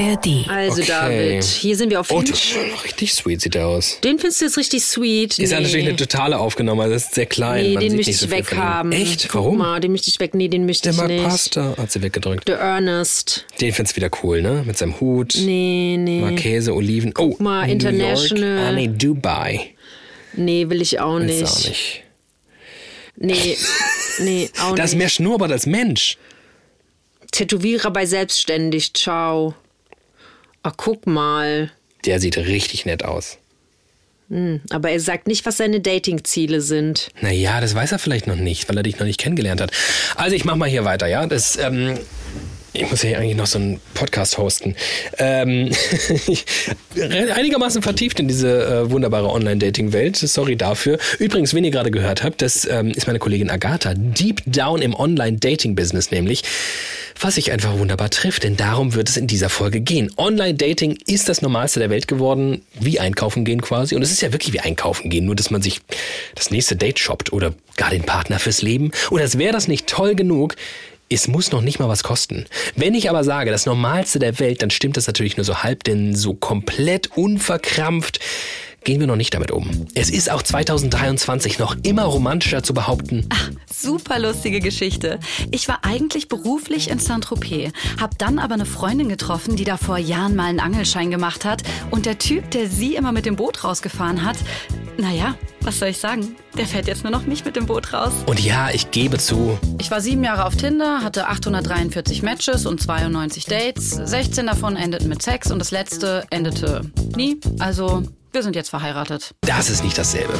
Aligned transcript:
ARD. 0.00 0.48
Also 0.48 0.82
Okay. 0.82 0.90
David, 0.90 1.44
hier 1.44 1.76
sind 1.76 1.90
wir 1.90 2.00
auf 2.00 2.10
Oh, 2.10 2.20
das 2.20 2.30
ist 2.30 2.42
schon 2.44 2.62
richtig 2.84 3.12
sweet 3.14 3.40
sieht 3.40 3.54
der 3.54 3.66
aus. 3.66 3.98
Den 4.02 4.18
findest 4.18 4.40
du 4.40 4.44
jetzt 4.46 4.56
richtig 4.56 4.84
sweet. 4.84 5.38
Ist 5.38 5.50
ja 5.50 5.58
Nee. 5.58 5.64
natürlich 5.64 5.86
eine 5.88 5.96
totale 5.96 6.38
Aufgenommen, 6.38 6.80
also 6.80 6.94
das 6.94 7.04
ist 7.04 7.14
sehr 7.14 7.26
klein. 7.26 7.64
Nee, 7.64 7.74
man 7.74 7.80
den 7.82 7.90
sieht 7.90 7.96
möchte 7.98 8.10
nicht 8.10 8.20
so 8.20 8.26
ich 8.26 8.32
ihm. 8.32 8.38
weghaben. 8.38 8.92
Echt? 8.92 9.22
Guck 9.28 9.34
Warum? 9.34 9.58
mal, 9.58 9.80
den 9.80 9.92
möchte 9.92 10.08
ich 10.08 10.18
weg. 10.20 10.34
Nee, 10.34 10.48
den 10.48 10.66
möchte 10.66 10.84
Der 10.84 10.92
ich 10.92 10.96
mag 10.98 11.08
nicht. 11.08 11.22
Pasta, 11.24 11.74
hat 11.76 11.92
sie 11.92 12.02
weggedrückt. 12.02 12.48
Der 12.48 12.58
Ernest. 12.58 13.46
Den 13.60 13.72
findest 13.72 13.96
du 13.96 14.00
wieder 14.02 14.10
cool, 14.22 14.42
ne? 14.42 14.62
Mit 14.66 14.78
seinem 14.78 14.98
Hut. 15.00 15.34
Nee, 15.38 15.96
nee. 15.98 16.20
Mal 16.20 16.34
Käse, 16.34 16.74
Oliven. 16.74 17.12
Oh, 17.18 17.36
mal, 17.38 17.66
New 17.66 17.72
international. 17.72 18.56
York. 18.56 18.66
Ah, 18.68 18.72
nee, 18.72 18.88
Dubai. 18.88 19.74
Nee, 20.34 20.68
will 20.68 20.80
ich 20.80 21.00
auch 21.00 21.18
Ist 21.18 21.26
nicht. 21.26 21.44
auch 21.44 21.64
nicht. 21.68 22.02
Nee, 23.16 23.56
nee, 24.20 24.50
auch 24.62 24.74
Das 24.74 24.86
ist 24.86 24.92
nicht. 24.92 24.98
mehr 24.98 25.08
Schnurrbart 25.08 25.52
als 25.52 25.66
Mensch. 25.66 26.16
Tätowierer 27.32 27.90
bei 27.90 28.06
Selbstständig. 28.06 28.94
Ciao. 28.94 29.54
Ach, 30.62 30.74
guck 30.76 31.06
mal. 31.06 31.70
Der 32.04 32.20
sieht 32.20 32.36
richtig 32.36 32.86
nett 32.86 33.04
aus. 33.04 33.38
Aber 34.70 34.90
er 34.90 35.00
sagt 35.00 35.26
nicht, 35.26 35.44
was 35.44 35.56
seine 35.56 35.80
Datingziele 35.80 36.60
sind. 36.60 37.08
Naja, 37.20 37.60
das 37.60 37.74
weiß 37.74 37.90
er 37.90 37.98
vielleicht 37.98 38.28
noch 38.28 38.36
nicht, 38.36 38.68
weil 38.68 38.76
er 38.76 38.84
dich 38.84 38.98
noch 39.00 39.06
nicht 39.06 39.18
kennengelernt 39.18 39.60
hat. 39.60 39.72
Also 40.14 40.36
ich 40.36 40.44
mach 40.44 40.54
mal 40.54 40.68
hier 40.68 40.84
weiter, 40.84 41.08
ja. 41.08 41.26
Das, 41.26 41.56
ähm, 41.56 41.98
ich 42.72 42.88
muss 42.88 43.02
ja 43.02 43.10
hier 43.10 43.18
eigentlich 43.18 43.36
noch 43.36 43.46
so 43.46 43.58
einen 43.58 43.80
Podcast 43.94 44.38
hosten. 44.38 44.76
Ähm, 45.18 45.70
einigermaßen 47.34 47.82
vertieft 47.82 48.20
in 48.20 48.28
diese 48.28 48.64
äh, 48.64 48.90
wunderbare 48.90 49.28
Online-Dating-Welt. 49.28 50.16
Sorry 50.16 50.56
dafür. 50.56 50.98
Übrigens, 51.18 51.52
wenn 51.52 51.64
ihr 51.64 51.72
gerade 51.72 51.90
gehört 51.90 52.22
habt, 52.22 52.42
das 52.42 52.66
ähm, 52.70 52.90
ist 52.90 53.06
meine 53.06 53.18
Kollegin 53.18 53.50
Agatha. 53.50 53.94
Deep 53.94 54.42
down 54.46 54.82
im 54.82 54.94
Online-Dating-Business 54.94 56.10
nämlich. 56.10 56.44
Was 57.18 57.34
sich 57.34 57.52
einfach 57.52 57.76
wunderbar 57.76 58.08
trifft, 58.08 58.44
denn 58.44 58.56
darum 58.56 58.94
wird 58.94 59.08
es 59.08 59.16
in 59.16 59.26
dieser 59.26 59.50
Folge 59.50 59.80
gehen. 59.80 60.10
Online-Dating 60.16 60.98
ist 61.06 61.28
das 61.28 61.42
Normalste 61.42 61.80
der 61.80 61.90
Welt 61.90 62.08
geworden, 62.08 62.62
wie 62.78 62.98
einkaufen 62.98 63.44
gehen 63.44 63.60
quasi. 63.60 63.94
Und 63.94 64.02
es 64.02 64.10
ist 64.10 64.22
ja 64.22 64.32
wirklich 64.32 64.54
wie 64.54 64.60
einkaufen 64.60 65.10
gehen, 65.10 65.26
nur 65.26 65.34
dass 65.34 65.50
man 65.50 65.60
sich 65.60 65.80
das 66.34 66.50
nächste 66.50 66.76
Date 66.76 66.98
shoppt 66.98 67.32
oder 67.32 67.52
gar 67.76 67.90
den 67.90 68.04
Partner 68.04 68.38
fürs 68.38 68.62
Leben. 68.62 68.92
Und 69.10 69.20
als 69.20 69.36
wäre 69.36 69.52
das 69.52 69.68
nicht 69.68 69.86
toll 69.86 70.14
genug, 70.14 70.56
es 71.12 71.28
muss 71.28 71.50
noch 71.50 71.60
nicht 71.60 71.80
mal 71.80 71.88
was 71.88 72.02
kosten. 72.02 72.46
Wenn 72.76 72.94
ich 72.94 73.10
aber 73.10 73.24
sage, 73.24 73.50
das 73.50 73.66
Normalste 73.66 74.18
der 74.18 74.38
Welt, 74.38 74.62
dann 74.62 74.70
stimmt 74.70 74.96
das 74.96 75.06
natürlich 75.06 75.36
nur 75.36 75.44
so 75.44 75.62
halb, 75.62 75.84
denn 75.84 76.14
so 76.14 76.34
komplett 76.34 77.16
unverkrampft 77.16 78.20
gehen 78.84 79.00
wir 79.00 79.06
noch 79.06 79.16
nicht 79.16 79.34
damit 79.34 79.50
um. 79.50 79.86
Es 79.94 80.10
ist 80.10 80.30
auch 80.30 80.42
2023 80.42 81.58
noch 81.58 81.76
immer 81.82 82.04
romantischer 82.04 82.62
zu 82.62 82.74
behaupten, 82.74 83.28
Super 83.72 84.18
lustige 84.18 84.60
Geschichte. 84.60 85.18
Ich 85.50 85.66
war 85.68 85.78
eigentlich 85.82 86.28
beruflich 86.28 86.90
in 86.90 86.98
Saint-Tropez, 86.98 87.72
hab 87.98 88.18
dann 88.18 88.38
aber 88.38 88.54
eine 88.54 88.66
Freundin 88.66 89.08
getroffen, 89.08 89.56
die 89.56 89.64
da 89.64 89.76
vor 89.76 89.96
Jahren 89.96 90.36
mal 90.36 90.44
einen 90.46 90.60
Angelschein 90.60 91.10
gemacht 91.10 91.44
hat. 91.44 91.62
Und 91.90 92.04
der 92.04 92.18
Typ, 92.18 92.50
der 92.50 92.68
sie 92.68 92.94
immer 92.94 93.12
mit 93.12 93.24
dem 93.26 93.36
Boot 93.36 93.64
rausgefahren 93.64 94.24
hat, 94.24 94.36
naja, 94.98 95.34
was 95.62 95.78
soll 95.78 95.88
ich 95.88 95.98
sagen? 95.98 96.36
Der 96.58 96.66
fährt 96.66 96.88
jetzt 96.88 97.04
nur 97.04 97.12
noch 97.12 97.26
mich 97.26 97.44
mit 97.44 97.56
dem 97.56 97.66
Boot 97.66 97.92
raus. 97.92 98.12
und 98.26 98.40
ja, 98.40 98.68
ich 98.70 98.90
gebe 98.90 99.18
zu, 99.18 99.58
Ich 99.78 99.90
war 99.90 100.00
sieben 100.00 100.24
Jahre 100.24 100.44
auf 100.44 100.56
Tinder, 100.56 101.02
hatte 101.02 101.28
843 101.28 102.22
Matches 102.22 102.66
und 102.66 102.82
92 102.82 103.44
Dates. 103.46 103.90
16 103.90 104.46
davon 104.46 104.76
endeten 104.76 105.08
mit 105.08 105.22
Sex 105.22 105.50
und 105.50 105.58
das 105.58 105.70
letzte 105.70 106.24
endete 106.30 106.82
nie. 107.16 107.38
Also, 107.58 108.02
wir 108.32 108.42
sind 108.42 108.56
jetzt 108.56 108.70
verheiratet. 108.70 109.30
das 109.42 109.68
ist 109.70 109.82
nicht 109.84 109.98
dasselbe. 109.98 110.34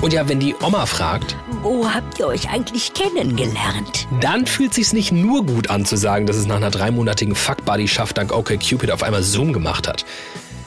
Und 0.00 0.12
ja, 0.12 0.28
wenn 0.28 0.38
die 0.40 0.54
Oma 0.62 0.86
fragt, 0.86 1.34
Wo 1.62 1.88
habt 1.88 2.18
ihr 2.18 2.26
euch 2.26 2.50
eigentlich 2.50 2.92
kennengelernt? 2.94 4.06
dann 4.20 4.46
fühlt 4.46 4.74
sich's 4.74 4.92
nicht 4.92 5.12
nur 5.12 5.44
gut 5.46 5.70
an 5.70 5.84
zu 5.84 5.96
sagen, 5.96 6.26
dass 6.26 6.36
es 6.36 6.46
nach 6.46 6.56
einer 6.56 6.70
dreimonatigen 6.70 7.34
Fuck-Buddy-Schaft 7.34 8.18
dank 8.18 8.32
OkCupid 8.32 8.90
auf 8.90 9.02
einmal 9.02 9.22
Zoom 9.22 9.52
gemacht 9.52 9.88
hat. 9.88 10.04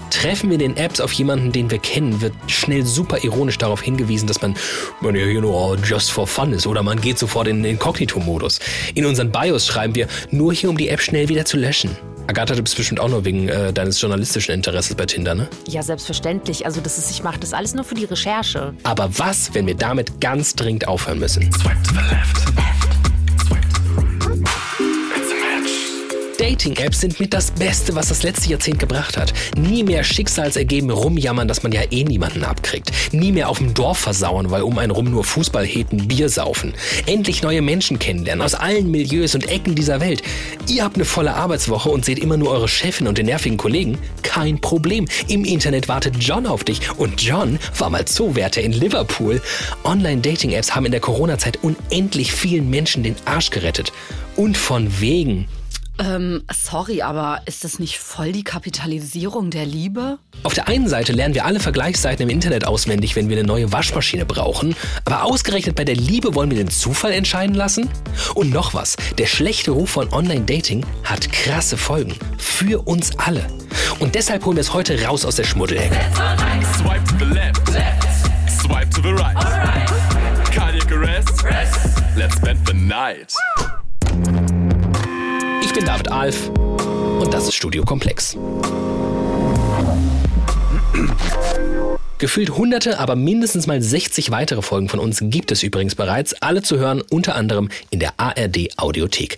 Treffen 0.10 0.50
wir 0.50 0.56
in 0.56 0.60
den 0.74 0.78
Apps 0.78 1.02
auf 1.02 1.12
jemanden, 1.12 1.52
den 1.52 1.70
wir 1.70 1.80
kennen, 1.80 2.22
wird 2.22 2.34
schnell 2.48 2.86
super 2.86 3.24
ironisch 3.24 3.58
darauf 3.58 3.82
hingewiesen, 3.82 4.26
dass 4.26 4.42
man, 4.42 4.56
man 5.02 5.16
ja 5.16 5.26
hier 5.26 5.42
nur 5.42 5.78
just 5.84 6.12
for 6.12 6.26
fun 6.26 6.54
ist 6.54 6.66
oder 6.66 6.82
man 6.82 7.00
geht 7.02 7.20
sofort 7.20 7.48
in 7.48 7.62
den 7.62 7.74
Inkognito-Modus. 7.74 8.60
In 8.96 9.06
unseren 9.06 9.32
Bios 9.32 9.68
schreiben 9.68 9.96
wir, 9.96 10.08
nur 10.32 10.54
hier 10.54 10.70
um 10.70 10.78
die 10.78 10.88
App 10.90 11.02
schnell 11.02 11.28
wieder 11.28 11.44
zu 11.46 11.58
löschen. 11.58 11.96
Agatha, 12.28 12.56
du 12.56 12.62
bist 12.62 12.76
bestimmt 12.76 13.00
auch 13.00 13.08
nur 13.08 13.24
wegen 13.24 13.48
äh, 13.48 13.72
deines 13.72 14.02
journalistischen 14.02 14.54
Interesses 14.54 14.96
bei 14.96 15.06
Tinder, 15.06 15.34
ne? 15.34 15.48
Ja, 15.68 15.82
selbstverständlich. 15.82 16.66
Also 16.66 16.82
das 16.82 16.98
ist, 16.98 17.10
ich 17.10 17.24
mache 17.24 17.40
das 17.40 17.54
alles 17.54 17.74
nur 17.74 17.86
für 17.86 17.96
die 17.96 18.04
Recherche. 18.04 18.74
Aber 18.84 19.18
was, 19.18 19.54
wenn 19.54 19.66
wir 19.66 19.76
damit 19.76 20.20
ganz 20.20 20.54
dringend 20.54 20.88
aufhören 20.88 21.20
müssen? 21.20 21.50
Dating-Apps 26.48 27.02
sind 27.02 27.20
mit 27.20 27.34
das 27.34 27.52
Beste, 27.52 27.94
was 27.94 28.08
das 28.08 28.24
letzte 28.24 28.50
Jahrzehnt 28.50 28.80
gebracht 28.80 29.18
hat. 29.18 29.34
Nie 29.58 29.84
mehr 29.84 30.06
schicksalsergeben 30.06 30.90
rumjammern, 30.92 31.46
dass 31.46 31.62
man 31.62 31.74
ja 31.74 31.82
eh 31.92 32.06
niemanden 32.06 32.46
abkriegt. 32.46 32.90
Nie 33.12 33.34
mehr 33.34 33.50
auf 33.50 33.58
dem 33.58 33.74
Dorf 33.74 33.98
versauern, 33.98 34.50
weil 34.50 34.62
um 34.62 34.78
einen 34.78 34.92
rum 34.92 35.12
nur 35.12 35.26
Fußballheten 35.26 36.08
Bier 36.08 36.30
saufen. 36.30 36.74
Endlich 37.06 37.44
neue 37.44 37.62
Menschen 37.62 38.00
kennenlernen 38.00 38.42
aus 38.42 38.56
allen 38.56 38.90
Milieus 38.90 39.36
und 39.36 39.50
Ecken 39.50 39.76
dieser 39.76 40.00
Welt. 40.00 40.22
Ihr 40.70 40.86
habt 40.86 40.96
eine 40.96 41.04
volle 41.04 41.36
Arbeitswoche 41.36 41.90
und 41.90 42.06
seht 42.06 42.18
immer 42.18 42.38
nur 42.38 42.52
eure 42.52 42.70
Chefin 42.70 43.08
und 43.08 43.18
den 43.18 43.26
nervigen 43.26 43.58
Kollegen? 43.58 43.98
Kein 44.24 44.62
Problem. 44.62 45.06
Im 45.28 45.44
Internet 45.44 45.90
wartet 45.90 46.16
John 46.18 46.46
auf 46.46 46.64
dich. 46.64 46.80
Und 46.98 47.22
John 47.22 47.60
war 47.78 47.90
mal 47.90 48.06
Zoowärter 48.06 48.62
in 48.62 48.72
Liverpool. 48.72 49.42
Online-Dating-Apps 49.84 50.74
haben 50.74 50.86
in 50.86 50.94
der 50.94 51.02
Corona-Zeit 51.02 51.60
unendlich 51.62 52.32
vielen 52.32 52.70
Menschen 52.70 53.04
den 53.04 53.18
Arsch 53.26 53.50
gerettet. 53.50 53.92
Und 54.38 54.56
von 54.56 55.02
wegen. 55.02 55.50
Ähm, 56.00 56.44
sorry, 56.52 57.02
aber 57.02 57.42
ist 57.46 57.64
das 57.64 57.80
nicht 57.80 57.98
voll 57.98 58.32
die 58.32 58.44
Kapitalisierung 58.44 59.50
der 59.50 59.66
Liebe? 59.66 60.20
Auf 60.44 60.54
der 60.54 60.68
einen 60.68 60.88
Seite 60.88 61.12
lernen 61.12 61.34
wir 61.34 61.46
alle 61.46 61.60
Vergleichsseiten 61.60 62.24
im 62.24 62.30
Internet 62.30 62.68
auswendig, 62.68 63.16
wenn 63.16 63.30
wir 63.30 63.38
eine 63.38 63.48
neue 63.48 63.72
Waschmaschine 63.72 64.26
brauchen, 64.26 64.76
aber 65.06 65.24
ausgerechnet 65.24 65.76
bei 65.76 65.84
der 65.84 65.96
Liebe 65.96 66.36
wollen 66.36 66.52
wir 66.52 66.58
den 66.58 66.70
Zufall 66.70 67.12
entscheiden 67.14 67.56
lassen? 67.56 67.90
Und 68.36 68.52
noch 68.52 68.74
was, 68.74 68.96
der 69.18 69.26
schlechte 69.26 69.72
Ruf 69.72 69.92
von 69.92 70.12
Online-Dating 70.14 70.86
hat 71.04 71.32
krasse 71.32 71.78
Folgen. 71.78 72.14
Für 72.38 72.88
uns 72.88 73.18
alle. 73.18 73.46
Und 74.00 74.16
deshalb 74.16 74.46
holen 74.46 74.58
wir 74.58 74.62
es 74.62 74.74
heute 74.74 75.04
raus 75.04 75.26
aus 75.26 75.36
der 75.36 75.46
Schmuddelecke. 75.46 75.96
Swipe 76.78 77.04
to 77.06 77.26
the 77.26 77.34
left. 77.34 77.68
Swipe 78.50 78.90
to 78.90 79.02
the 79.02 79.14
right. 79.14 79.36
Cardiac 80.54 80.92
arrest. 80.92 81.44
Let's 82.16 82.36
spend 82.36 82.68
the 82.68 82.74
night. 82.74 83.34
Ich 85.62 85.74
bin 85.74 85.86
David 85.86 86.12
Alf 86.12 86.50
und 86.50 87.34
das 87.34 87.48
ist 87.48 87.56
Studio 87.56 87.84
Komplex. 87.84 88.38
Gefühlt 92.18 92.52
hunderte, 92.52 93.00
aber 93.00 93.16
mindestens 93.16 93.68
mal 93.68 93.82
60 93.82 94.32
weitere 94.32 94.62
Folgen 94.62 94.90
von 94.90 95.00
uns 95.00 95.20
gibt 95.22 95.52
es 95.52 95.64
übrigens 95.64 95.96
bereits, 95.96 96.34
alle 96.42 96.64
zu 96.64 96.80
hören, 96.80 97.02
unter 97.10 97.36
anderem 97.36 97.70
in 97.90 98.00
der 98.00 98.14
ARD 98.18 98.70
Audiothek. 98.78 99.38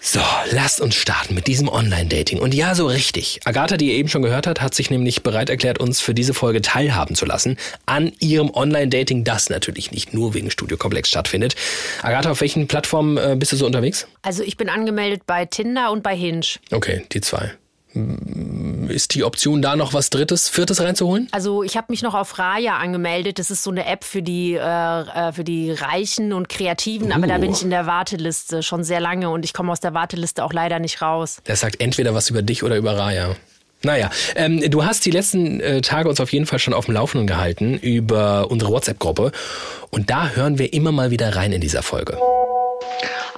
So, 0.00 0.20
lasst 0.52 0.80
uns 0.80 0.94
starten 0.94 1.34
mit 1.34 1.48
diesem 1.48 1.68
Online-Dating. 1.68 2.38
Und 2.38 2.54
ja, 2.54 2.76
so 2.76 2.86
richtig. 2.86 3.40
Agatha, 3.44 3.76
die 3.76 3.88
ihr 3.88 3.94
eben 3.94 4.08
schon 4.08 4.22
gehört 4.22 4.46
habt, 4.46 4.60
hat 4.60 4.72
sich 4.72 4.90
nämlich 4.90 5.24
bereit 5.24 5.50
erklärt, 5.50 5.78
uns 5.78 6.00
für 6.00 6.14
diese 6.14 6.34
Folge 6.34 6.62
teilhaben 6.62 7.16
zu 7.16 7.26
lassen 7.26 7.56
an 7.86 8.12
ihrem 8.20 8.50
Online-Dating, 8.50 9.24
das 9.24 9.50
natürlich 9.50 9.90
nicht 9.90 10.14
nur 10.14 10.34
wegen 10.34 10.52
Studio 10.52 10.76
Komplex 10.76 11.08
stattfindet. 11.08 11.56
Agatha, 12.02 12.30
auf 12.30 12.40
welchen 12.40 12.68
Plattformen 12.68 13.16
äh, 13.16 13.34
bist 13.36 13.50
du 13.50 13.56
so 13.56 13.66
unterwegs? 13.66 14.06
Also 14.22 14.44
ich 14.44 14.56
bin 14.56 14.68
angemeldet 14.68 15.22
bei 15.26 15.46
Tinder 15.46 15.90
und 15.90 16.04
bei 16.04 16.16
Hinge. 16.16 16.46
Okay, 16.70 17.04
die 17.12 17.20
zwei. 17.20 17.52
Ist 17.94 19.14
die 19.14 19.24
Option 19.24 19.62
da 19.62 19.74
noch 19.74 19.94
was 19.94 20.10
Drittes, 20.10 20.48
Viertes 20.48 20.80
reinzuholen? 20.80 21.28
Also 21.32 21.62
ich 21.62 21.76
habe 21.76 21.86
mich 21.90 22.02
noch 22.02 22.14
auf 22.14 22.38
Raya 22.38 22.76
angemeldet. 22.76 23.38
Das 23.38 23.50
ist 23.50 23.62
so 23.62 23.70
eine 23.70 23.86
App 23.86 24.04
für 24.04 24.22
die, 24.22 24.54
äh, 24.54 24.58
äh, 24.58 25.32
für 25.32 25.44
die 25.44 25.70
Reichen 25.72 26.32
und 26.32 26.48
Kreativen. 26.48 27.12
Aber 27.12 27.26
da 27.26 27.38
bin 27.38 27.52
ich 27.52 27.62
in 27.62 27.70
der 27.70 27.86
Warteliste 27.86 28.62
schon 28.62 28.84
sehr 28.84 29.00
lange 29.00 29.30
und 29.30 29.44
ich 29.44 29.54
komme 29.54 29.72
aus 29.72 29.80
der 29.80 29.94
Warteliste 29.94 30.44
auch 30.44 30.52
leider 30.52 30.78
nicht 30.78 31.00
raus. 31.00 31.38
Das 31.44 31.60
sagt 31.60 31.80
entweder 31.80 32.14
was 32.14 32.28
über 32.28 32.42
dich 32.42 32.62
oder 32.62 32.76
über 32.76 32.96
Raya. 32.96 33.36
Naja, 33.82 34.10
ähm, 34.34 34.60
du 34.70 34.84
hast 34.84 35.06
die 35.06 35.10
letzten 35.10 35.60
äh, 35.60 35.80
Tage 35.80 36.08
uns 36.08 36.20
auf 36.20 36.32
jeden 36.32 36.46
Fall 36.46 36.58
schon 36.58 36.74
auf 36.74 36.86
dem 36.86 36.94
Laufenden 36.94 37.26
gehalten 37.26 37.74
über 37.74 38.50
unsere 38.50 38.72
WhatsApp-Gruppe. 38.72 39.30
Und 39.90 40.10
da 40.10 40.30
hören 40.30 40.58
wir 40.58 40.72
immer 40.72 40.90
mal 40.90 41.10
wieder 41.10 41.36
rein 41.36 41.52
in 41.52 41.60
dieser 41.60 41.82
Folge. 41.82 42.18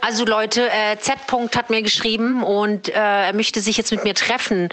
Also 0.00 0.24
Leute, 0.24 0.68
äh, 0.70 0.98
Z. 0.98 1.14
-Punkt 1.28 1.56
hat 1.56 1.70
mir 1.70 1.82
geschrieben 1.82 2.42
und 2.42 2.88
äh, 2.88 2.92
er 2.92 3.32
möchte 3.34 3.60
sich 3.60 3.76
jetzt 3.76 3.90
mit 3.90 4.04
mir 4.04 4.14
treffen. 4.14 4.68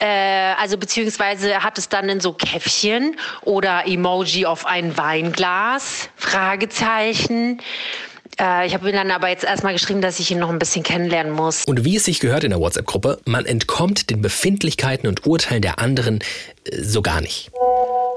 Äh, 0.00 0.54
also 0.60 0.76
beziehungsweise 0.76 1.50
er 1.50 1.64
hat 1.64 1.78
es 1.78 1.88
dann 1.88 2.08
in 2.08 2.20
so 2.20 2.32
Käffchen 2.32 3.16
oder 3.42 3.86
Emoji 3.86 4.46
auf 4.46 4.66
ein 4.66 4.96
Weinglas, 4.96 6.08
Fragezeichen. 6.16 7.60
Äh, 8.40 8.66
ich 8.66 8.74
habe 8.74 8.88
ihm 8.88 8.96
dann 8.96 9.10
aber 9.10 9.28
jetzt 9.28 9.44
erstmal 9.44 9.72
geschrieben, 9.72 10.00
dass 10.00 10.18
ich 10.18 10.30
ihn 10.30 10.38
noch 10.38 10.50
ein 10.50 10.58
bisschen 10.58 10.82
kennenlernen 10.82 11.32
muss. 11.32 11.64
Und 11.64 11.84
wie 11.84 11.96
es 11.96 12.04
sich 12.04 12.20
gehört 12.20 12.44
in 12.44 12.50
der 12.50 12.60
WhatsApp-Gruppe, 12.60 13.20
man 13.24 13.46
entkommt 13.46 14.10
den 14.10 14.22
Befindlichkeiten 14.22 15.08
und 15.08 15.26
Urteilen 15.26 15.62
der 15.62 15.78
anderen 15.78 16.20
äh, 16.64 16.82
so 16.82 17.02
gar 17.02 17.20
nicht. 17.20 17.50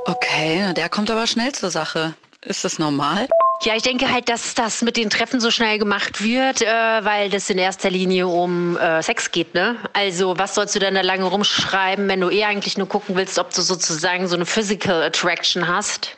Okay, 0.05 0.73
der 0.75 0.89
kommt 0.89 1.11
aber 1.11 1.27
schnell 1.27 1.51
zur 1.51 1.69
Sache. 1.69 2.15
Ist 2.47 2.63
das 2.63 2.79
normal? 2.79 3.27
Ja, 3.63 3.75
ich 3.75 3.83
denke 3.83 4.11
halt, 4.11 4.29
dass 4.29 4.53
das 4.53 4.81
mit 4.81 4.95
den 4.95 5.09
Treffen 5.09 5.41
so 5.41 5.51
schnell 5.51 5.79
gemacht 5.79 6.23
wird, 6.23 6.61
äh, 6.61 6.65
weil 6.65 7.29
das 7.29 7.49
in 7.49 7.57
erster 7.57 7.89
Linie 7.89 8.27
um 8.27 8.77
äh, 8.77 9.01
Sex 9.01 9.31
geht, 9.31 9.53
ne? 9.53 9.75
Also, 9.94 10.38
was 10.38 10.55
sollst 10.55 10.75
du 10.75 10.79
denn 10.79 10.95
da 10.95 11.01
lange 11.01 11.25
rumschreiben, 11.25 12.07
wenn 12.07 12.21
du 12.21 12.29
eh 12.29 12.45
eigentlich 12.45 12.77
nur 12.77 12.88
gucken 12.88 13.15
willst, 13.15 13.38
ob 13.39 13.53
du 13.53 13.61
sozusagen 13.61 14.27
so 14.27 14.35
eine 14.35 14.45
Physical 14.45 15.03
Attraction 15.03 15.67
hast? 15.67 16.17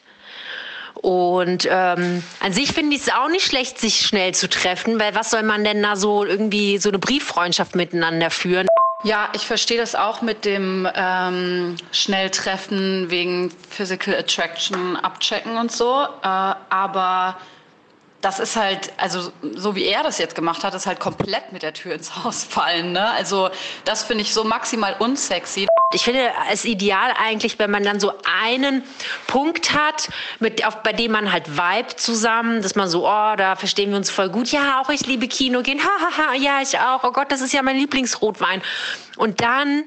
Und 1.02 1.68
ähm, 1.72 2.24
an 2.42 2.54
sich 2.54 2.74
finde 2.74 2.96
ich 2.96 3.04
es 3.04 3.10
auch 3.14 3.30
nicht 3.30 3.46
schlecht, 3.46 3.80
sich 3.80 4.06
schnell 4.06 4.34
zu 4.34 4.50
treffen, 4.50 5.00
weil 5.00 5.16
was 5.16 5.32
soll 5.32 5.44
man 5.44 5.64
denn 5.64 5.82
da 5.82 5.96
so 5.96 6.26
irgendwie 6.26 6.78
so 6.78 6.90
eine 6.90 7.00
Brieffreundschaft 7.00 7.74
miteinander 7.74 8.30
führen? 8.30 8.68
Ja, 9.04 9.30
ich 9.34 9.48
verstehe 9.48 9.78
das 9.78 9.96
auch 9.96 10.22
mit 10.22 10.44
dem 10.44 10.88
ähm, 10.94 11.78
Schnelltreffen 11.94 13.10
wegen 13.10 13.50
Physical 13.70 14.14
Attraction 14.14 14.98
abchecken 14.98 15.58
und 15.58 15.72
so. 15.72 16.04
Äh, 16.04 16.28
aber 16.70 17.38
das 18.20 18.40
ist 18.40 18.58
halt, 18.58 18.92
also 18.98 19.32
so 19.56 19.76
wie 19.76 19.86
er 19.86 20.04
das 20.04 20.18
jetzt 20.18 20.36
gemacht 20.36 20.66
hat, 20.66 20.74
ist 20.74 20.86
halt 20.86 21.00
komplett 21.00 21.54
mit 21.54 21.64
der 21.64 21.74
Tür 21.74 21.96
ins 21.96 22.24
Haus 22.24 22.44
fallen. 22.44 22.92
Ne? 22.92 23.10
Also 23.12 23.50
das 23.86 24.04
finde 24.04 24.24
ich 24.24 24.34
so 24.34 24.44
maximal 24.44 24.96
unsexy. 25.00 25.68
Ich 25.92 26.04
finde 26.04 26.30
es 26.52 26.66
ideal 26.66 27.12
eigentlich, 27.18 27.58
wenn 27.58 27.72
man 27.72 27.84
dann 27.84 28.00
so 28.00 28.14
einen 28.24 28.84
Punkt 29.26 29.74
hat, 29.74 30.10
mit, 30.40 30.64
auf, 30.64 30.84
bei 30.84 30.94
dem 30.94 31.14
man 31.14 31.32
halt 31.32 31.58
vibet 31.58 32.00
zusammen, 32.00 32.62
dass 32.62 32.76
man 32.76 32.88
so, 32.88 33.08
oh, 33.08 33.36
da 33.36 33.56
verstehen 33.56 33.90
wir 33.90 33.98
uns 33.98 34.12
voll 34.12 34.30
gut. 34.30 34.52
Ja, 34.52 34.82
auch 34.82 34.92
ich 34.92 35.08
liebe 35.08 35.28
Kino 35.28 35.64
gehen. 35.64 35.80
Hahaha, 35.80 36.36
ja, 36.36 36.62
ich 36.62 36.78
auch. 36.78 37.04
Oh 37.04 37.12
Gott, 37.12 37.32
das 37.32 37.42
ist 37.42 37.54
ja 37.54 37.64
mein 37.64 37.76
Lieblingsrotwein. 37.76 38.62
Und 39.18 39.42
dann 39.42 39.86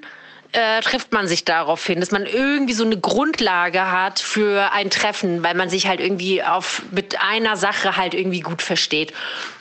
äh, 0.53 0.81
trifft 0.83 1.13
man 1.13 1.27
sich 1.27 1.45
darauf 1.45 1.85
hin, 1.87 2.01
dass 2.01 2.11
man 2.11 2.27
irgendwie 2.27 2.75
so 2.75 2.85
eine 2.85 2.99
Grundlage 2.99 3.91
hat 3.91 4.21
für 4.21 4.71
ein 4.73 4.91
Treffen, 4.91 5.43
weil 5.43 5.55
man 5.55 5.71
sich 5.71 5.87
halt 5.87 6.01
irgendwie 6.01 6.43
auf, 6.43 6.83
mit 6.91 7.21
einer 7.21 7.57
Sache 7.57 7.97
halt 7.97 8.15
irgendwie 8.15 8.41
gut 8.41 8.63
versteht. 8.63 9.13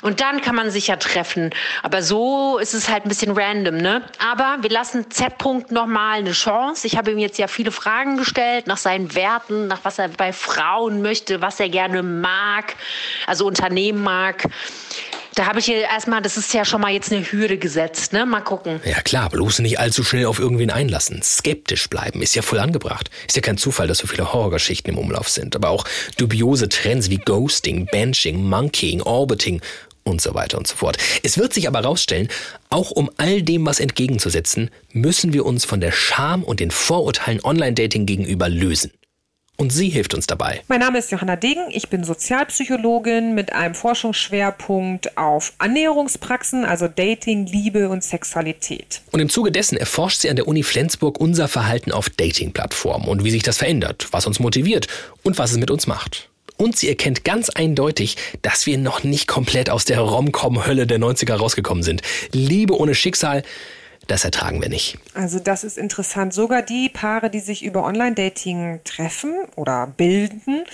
Und 0.01 0.19
dann 0.19 0.41
kann 0.41 0.55
man 0.55 0.69
sich 0.69 0.87
ja 0.87 0.97
treffen. 0.97 1.51
Aber 1.81 2.01
so 2.01 2.57
ist 2.57 2.73
es 2.73 2.89
halt 2.89 3.05
ein 3.05 3.09
bisschen 3.09 3.31
random, 3.37 3.77
ne? 3.77 4.01
Aber 4.31 4.57
wir 4.61 4.69
lassen 4.69 5.09
Z-Punkt 5.09 5.71
nochmal 5.71 6.19
eine 6.19 6.33
Chance. 6.33 6.85
Ich 6.87 6.97
habe 6.97 7.11
ihm 7.11 7.19
jetzt 7.19 7.37
ja 7.39 7.47
viele 7.47 7.71
Fragen 7.71 8.17
gestellt 8.17 8.67
nach 8.67 8.77
seinen 8.77 9.15
Werten, 9.15 9.67
nach 9.67 9.79
was 9.83 9.97
er 9.97 10.09
bei 10.09 10.33
Frauen 10.33 11.01
möchte, 11.01 11.41
was 11.41 11.59
er 11.59 11.69
gerne 11.69 12.03
mag, 12.03 12.75
also 13.27 13.45
Unternehmen 13.45 14.03
mag. 14.03 14.47
Da 15.35 15.45
habe 15.45 15.59
ich 15.59 15.65
hier 15.65 15.81
erstmal, 15.81 16.21
das 16.21 16.35
ist 16.35 16.53
ja 16.53 16.65
schon 16.65 16.81
mal 16.81 16.91
jetzt 16.91 17.11
eine 17.11 17.23
Hürde 17.23 17.57
gesetzt, 17.57 18.11
ne? 18.11 18.25
Mal 18.25 18.41
gucken. 18.41 18.81
Ja 18.83 19.01
klar, 19.01 19.29
bloß 19.29 19.59
nicht 19.59 19.79
allzu 19.79 20.03
schnell 20.03 20.25
auf 20.25 20.39
irgendwen 20.39 20.71
einlassen. 20.71 21.21
Skeptisch 21.23 21.89
bleiben 21.89 22.21
ist 22.21 22.35
ja 22.35 22.41
voll 22.41 22.59
angebracht. 22.59 23.09
Ist 23.27 23.37
ja 23.37 23.41
kein 23.41 23.57
Zufall, 23.57 23.87
dass 23.87 23.99
so 23.99 24.07
viele 24.07 24.33
Horrorgeschichten 24.33 24.93
im 24.93 24.99
Umlauf 24.99 25.29
sind. 25.29 25.55
Aber 25.55 25.69
auch 25.69 25.85
dubiose 26.17 26.67
Trends 26.67 27.09
wie 27.09 27.17
Ghosting, 27.17 27.85
Benching, 27.85 28.43
Monkeying, 28.43 29.01
Orbiting 29.01 29.61
und 30.03 30.21
so 30.21 30.33
weiter 30.33 30.57
und 30.57 30.67
so 30.67 30.75
fort. 30.75 30.97
Es 31.23 31.37
wird 31.37 31.53
sich 31.53 31.67
aber 31.67 31.79
herausstellen, 31.79 32.27
auch 32.69 32.91
um 32.91 33.09
all 33.17 33.41
dem 33.41 33.65
was 33.65 33.79
entgegenzusetzen, 33.79 34.69
müssen 34.91 35.31
wir 35.31 35.45
uns 35.45 35.63
von 35.63 35.79
der 35.79 35.91
Scham 35.91 36.43
und 36.43 36.59
den 36.59 36.71
Vorurteilen 36.71 37.43
Online-Dating 37.43 38.05
gegenüber 38.05 38.49
lösen. 38.49 38.91
Und 39.61 39.71
sie 39.71 39.89
hilft 39.89 40.15
uns 40.15 40.25
dabei. 40.25 40.63
Mein 40.69 40.79
Name 40.79 40.97
ist 40.97 41.11
Johanna 41.11 41.35
Degen. 41.35 41.65
Ich 41.69 41.87
bin 41.87 42.03
Sozialpsychologin 42.03 43.35
mit 43.35 43.53
einem 43.53 43.75
Forschungsschwerpunkt 43.75 45.19
auf 45.19 45.53
Annäherungspraxen, 45.59 46.65
also 46.65 46.87
Dating, 46.87 47.45
Liebe 47.45 47.89
und 47.89 48.03
Sexualität. 48.03 49.01
Und 49.11 49.19
im 49.19 49.29
Zuge 49.29 49.51
dessen 49.51 49.77
erforscht 49.77 50.21
sie 50.21 50.31
an 50.31 50.35
der 50.35 50.47
Uni 50.47 50.63
Flensburg 50.63 51.19
unser 51.19 51.47
Verhalten 51.47 51.91
auf 51.91 52.09
Dating-Plattformen 52.09 53.07
und 53.07 53.23
wie 53.23 53.29
sich 53.29 53.43
das 53.43 53.59
verändert, 53.59 54.07
was 54.09 54.25
uns 54.25 54.39
motiviert 54.39 54.87
und 55.21 55.37
was 55.37 55.51
es 55.51 55.57
mit 55.59 55.69
uns 55.69 55.85
macht. 55.85 56.27
Und 56.57 56.75
sie 56.75 56.89
erkennt 56.89 57.23
ganz 57.23 57.49
eindeutig, 57.51 58.17
dass 58.41 58.65
wir 58.65 58.79
noch 58.79 59.03
nicht 59.03 59.27
komplett 59.27 59.69
aus 59.69 59.85
der 59.85 59.99
Rom-Com-Hölle 59.99 60.87
der 60.87 60.97
90er 60.97 61.35
rausgekommen 61.35 61.83
sind. 61.83 62.01
Liebe 62.31 62.75
ohne 62.75 62.95
Schicksal, 62.95 63.43
das 64.11 64.25
ertragen 64.25 64.61
wir 64.61 64.69
nicht. 64.69 64.97
Also 65.13 65.39
das 65.39 65.63
ist 65.63 65.77
interessant. 65.77 66.33
Sogar 66.33 66.61
die 66.61 66.89
Paare, 66.89 67.29
die 67.29 67.39
sich 67.39 67.63
über 67.63 67.83
Online-Dating 67.85 68.81
treffen 68.83 69.35
oder 69.55 69.87
bilden, 69.87 70.65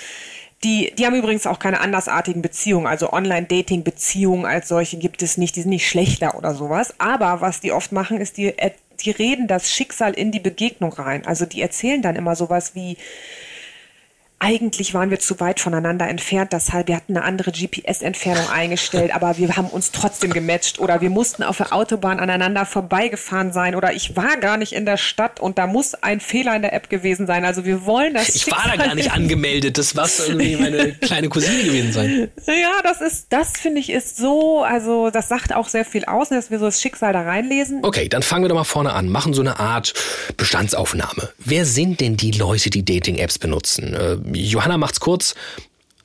die, 0.63 0.91
die 0.97 1.05
haben 1.05 1.15
übrigens 1.15 1.45
auch 1.45 1.59
keine 1.59 1.79
andersartigen 1.81 2.41
Beziehungen. 2.41 2.87
Also 2.87 3.13
Online-Dating-Beziehungen 3.13 4.45
als 4.45 4.67
solche 4.67 4.97
gibt 4.97 5.21
es 5.21 5.37
nicht. 5.37 5.55
Die 5.55 5.61
sind 5.61 5.69
nicht 5.69 5.87
schlechter 5.87 6.35
oder 6.35 6.55
sowas. 6.55 6.95
Aber 6.97 7.41
was 7.41 7.59
die 7.59 7.71
oft 7.71 7.91
machen, 7.91 8.19
ist, 8.19 8.37
die, 8.37 8.53
die 8.99 9.11
reden 9.11 9.47
das 9.47 9.71
Schicksal 9.71 10.13
in 10.13 10.31
die 10.31 10.39
Begegnung 10.39 10.93
rein. 10.93 11.25
Also 11.27 11.45
die 11.45 11.61
erzählen 11.61 12.01
dann 12.01 12.15
immer 12.15 12.35
sowas 12.35 12.73
wie, 12.73 12.97
eigentlich 14.39 14.93
waren 14.93 15.09
wir 15.09 15.19
zu 15.19 15.39
weit 15.39 15.59
voneinander 15.59 16.07
entfernt, 16.07 16.53
deshalb 16.53 16.87
wir 16.87 16.95
hatten 16.95 17.17
eine 17.17 17.25
andere 17.25 17.51
GPS-Entfernung 17.51 18.47
eingestellt, 18.49 19.13
aber 19.15 19.37
wir 19.37 19.57
haben 19.57 19.67
uns 19.67 19.91
trotzdem 19.91 20.31
gematcht 20.31 20.79
oder 20.79 21.01
wir 21.01 21.09
mussten 21.09 21.41
auf 21.41 21.57
der 21.57 21.73
Autobahn 21.73 22.19
aneinander 22.19 22.67
vorbeigefahren 22.67 23.51
sein 23.51 23.73
oder 23.73 23.93
ich 23.93 24.15
war 24.15 24.37
gar 24.37 24.57
nicht 24.57 24.73
in 24.73 24.85
der 24.85 24.97
Stadt 24.97 25.39
und 25.39 25.57
da 25.57 25.65
muss 25.65 25.95
ein 25.95 26.19
Fehler 26.19 26.55
in 26.55 26.61
der 26.61 26.73
App 26.73 26.89
gewesen 26.89 27.25
sein. 27.25 27.45
Also 27.45 27.65
wir 27.65 27.85
wollen 27.85 28.13
das. 28.13 28.35
Ich 28.35 28.49
war 28.51 28.63
da 28.67 28.75
gar 28.75 28.93
nicht 28.93 29.11
angemeldet, 29.11 29.79
das 29.79 29.95
war 29.95 30.07
irgendwie 30.27 30.55
meine 30.55 30.93
kleine 30.93 31.29
Cousine 31.29 31.63
gewesen 31.63 31.91
sein. 31.91 32.29
Ja, 32.45 32.81
das 32.83 33.01
ist, 33.01 33.27
das 33.29 33.53
finde 33.53 33.79
ich 33.79 33.89
ist 33.89 34.17
so, 34.17 34.63
also 34.63 35.09
das 35.09 35.29
sagt 35.29 35.53
auch 35.53 35.67
sehr 35.67 35.83
viel 35.83 36.05
aus, 36.05 36.29
dass 36.29 36.51
wir 36.51 36.59
so 36.59 36.65
das 36.65 36.79
Schicksal 36.79 37.11
da 37.11 37.23
reinlesen. 37.23 37.79
Okay, 37.83 38.07
dann 38.07 38.21
fangen 38.21 38.43
wir 38.43 38.49
doch 38.49 38.55
mal 38.55 38.63
vorne 38.63 38.93
an, 38.93 39.09
machen 39.09 39.33
so 39.33 39.41
eine 39.41 39.59
Art 39.59 39.93
Bestandsaufnahme. 40.37 41.29
Wer 41.39 41.65
sind 41.65 42.01
denn 42.01 42.17
die 42.17 42.31
Leute, 42.31 42.69
die 42.69 42.85
Dating-Apps 42.85 43.39
benutzen? 43.39 43.95
Johanna 44.33 44.77
macht's 44.77 44.99
kurz. 44.99 45.35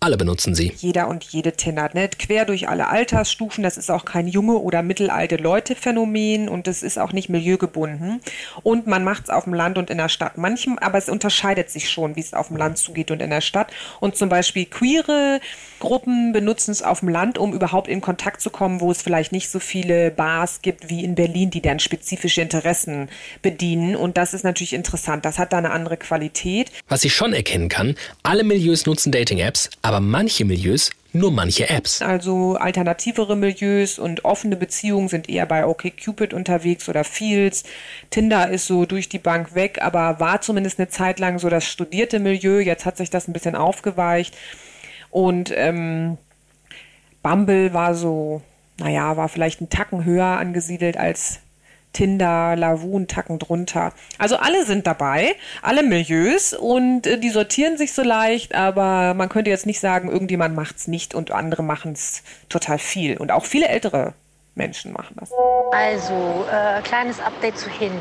Alle 0.02 0.16
benutzen 0.16 0.56
sie. 0.56 0.72
Jeder 0.78 1.06
und 1.06 1.22
jede 1.22 1.52
tindert, 1.52 1.94
ne? 1.94 2.08
quer 2.08 2.44
durch 2.44 2.69
alle 2.69 2.88
Altersstufen. 2.88 3.62
Das 3.62 3.76
ist 3.76 3.88
auch 3.88 4.04
kein 4.04 4.26
junge 4.26 4.54
oder 4.54 4.82
mittelalte 4.82 5.37
Leute-Phänomen 5.37 6.49
und 6.49 6.66
es 6.66 6.82
ist 6.82 6.99
auch 6.99 7.12
nicht 7.12 7.28
milieugebunden. 7.28 8.20
Und 8.64 8.88
man 8.88 9.04
macht 9.04 9.22
es 9.22 9.31
auf 9.31 9.44
dem 9.44 9.54
Land 9.54 9.78
und 9.78 9.90
in 9.90 9.99
der 9.99 10.08
Stadt. 10.08 10.38
Manchem, 10.38 10.76
aber 10.81 10.99
es 10.99 11.08
unterscheidet 11.08 11.70
sich 11.70 11.88
schon, 11.88 12.16
wie 12.16 12.20
es 12.20 12.34
auf 12.34 12.49
dem 12.49 12.56
Land 12.56 12.78
zugeht 12.78 13.12
und 13.12 13.22
in 13.22 13.31
der 13.31 13.43
Stadt. 13.43 13.72
Und 14.00 14.16
zum 14.16 14.28
Beispiel 14.28 14.64
queere 14.64 15.40
Gruppen 15.78 16.32
benutzen 16.32 16.72
es 16.72 16.82
auf 16.82 16.98
dem 16.98 17.08
Land, 17.08 17.38
um 17.38 17.52
überhaupt 17.52 17.87
in 17.87 18.00
Kontakt 18.00 18.40
zu 18.40 18.50
kommen, 18.50 18.81
wo 18.81 18.90
es 18.90 19.02
vielleicht 19.02 19.31
nicht 19.31 19.50
so 19.50 19.60
viele 19.60 20.10
Bars 20.10 20.62
gibt 20.62 20.90
wie 20.90 21.05
in 21.05 21.14
Berlin, 21.14 21.50
die 21.50 21.60
dann 21.62 21.78
spezifische 21.78 22.40
Interessen 22.40 23.08
bedienen. 23.40 23.94
Und 23.94 24.16
das 24.16 24.34
ist 24.34 24.43
natürlich 24.43 24.72
interessant. 24.72 25.25
Das 25.25 25.38
hat 25.38 25.52
da 25.52 25.58
eine 25.58 25.70
andere 25.70 25.96
Qualität. 25.96 26.72
Was 26.88 27.05
ich 27.05 27.14
schon 27.14 27.32
erkennen 27.32 27.69
kann, 27.69 27.94
alle 28.25 28.43
Milieus 28.43 28.84
nutzen 28.87 29.12
Dating-Apps, 29.12 29.70
aber 29.93 30.00
manche 30.00 30.47
Milieus 30.47 30.91
nur 31.12 31.31
manche 31.31 31.69
Apps. 31.69 32.00
Also 32.00 32.56
alternativere 32.56 33.37
Milieus 33.37 33.99
und 33.99 34.25
offene 34.25 34.56
Beziehungen 34.56 35.09
sind 35.09 35.29
eher 35.29 35.44
bei 35.44 35.67
OkCupid 35.67 36.33
unterwegs 36.33 36.89
oder 36.89 37.05
Fields. 37.05 37.65
Tinder 38.08 38.49
ist 38.49 38.67
so 38.67 38.87
durch 38.87 39.11
die 39.11 39.19
Bank 39.19 39.55
weg, 39.55 39.81
aber 39.82 40.19
war 40.19 40.41
zumindest 40.41 40.79
eine 40.79 40.89
Zeit 40.89 41.19
lang 41.19 41.39
so 41.39 41.51
das 41.51 41.67
studierte 41.67 42.19
Milieu. 42.20 42.61
Jetzt 42.61 42.87
hat 42.87 42.96
sich 42.96 43.11
das 43.11 43.29
ein 43.29 43.34
bisschen 43.34 43.55
aufgeweicht. 43.55 44.34
Und 45.11 45.53
ähm, 45.55 46.17
Bumble 47.22 47.75
war 47.75 47.94
so, 47.94 48.41
naja, 48.79 49.19
war 49.19 49.29
vielleicht 49.29 49.61
einen 49.61 49.69
Tacken 49.69 50.06
höher 50.06 50.25
angesiedelt 50.25 50.96
als 50.96 51.41
Tinder, 51.93 52.56
Lavun, 52.56 53.06
Tacken 53.06 53.39
drunter. 53.39 53.93
Also 54.19 54.37
alle 54.37 54.65
sind 54.65 54.87
dabei, 54.87 55.34
alle 55.63 55.82
Milieus 55.82 56.55
und 56.55 57.06
äh, 57.06 57.19
die 57.19 57.31
sortieren 57.31 57.77
sich 57.77 57.93
so 57.93 58.03
leicht, 58.03 58.55
aber 58.55 59.15
man 59.15 59.29
könnte 59.29 59.51
jetzt 59.51 59.67
nicht 59.67 59.81
sagen, 59.81 60.11
irgendjemand 60.11 60.55
macht 60.55 60.77
es 60.77 60.89
nicht 60.89 61.15
und 61.15 61.31
andere 61.31 61.63
machen 61.63 61.93
es 61.93 62.22
total 62.49 62.79
viel. 62.79 63.17
Und 63.17 63.31
auch 63.31 63.44
viele 63.44 63.69
ältere 63.69 64.15
Menschen 64.55 64.93
machen 64.93 65.17
das. 65.19 65.31
Also, 65.72 66.44
äh, 66.51 66.82
kleines 66.82 67.20
Update 67.20 67.56
zu 67.56 67.70
Hinge. 67.70 68.01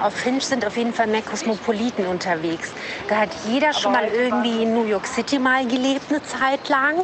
Auf 0.00 0.20
Hinge 0.20 0.42
sind 0.42 0.66
auf 0.66 0.76
jeden 0.76 0.92
Fall 0.92 1.06
mehr 1.06 1.22
Kosmopoliten 1.22 2.06
unterwegs. 2.06 2.72
Da 3.08 3.16
hat 3.20 3.30
jeder 3.48 3.72
schon 3.72 3.92
mal 3.92 4.06
irgendwie 4.06 4.62
in 4.62 4.74
New 4.74 4.84
York 4.84 5.06
City 5.06 5.38
mal 5.38 5.66
gelebt, 5.66 6.10
eine 6.10 6.22
Zeit 6.22 6.68
lang. 6.68 7.02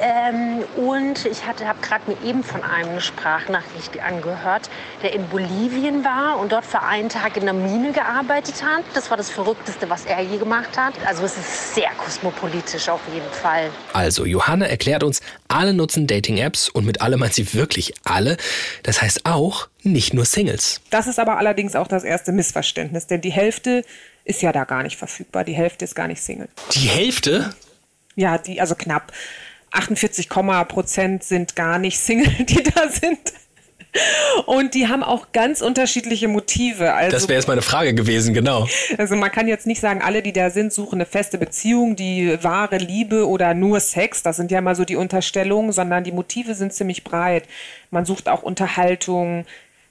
Ähm, 0.00 0.64
und 0.76 1.26
ich 1.26 1.44
habe 1.46 1.64
gerade 1.80 2.10
mir 2.10 2.28
eben 2.28 2.44
von 2.44 2.62
einem 2.62 2.88
eine 2.88 3.00
Sprachnachricht 3.00 4.00
angehört, 4.00 4.70
der 5.02 5.12
in 5.12 5.28
Bolivien 5.28 6.04
war 6.04 6.38
und 6.38 6.52
dort 6.52 6.64
für 6.64 6.82
einen 6.82 7.08
Tag 7.08 7.36
in 7.36 7.44
der 7.44 7.52
Mine 7.52 7.92
gearbeitet 7.92 8.62
hat. 8.62 8.84
Das 8.94 9.10
war 9.10 9.16
das 9.16 9.30
Verrückteste, 9.30 9.88
was 9.90 10.04
er 10.04 10.20
je 10.20 10.38
gemacht 10.38 10.76
hat. 10.76 10.94
Also 11.06 11.24
es 11.24 11.36
ist 11.36 11.74
sehr 11.74 11.90
kosmopolitisch 11.96 12.88
auf 12.88 13.00
jeden 13.12 13.30
Fall. 13.30 13.70
Also 13.92 14.24
Johanna 14.24 14.66
erklärt 14.66 15.02
uns, 15.02 15.20
alle 15.48 15.74
nutzen 15.74 16.06
Dating-Apps 16.06 16.68
und 16.68 16.84
mit 16.86 17.00
alle 17.00 17.16
meint 17.16 17.34
sie 17.34 17.54
wirklich 17.54 17.94
alle. 18.04 18.36
Das 18.82 19.02
heißt 19.02 19.26
auch 19.26 19.68
nicht 19.82 20.14
nur 20.14 20.24
Singles. 20.24 20.80
Das 20.90 21.06
ist 21.06 21.18
aber 21.18 21.38
allerdings 21.38 21.76
auch 21.76 21.88
das 21.88 22.04
erste 22.04 22.32
Missverständnis, 22.32 23.06
denn 23.06 23.20
die 23.20 23.32
Hälfte 23.32 23.84
ist 24.24 24.42
ja 24.42 24.52
da 24.52 24.64
gar 24.64 24.82
nicht 24.82 24.96
verfügbar. 24.96 25.44
Die 25.44 25.54
Hälfte 25.54 25.84
ist 25.84 25.94
gar 25.94 26.08
nicht 26.08 26.22
Single. 26.22 26.48
Die 26.72 26.88
Hälfte? 26.88 27.54
Ja, 28.14 28.36
die, 28.38 28.60
also 28.60 28.74
knapp. 28.74 29.12
48, 29.70 30.28
Prozent 30.28 31.24
sind 31.24 31.56
gar 31.56 31.78
nicht 31.78 31.98
Single, 31.98 32.32
die 32.44 32.62
da 32.62 32.88
sind. 32.88 33.18
Und 34.46 34.74
die 34.74 34.88
haben 34.88 35.02
auch 35.02 35.32
ganz 35.32 35.62
unterschiedliche 35.62 36.28
Motive. 36.28 36.92
Also, 36.92 37.10
Das 37.10 37.28
wäre 37.28 37.38
jetzt 37.38 37.48
meine 37.48 37.62
Frage 37.62 37.94
gewesen, 37.94 38.34
genau. 38.34 38.68
also 38.98 39.16
man 39.16 39.32
kann 39.32 39.48
jetzt 39.48 39.66
nicht 39.66 39.80
sagen, 39.80 40.02
alle, 40.02 40.22
die 40.22 40.32
da 40.32 40.50
sind, 40.50 40.72
suchen 40.72 40.96
eine 40.96 41.06
feste 41.06 41.38
Beziehung, 41.38 41.96
die 41.96 42.38
wahre 42.42 42.76
Liebe 42.76 43.26
oder 43.26 43.54
nur 43.54 43.80
Sex. 43.80 44.22
Das 44.22 44.36
sind 44.36 44.50
ja 44.50 44.60
mal 44.60 44.74
so 44.74 44.84
die 44.84 44.96
Unterstellungen, 44.96 45.72
sondern 45.72 46.04
die 46.04 46.12
Motive 46.12 46.54
sind 46.54 46.74
ziemlich 46.74 47.02
breit. 47.02 47.44
Man 47.90 48.04
sucht 48.04 48.28
auch 48.28 48.42
Unterhaltung, 48.42 49.46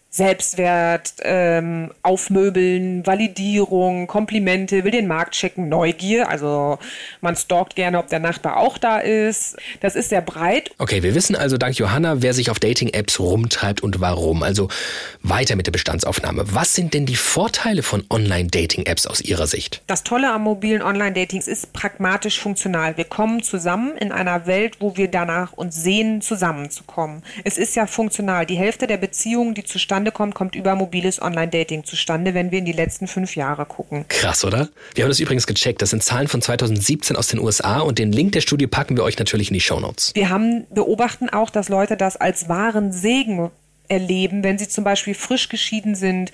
Selbstwert, 0.10 1.14
ähm, 1.22 1.92
Aufmöbeln, 2.02 3.06
Validierung, 3.06 4.08
Komplimente, 4.08 4.84
will 4.84 4.92
den 4.92 5.06
Markt 5.06 5.36
checken, 5.36 5.70
Neugier. 5.70 6.30
Also 6.30 6.80
man 7.22 7.36
stalkt 7.36 7.76
gerne, 7.76 8.00
ob 8.00 8.08
der 8.08 8.20
Nachbar 8.20 8.58
auch 8.58 8.78
da 8.78 9.00
ist. 9.00 9.58
Das 9.82 9.96
ist 9.96 10.10
sehr 10.10 10.22
breit. 10.22 10.72
Okay, 10.80 11.04
wir 11.04 11.14
wissen 11.14 11.36
also 11.36 11.58
dank 11.58 11.78
Johanna, 11.78 12.22
wer 12.22 12.34
sich 12.34 12.50
auf 12.50 12.60
Dating-Apps 12.60 13.20
rumtreibt 13.20 13.82
und 13.82 14.00
warum. 14.00 14.44
Also 14.44 14.70
weiter 15.22 15.56
mit 15.56 15.68
der 15.68 15.74
Bestandsaufnahme. 15.74 16.46
Was 16.54 16.74
sind 16.74 16.94
denn 16.94 17.06
die 17.06 17.16
Vorteile 17.16 17.84
von 17.84 18.04
Online-Dating-Apps 18.10 19.06
aus 19.06 19.22
Ihrer 19.22 19.46
Sicht? 19.46 19.84
Das 19.88 20.04
Tolle 20.04 20.32
am 20.32 20.44
mobilen 20.44 20.82
Online-Datings 20.82 21.48
ist 21.48 21.74
pragmatisch 21.74 22.40
funktional. 22.40 22.98
Wir 22.98 23.06
kommen 23.06 23.44
zusammen 23.44 23.96
in 23.98 24.12
einer 24.12 24.48
Welt, 24.48 24.78
wo 24.80 24.98
wir 24.98 25.10
danach 25.10 25.54
uns 25.54 25.76
sehen, 25.76 26.22
zusammenzukommen. 26.22 27.24
Es 27.44 27.58
ist 27.58 27.76
ja 27.76 27.86
funktional. 27.86 28.46
Die 28.46 28.58
Hälfte 28.58 28.88
der 28.88 28.98
Beziehungen, 28.98 29.54
die 29.54 29.64
zustande 29.64 29.97
kommt, 30.06 30.36
kommt 30.36 30.56
über 30.56 30.76
mobiles 30.76 31.22
Online-Dating 31.22 31.84
zustande, 31.84 32.34
wenn 32.34 32.52
wir 32.52 32.60
in 32.60 32.66
die 32.66 32.72
letzten 32.72 33.08
fünf 33.08 33.36
Jahre 33.36 33.66
gucken. 33.66 34.06
Krass, 34.08 34.46
oder? 34.46 34.70
Wir 34.96 35.04
haben 35.04 35.10
das 35.10 35.20
übrigens 35.20 35.48
gecheckt. 35.48 35.82
Das 35.82 35.90
sind 35.90 36.04
Zahlen 36.04 36.28
von 36.28 36.42
2017 36.42 37.16
aus 37.16 37.28
den 37.28 37.40
USA 37.40 37.80
und 37.80 38.00
den 38.00 38.12
Link 38.12 38.34
der 38.34 38.42
Studie 38.42 38.68
packen 38.68 38.96
wir 38.98 39.04
euch 39.04 39.18
natürlich 39.20 39.50
in 39.50 39.54
die 39.54 39.62
Shownotes. 39.62 40.12
Wir 40.14 40.30
haben 40.30 40.66
beobachten 40.70 41.30
auch, 41.30 41.50
dass 41.50 41.70
Leute 41.70 41.98
das 41.98 42.18
als 42.18 42.50
wahren 42.50 42.92
Segen 42.92 43.52
erleben, 43.88 44.44
wenn 44.44 44.58
sie 44.58 44.68
zum 44.68 44.84
Beispiel 44.84 45.14
frisch 45.14 45.50
geschieden 45.50 45.96
sind. 45.96 46.32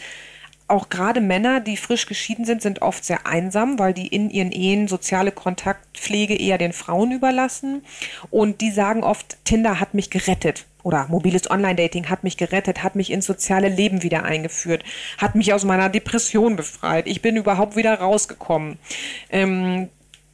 Auch 0.68 0.90
gerade 0.90 1.22
Männer, 1.22 1.60
die 1.60 1.78
frisch 1.78 2.06
geschieden 2.06 2.46
sind, 2.46 2.62
sind 2.62 2.82
oft 2.82 3.04
sehr 3.04 3.28
einsam, 3.28 3.80
weil 3.80 3.94
die 3.94 4.08
in 4.08 4.30
ihren 4.30 4.52
Ehen 4.52 4.88
soziale 4.88 5.32
Kontaktpflege 5.32 6.36
eher 6.36 6.58
den 6.58 6.74
Frauen 6.74 7.12
überlassen. 7.12 7.84
Und 8.32 8.62
die 8.62 8.72
sagen 8.72 9.04
oft, 9.04 9.38
Tinder 9.44 9.80
hat 9.80 9.94
mich 9.94 10.10
gerettet. 10.10 10.66
Oder 10.82 11.08
mobiles 11.08 11.50
Online-Dating 11.50 12.10
hat 12.10 12.24
mich 12.24 12.38
gerettet, 12.38 12.84
hat 12.84 12.96
mich 12.96 13.12
ins 13.12 13.26
soziale 13.26 13.70
Leben 13.70 14.04
wieder 14.04 14.24
eingeführt, 14.24 14.84
hat 15.18 15.36
mich 15.36 15.54
aus 15.54 15.64
meiner 15.64 15.90
Depression 15.90 16.56
befreit. 16.56 17.08
Ich 17.08 17.22
bin 17.22 17.38
überhaupt 17.38 17.76
wieder 17.76 17.96
rausgekommen. 17.96 18.78
Ähm, 19.30 19.90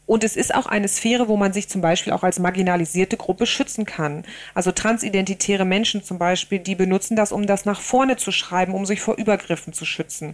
und 0.09 0.23
es 0.23 0.35
ist 0.35 0.55
auch 0.55 0.65
eine 0.65 0.87
Sphäre, 0.87 1.27
wo 1.27 1.37
man 1.37 1.53
sich 1.53 1.69
zum 1.69 1.81
Beispiel 1.81 2.13
auch 2.13 2.23
als 2.23 2.39
marginalisierte 2.39 3.15
Gruppe 3.15 3.45
schützen 3.45 3.85
kann. 3.85 4.23
Also 4.55 4.71
transidentitäre 4.71 5.65
Menschen 5.65 6.03
zum 6.03 6.17
Beispiel, 6.17 6.57
die 6.57 6.73
benutzen 6.73 7.15
das, 7.15 7.31
um 7.31 7.45
das 7.45 7.65
nach 7.65 7.79
vorne 7.79 8.17
zu 8.17 8.31
schreiben, 8.31 8.73
um 8.73 8.87
sich 8.87 9.01
vor 9.01 9.19
Übergriffen 9.19 9.71
zu 9.71 9.85
schützen. 9.85 10.33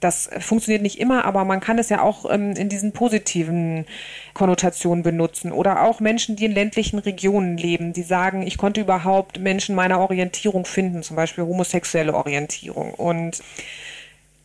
Das 0.00 0.28
funktioniert 0.40 0.82
nicht 0.82 0.98
immer, 0.98 1.24
aber 1.24 1.44
man 1.44 1.60
kann 1.60 1.78
es 1.78 1.88
ja 1.88 2.02
auch 2.02 2.28
ähm, 2.28 2.56
in 2.56 2.68
diesen 2.68 2.90
positiven 2.90 3.86
Konnotationen 4.34 5.04
benutzen. 5.04 5.52
Oder 5.52 5.84
auch 5.84 6.00
Menschen, 6.00 6.34
die 6.34 6.46
in 6.46 6.52
ländlichen 6.52 6.98
Regionen 6.98 7.56
leben, 7.56 7.92
die 7.92 8.02
sagen, 8.02 8.42
ich 8.42 8.58
konnte 8.58 8.80
überhaupt 8.80 9.38
Menschen 9.38 9.76
meiner 9.76 10.00
Orientierung 10.00 10.64
finden, 10.64 11.04
zum 11.04 11.14
Beispiel 11.14 11.44
homosexuelle 11.44 12.12
Orientierung. 12.12 12.92
Und 12.94 13.40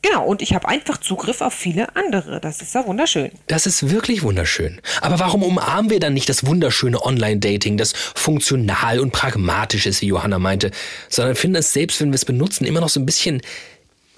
Genau, 0.01 0.25
und 0.25 0.42
ich 0.42 0.54
habe 0.54 0.68
einfach 0.68 0.98
Zugriff 0.98 1.42
auf 1.42 1.54
viele 1.54 1.96
andere. 1.96 2.39
Das 2.39 2.62
ist 2.62 2.75
ja 2.75 2.86
wunderschön. 2.86 3.32
Das 3.48 3.66
ist 3.66 3.89
wirklich 3.89 4.24
wunderschön. 4.24 4.80
Aber 5.01 5.20
warum 5.20 5.44
umarmen 5.44 5.89
wir 5.89 6.00
dann 6.00 6.13
nicht 6.13 6.30
das 6.30 6.46
wunderschöne 6.46 7.01
Online-Dating, 7.04 7.77
das 7.77 7.94
funktional 7.94 9.00
und 9.00 9.12
pragmatisch 9.12 9.86
ist, 9.86 10.01
wie 10.01 10.08
Johanna 10.08 10.39
meinte, 10.39 10.72
sondern 11.10 11.36
finden 11.36 11.58
es 11.58 11.74
selbst, 11.74 12.00
wenn 12.00 12.10
wir 12.10 12.16
es 12.16 12.25
benutzen, 12.25 12.66
immer 12.66 12.80
noch 12.80 12.89
so 12.89 13.00
ein 13.00 13.06
bisschen 13.06 13.42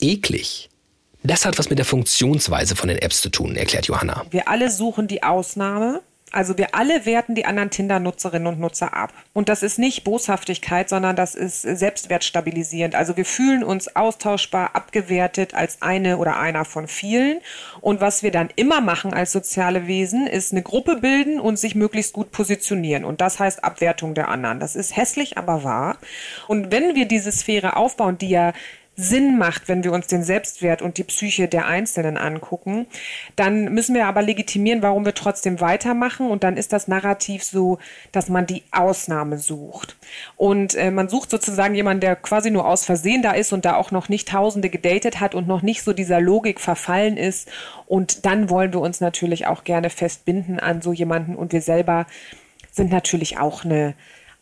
eklig? 0.01 0.69
Das 1.24 1.45
hat 1.45 1.57
was 1.59 1.69
mit 1.69 1.79
der 1.79 1.86
Funktionsweise 1.86 2.75
von 2.75 2.88
den 2.88 2.98
Apps 2.98 3.21
zu 3.21 3.29
tun, 3.29 3.55
erklärt 3.55 3.88
Johanna. 3.88 4.25
Wir 4.31 4.48
alle 4.48 4.71
suchen 4.71 5.07
die 5.07 5.24
Ausnahme. 5.24 6.01
Also 6.31 6.57
wir 6.57 6.75
alle 6.75 7.05
werten 7.05 7.33
die 7.36 7.45
anderen 7.45 7.71
Tinder-Nutzerinnen 7.71 8.48
und 8.48 8.59
Nutzer 8.59 8.93
ab. 8.93 9.12
Und 9.33 9.50
das 9.50 9.63
ist 9.63 9.79
nicht 9.79 10.03
Boshaftigkeit, 10.03 10.88
sondern 10.89 11.15
das 11.15 11.33
ist 11.36 11.63
selbstwertstabilisierend. 11.63 12.95
Also 12.95 13.17
wir 13.17 13.25
fühlen 13.25 13.63
uns 13.63 13.95
austauschbar, 13.95 14.75
abgewertet 14.75 15.53
als 15.53 15.81
eine 15.81 16.17
oder 16.17 16.38
einer 16.38 16.65
von 16.65 16.88
vielen. 16.88 17.39
Und 17.81 18.01
was 18.01 18.21
wir 18.21 18.31
dann 18.31 18.50
immer 18.55 18.81
machen 18.81 19.13
als 19.13 19.31
soziale 19.31 19.88
Wesen, 19.88 20.27
ist 20.27 20.51
eine 20.51 20.62
Gruppe 20.62 20.98
bilden 20.98 21.39
und 21.39 21.57
sich 21.57 21.74
möglichst 21.74 22.13
gut 22.13 22.31
positionieren. 22.31 23.05
Und 23.05 23.21
das 23.21 23.39
heißt 23.39 23.63
Abwertung 23.63 24.13
der 24.13 24.29
anderen. 24.29 24.59
Das 24.59 24.75
ist 24.75 24.95
hässlich, 24.95 25.38
aber 25.38 25.63
wahr. 25.63 25.98
Und 26.48 26.71
wenn 26.71 26.95
wir 26.95 27.05
diese 27.05 27.31
Sphäre 27.31 27.75
aufbauen, 27.75 28.17
die 28.17 28.29
ja 28.29 28.53
Sinn 29.01 29.38
macht, 29.38 29.70
wenn 29.70 29.86
wir 29.86 29.94
uns 29.94 30.08
den 30.08 30.24
Selbstwert 30.24 30.82
und 30.82 30.98
die 30.98 31.06
Psyche 31.06 31.48
der 31.48 31.68
Einzelnen 31.68 32.18
angucken, 32.18 32.86
dann 33.38 33.74
müssen 33.74 33.96
wir 33.96 34.08
aber 34.08 34.22
legitimieren, 34.22 34.82
warum 34.82 35.06
wir 35.06 35.13
trotzdem 35.13 35.62
weitermachen. 35.62 36.29
Und 36.29 36.44
dann 36.44 36.58
ist 36.58 36.74
das 36.74 36.89
Narrativ 36.89 37.46
so, 37.46 37.79
dass 38.12 38.27
man 38.27 38.46
die 38.46 38.63
Ausnahme 38.72 39.38
sucht. 39.38 39.96
Und 40.36 40.75
äh, 40.75 40.91
man 40.91 41.08
sucht 41.08 41.29
sozusagen 41.29 41.75
jemanden, 41.75 42.01
der 42.01 42.18
quasi 42.18 42.51
nur 42.51 42.68
aus 42.68 42.84
Versehen 42.84 43.22
da 43.22 43.32
ist 43.32 43.53
und 43.53 43.63
da 43.63 43.77
auch 43.77 43.91
noch 43.91 44.10
nicht 44.10 44.27
Tausende 44.27 44.70
gedatet 44.70 45.22
hat 45.22 45.34
und 45.34 45.48
noch 45.48 45.62
nicht 45.62 45.82
so 45.84 45.94
dieser 45.94 46.20
Logik 46.20 46.60
verfallen 46.60 47.15
ist. 47.15 47.50
Und 47.88 48.25
dann 48.25 48.50
wollen 48.50 48.74
wir 48.74 48.82
uns 48.82 49.00
natürlich 49.00 49.48
auch 49.48 49.63
gerne 49.63 49.89
festbinden 49.89 50.60
an 50.60 50.82
so 50.82 50.91
jemanden. 50.91 51.36
Und 51.36 51.53
wir 51.53 51.62
selber 51.62 52.06
sind 52.70 52.91
natürlich 52.91 53.38
auch 53.38 53.63
eine 53.63 53.94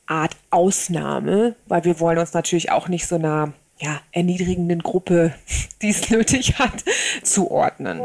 Art 0.08 0.36
Ausnahme, 0.50 1.54
weil 1.68 1.84
wir 1.84 2.00
wollen 2.00 2.18
uns 2.18 2.34
natürlich 2.34 2.72
auch 2.72 2.88
nicht 2.88 3.06
so 3.06 3.16
einer 3.16 3.54
ja, 3.80 4.02
erniedrigenden 4.12 4.82
Gruppe, 4.82 5.34
die 5.82 5.90
es 5.90 6.10
nötig 6.10 6.60
hat, 6.60 6.84
zuordnen. 7.24 8.02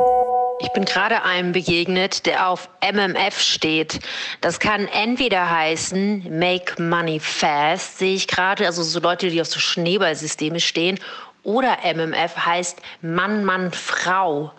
Ich 0.60 0.72
bin 0.72 0.84
gerade 0.84 1.22
einem 1.24 1.52
begegnet, 1.52 2.26
der 2.26 2.48
auf 2.48 2.68
MMF 2.80 3.40
steht. 3.40 4.00
Das 4.40 4.60
kann 4.60 4.86
entweder 4.88 5.50
heißen 5.50 6.38
Make 6.38 6.80
Money 6.80 7.18
Fast, 7.18 7.98
sehe 7.98 8.14
ich 8.14 8.28
gerade, 8.28 8.66
also 8.66 8.82
so 8.82 9.00
Leute, 9.00 9.30
die 9.30 9.40
auf 9.40 9.48
so 9.48 9.58
Schneeballsysteme 9.58 10.60
stehen, 10.60 11.00
oder 11.42 11.78
MMF 11.84 12.36
heißt 12.36 12.80
Mann, 13.00 13.44
Mann, 13.44 13.72
Frau. 13.72 14.52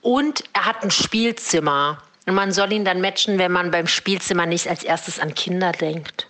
Und 0.00 0.44
er 0.54 0.64
hat 0.64 0.82
ein 0.82 0.90
Spielzimmer. 0.90 1.98
Und 2.26 2.34
man 2.34 2.52
soll 2.52 2.72
ihn 2.72 2.84
dann 2.84 3.00
matchen, 3.00 3.38
wenn 3.38 3.52
man 3.52 3.70
beim 3.70 3.86
Spielzimmer 3.86 4.46
nicht 4.46 4.68
als 4.68 4.82
erstes 4.82 5.20
an 5.20 5.34
Kinder 5.34 5.72
denkt. 5.72 6.26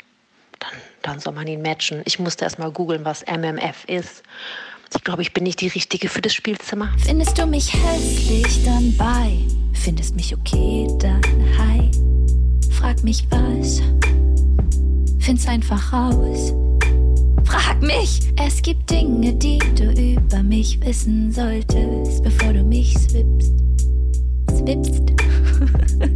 Dann, 0.59 0.73
dann 1.07 1.21
soll 1.21 1.33
man 1.33 1.47
ihn 1.47 1.63
matchen. 1.63 2.03
Ich 2.05 2.19
musste 2.19 2.45
erst 2.45 2.59
mal 2.59 2.71
googeln, 2.71 3.05
was 3.05 3.23
MMF 3.23 3.85
ist. 3.87 4.25
Ich 4.95 5.05
glaube, 5.05 5.23
ich 5.23 5.33
bin 5.33 5.45
nicht 5.45 5.61
die 5.61 5.69
Richtige 5.69 6.09
für 6.09 6.21
das 6.21 6.35
Spielzimmer. 6.35 6.93
Findest 6.99 7.39
du 7.39 7.47
mich 7.47 7.73
hässlich, 7.73 8.65
dann 8.65 8.97
bye. 8.97 9.39
Findest 9.73 10.17
mich 10.17 10.35
okay, 10.35 10.89
dann 10.99 11.23
hi. 11.59 11.91
Frag 12.73 13.03
mich 13.05 13.25
was. 13.31 13.81
Find's 15.21 15.47
einfach 15.47 15.93
raus. 15.93 16.53
Frag 17.45 17.81
mich! 17.81 18.21
Es 18.45 18.61
gibt 18.61 18.91
Dinge, 18.91 19.33
die 19.35 19.59
du 19.77 19.93
über 19.93 20.43
mich 20.43 20.81
wissen 20.85 21.31
solltest, 21.31 22.23
bevor 22.25 22.53
du 22.53 22.65
mich 22.65 22.95
swipst. 22.99 23.53
Swipst. 24.51 25.13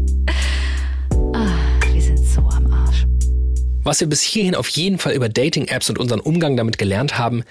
Was 3.82 4.00
wir 4.00 4.08
bis 4.08 4.20
hierhin 4.20 4.54
auf 4.54 4.68
jeden 4.68 4.98
Fall 4.98 5.14
über 5.14 5.30
Dating-Apps 5.30 5.88
und 5.88 5.98
unseren 5.98 6.20
Umgang 6.20 6.54
damit 6.56 6.76
gelernt 6.76 7.16
haben, 7.16 7.44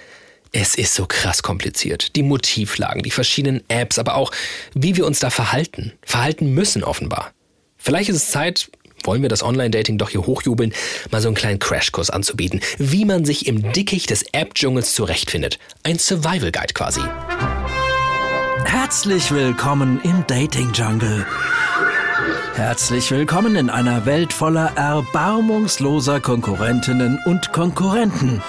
es 0.52 0.76
ist 0.76 0.94
so 0.94 1.08
krass 1.08 1.42
kompliziert. 1.42 2.16
Die 2.16 2.22
Motivlagen, 2.22 3.02
die 3.02 3.12
verschiedenen 3.12 3.64
Apps, 3.68 3.98
aber 3.98 4.16
auch 4.16 4.32
wie 4.76 4.96
wir 4.96 5.08
uns 5.08 5.20
da 5.20 5.32
verhalten. 5.32 5.94
Verhalten 6.04 6.54
müssen 6.54 6.84
offenbar. 6.84 7.32
Vielleicht 7.78 8.10
ist 8.10 8.16
es 8.18 8.32
Zeit, 8.32 8.70
wollen 9.04 9.24
wir 9.24 9.30
das 9.30 9.42
Online-Dating 9.42 9.98
doch 9.98 10.10
hier 10.10 10.28
hochjubeln, 10.28 10.74
mal 11.10 11.22
so 11.22 11.30
einen 11.30 11.36
kleinen 11.36 11.58
Crashkurs 11.58 12.12
anzubieten, 12.12 12.62
wie 12.78 13.06
man 13.06 13.26
sich 13.26 13.48
im 13.48 13.72
Dickicht 13.72 14.12
des 14.12 14.24
App-Dschungels 14.32 14.94
zurechtfindet. 14.94 15.58
Ein 15.82 15.98
Survival-Guide 15.98 16.74
quasi. 16.74 17.02
Herzlich 18.66 19.32
willkommen 19.32 20.00
im 20.04 20.26
Dating 20.28 20.74
Jungle. 20.74 21.26
Herzlich 22.60 23.10
willkommen 23.12 23.56
in 23.56 23.70
einer 23.70 24.06
Welt 24.06 24.34
voller 24.34 24.74
erbarmungsloser 24.76 26.20
Konkurrentinnen 26.20 27.18
und 27.26 27.54
Konkurrenten. 27.54 28.44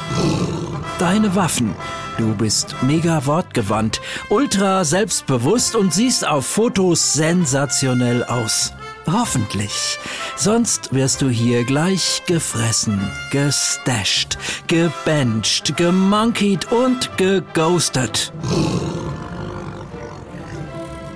Deine 0.99 1.37
Waffen. 1.37 1.77
Du 2.19 2.35
bist 2.35 2.75
mega 2.83 3.25
wortgewandt, 3.25 4.01
ultra 4.29 4.85
selbstbewusst 4.85 5.77
und 5.77 5.95
siehst 5.95 6.27
auf 6.27 6.45
Fotos 6.45 7.13
sensationell 7.13 8.25
aus. 8.25 8.73
Hoffentlich. 9.07 10.01
Sonst 10.35 10.93
wirst 10.93 11.23
du 11.23 11.29
hier 11.29 11.63
gleich 11.63 12.23
gefressen, 12.27 13.01
gestasht, 13.31 14.39
gebencht, 14.67 15.77
gemonkeyed 15.77 16.73
und 16.73 17.17
geghostet. 17.17 18.33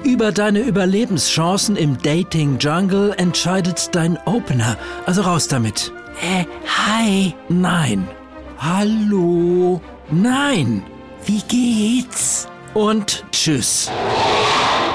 Über 0.04 0.32
deine 0.32 0.60
Überlebenschancen 0.60 1.76
im 1.76 1.96
Dating 1.96 2.58
Jungle 2.58 3.14
entscheidet 3.16 3.94
dein 3.94 4.18
Opener. 4.26 4.76
Also 5.06 5.22
raus 5.22 5.48
damit. 5.48 5.92
Äh, 6.20 6.44
hi. 6.66 7.34
Nein. 7.48 8.06
Hallo. 8.58 9.80
Nein. 10.10 10.82
Wie 11.24 11.40
geht's? 11.48 12.46
Und 12.74 13.24
tschüss. 13.32 13.90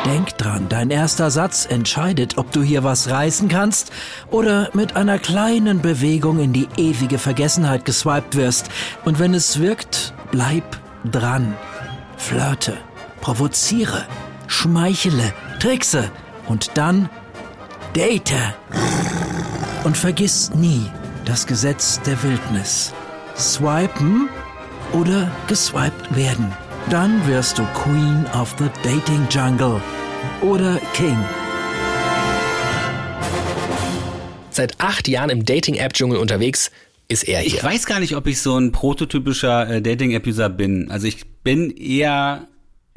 Denk 0.05 0.37
dran, 0.37 0.67
dein 0.69 0.91
erster 0.91 1.31
Satz 1.31 1.65
entscheidet, 1.69 2.37
ob 2.37 2.51
du 2.51 2.61
hier 2.61 2.83
was 2.83 3.09
reißen 3.09 3.49
kannst 3.49 3.91
oder 4.29 4.69
mit 4.73 4.95
einer 4.95 5.17
kleinen 5.17 5.81
Bewegung 5.81 6.39
in 6.39 6.53
die 6.53 6.67
ewige 6.77 7.17
Vergessenheit 7.17 7.83
geswiped 7.83 8.35
wirst. 8.35 8.69
Und 9.05 9.17
wenn 9.17 9.33
es 9.33 9.59
wirkt, 9.59 10.13
bleib 10.31 10.63
dran. 11.03 11.55
Flirte, 12.15 12.77
provoziere, 13.21 14.05
schmeichele, 14.49 15.31
trickse 15.59 16.11
und 16.47 16.71
dann 16.73 17.09
date. 17.95 18.33
Und 19.85 19.95
vergiss 19.95 20.53
nie 20.53 20.89
das 21.23 21.47
Gesetz 21.47 22.01
der 22.01 22.21
Wildnis. 22.23 22.93
Swipen 23.37 24.27
oder 24.91 25.31
geswiped 25.47 26.15
werden. 26.15 26.51
Dann 26.89 27.25
wirst 27.27 27.59
du 27.59 27.63
Queen 27.73 28.25
of 28.33 28.53
the 28.57 28.65
Dating 28.83 29.27
Jungle 29.29 29.79
oder 30.41 30.79
King. 30.93 31.17
Seit 34.49 34.79
acht 34.81 35.07
Jahren 35.07 35.29
im 35.29 35.45
Dating-App-Dschungel 35.45 36.17
unterwegs 36.17 36.71
ist 37.07 37.27
er 37.27 37.39
hier. 37.39 37.55
Ich 37.55 37.63
weiß 37.63 37.85
gar 37.85 37.99
nicht, 37.99 38.15
ob 38.15 38.27
ich 38.27 38.41
so 38.41 38.57
ein 38.57 38.71
prototypischer 38.71 39.69
äh, 39.69 39.81
Dating-App-User 39.81 40.49
bin. 40.49 40.91
Also 40.91 41.07
ich 41.07 41.25
bin 41.43 41.71
eher 41.71 42.47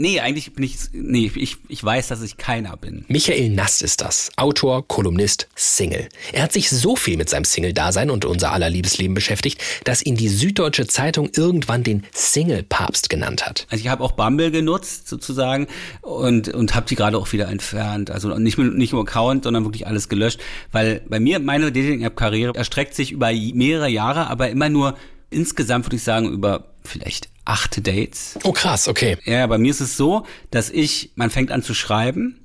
Nee, 0.02 0.18
eigentlich 0.18 0.52
bin 0.52 0.64
ich, 0.64 0.78
nee, 0.92 1.30
ich, 1.32 1.58
ich 1.68 1.84
weiß, 1.84 2.08
dass 2.08 2.22
ich 2.22 2.36
keiner 2.36 2.76
bin. 2.76 3.04
Michael 3.06 3.50
Nast 3.50 3.82
ist 3.82 4.00
das. 4.00 4.32
Autor, 4.36 4.88
Kolumnist, 4.88 5.46
Single. 5.54 6.08
Er 6.32 6.42
hat 6.42 6.52
sich 6.52 6.70
so 6.70 6.96
viel 6.96 7.16
mit 7.16 7.30
seinem 7.30 7.44
Single-Dasein 7.44 8.10
und 8.10 8.24
unser 8.24 8.50
aller 8.50 8.68
Liebesleben 8.68 9.14
beschäftigt, 9.14 9.62
dass 9.84 10.04
ihn 10.04 10.16
die 10.16 10.26
Süddeutsche 10.26 10.88
Zeitung 10.88 11.30
irgendwann 11.36 11.84
den 11.84 12.02
Single-Papst 12.12 13.10
genannt 13.10 13.46
hat. 13.46 13.68
Also 13.70 13.84
ich 13.84 13.88
habe 13.88 14.02
auch 14.02 14.10
Bumble 14.10 14.50
genutzt, 14.50 15.06
sozusagen, 15.06 15.68
und, 16.00 16.48
und 16.48 16.74
habe 16.74 16.86
die 16.88 16.96
gerade 16.96 17.16
auch 17.16 17.32
wieder 17.32 17.46
entfernt. 17.46 18.10
Also 18.10 18.36
nicht, 18.38 18.58
nicht 18.58 18.92
nur 18.92 19.02
Account, 19.02 19.44
sondern 19.44 19.62
wirklich 19.62 19.86
alles 19.86 20.08
gelöscht. 20.08 20.40
Weil 20.72 21.00
bei 21.08 21.20
mir, 21.20 21.38
meine 21.38 21.70
Dating-App-Karriere 21.70 22.56
erstreckt 22.56 22.96
sich 22.96 23.12
über 23.12 23.30
mehrere 23.30 23.88
Jahre, 23.88 24.26
aber 24.26 24.50
immer 24.50 24.68
nur 24.68 24.96
insgesamt, 25.32 25.86
würde 25.86 25.96
ich 25.96 26.02
sagen, 26.02 26.30
über 26.30 26.74
vielleicht 26.84 27.28
acht 27.44 27.86
Dates. 27.86 28.38
Oh 28.44 28.52
krass, 28.52 28.88
okay. 28.88 29.16
Ja, 29.24 29.46
bei 29.46 29.58
mir 29.58 29.70
ist 29.70 29.80
es 29.80 29.96
so, 29.96 30.26
dass 30.50 30.70
ich, 30.70 31.12
man 31.14 31.30
fängt 31.30 31.50
an 31.50 31.62
zu 31.62 31.74
schreiben. 31.74 32.40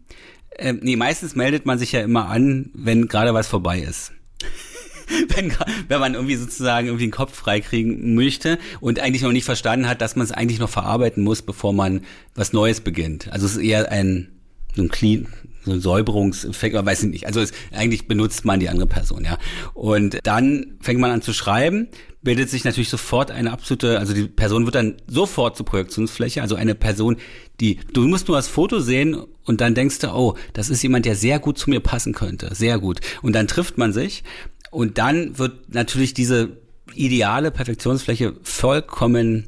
Ähm, 0.58 0.80
nee, 0.82 0.96
meistens 0.96 1.36
meldet 1.36 1.66
man 1.66 1.78
sich 1.78 1.92
ja 1.92 2.02
immer 2.02 2.28
an, 2.28 2.72
wenn 2.74 3.08
gerade 3.08 3.34
was 3.34 3.48
vorbei 3.48 3.80
ist. 3.80 4.12
wenn, 5.36 5.54
wenn 5.88 6.00
man 6.00 6.14
irgendwie 6.16 6.36
sozusagen 6.36 6.88
irgendwie 6.88 7.06
den 7.06 7.12
Kopf 7.12 7.36
freikriegen 7.36 8.16
möchte 8.16 8.58
und 8.80 9.00
eigentlich 9.00 9.22
noch 9.22 9.32
nicht 9.32 9.46
verstanden 9.46 9.88
hat, 9.88 10.02
dass 10.02 10.16
man 10.16 10.26
es 10.26 10.32
eigentlich 10.32 10.60
noch 10.60 10.70
verarbeiten 10.70 11.24
muss, 11.24 11.42
bevor 11.42 11.74
man 11.74 12.02
was 12.36 12.54
Neues 12.54 12.82
beginnt. 12.82 13.32
Also 13.32 13.46
es 13.46 13.54
ist 13.54 13.64
eher 13.64 13.92
ein, 13.92 14.30
so 14.76 14.82
ein 14.82 14.90
clean, 14.90 15.28
so 15.68 15.74
ein 15.74 15.82
Säuberungseffekt, 15.82 16.76
man 16.76 16.86
weiß 16.86 17.04
nicht. 17.04 17.28
Also 17.28 17.42
es, 17.42 17.52
eigentlich 17.72 18.08
benutzt 18.08 18.46
man 18.46 18.60
die 18.60 18.70
andere 18.70 18.88
Person, 18.88 19.24
ja. 19.24 19.38
Und 19.74 20.20
dann 20.24 20.78
fängt 20.82 21.00
man 21.00 21.12
an 21.12 21.22
zu 21.22 21.34
schreiben, 21.34 21.90
bildet 22.24 22.50
sich 22.50 22.64
natürlich 22.64 22.90
sofort 22.90 23.32
eine 23.32 23.52
absolute, 23.52 24.00
also 24.00 24.14
die 24.14 24.28
Person 24.28 24.66
wird 24.66 24.76
dann 24.76 24.96
sofort 25.08 25.56
zur 25.56 25.66
Projektionsfläche, 25.66 26.42
also 26.42 26.56
eine 26.56 26.76
Person, 26.76 27.18
die, 27.60 27.80
du 27.94 28.08
musst 28.08 28.28
nur 28.28 28.38
das 28.38 28.48
Foto 28.48 28.80
sehen 28.80 29.16
und 29.46 29.62
dann 29.62 29.76
denkst 29.76 30.00
du, 30.00 30.10
oh, 30.10 30.36
das 30.54 30.70
ist 30.70 30.84
jemand, 30.84 31.06
der 31.06 31.16
sehr 31.16 31.40
gut 31.40 31.58
zu 31.58 31.70
mir 31.70 31.80
passen 31.80 32.14
könnte, 32.14 32.54
sehr 32.54 32.80
gut. 32.80 33.00
Und 33.22 33.34
dann 33.34 33.48
trifft 33.48 33.78
man 33.78 33.94
sich 33.94 34.24
und 34.72 34.98
dann 34.98 35.38
wird 35.38 35.74
natürlich 35.74 36.14
diese 36.14 36.58
ideale 36.94 37.52
Perfektionsfläche 37.52 38.34
vollkommen 38.44 39.48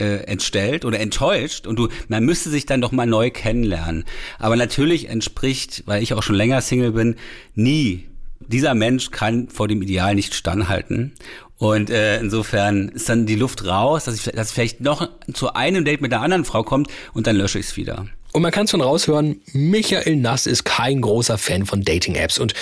äh, 0.00 0.24
entstellt 0.24 0.84
oder 0.84 1.00
enttäuscht 1.00 1.66
und 1.66 1.76
du, 1.78 1.88
man 2.08 2.24
müsste 2.24 2.50
sich 2.50 2.66
dann 2.66 2.80
doch 2.80 2.92
mal 2.92 3.06
neu 3.06 3.30
kennenlernen. 3.30 4.04
Aber 4.38 4.56
natürlich 4.56 5.08
entspricht, 5.08 5.82
weil 5.86 6.02
ich 6.02 6.14
auch 6.14 6.22
schon 6.22 6.36
länger 6.36 6.60
Single 6.60 6.92
bin, 6.92 7.16
nie 7.54 8.06
dieser 8.46 8.74
Mensch 8.74 9.10
kann 9.10 9.48
vor 9.48 9.68
dem 9.68 9.82
Ideal 9.82 10.14
nicht 10.14 10.34
standhalten. 10.34 11.12
Und 11.56 11.90
äh, 11.90 12.18
insofern 12.20 12.88
ist 12.88 13.08
dann 13.08 13.26
die 13.26 13.34
Luft 13.34 13.66
raus, 13.66 14.04
dass, 14.04 14.14
ich, 14.14 14.32
dass 14.32 14.50
vielleicht 14.50 14.80
noch 14.80 15.08
zu 15.32 15.52
einem 15.52 15.84
Date 15.84 16.00
mit 16.00 16.12
einer 16.12 16.22
anderen 16.22 16.44
Frau 16.44 16.62
kommt 16.62 16.88
und 17.12 17.26
dann 17.26 17.36
lösche 17.36 17.58
ich 17.58 17.66
es 17.66 17.76
wieder. 17.76 18.06
Und 18.32 18.42
man 18.42 18.50
kann 18.50 18.66
schon 18.66 18.80
raushören, 18.80 19.42
Michael 19.52 20.16
Nass 20.16 20.46
ist 20.46 20.64
kein 20.64 21.00
großer 21.00 21.36
Fan 21.36 21.66
von 21.66 21.82
Dating-Apps 21.82 22.38
und 22.38 22.54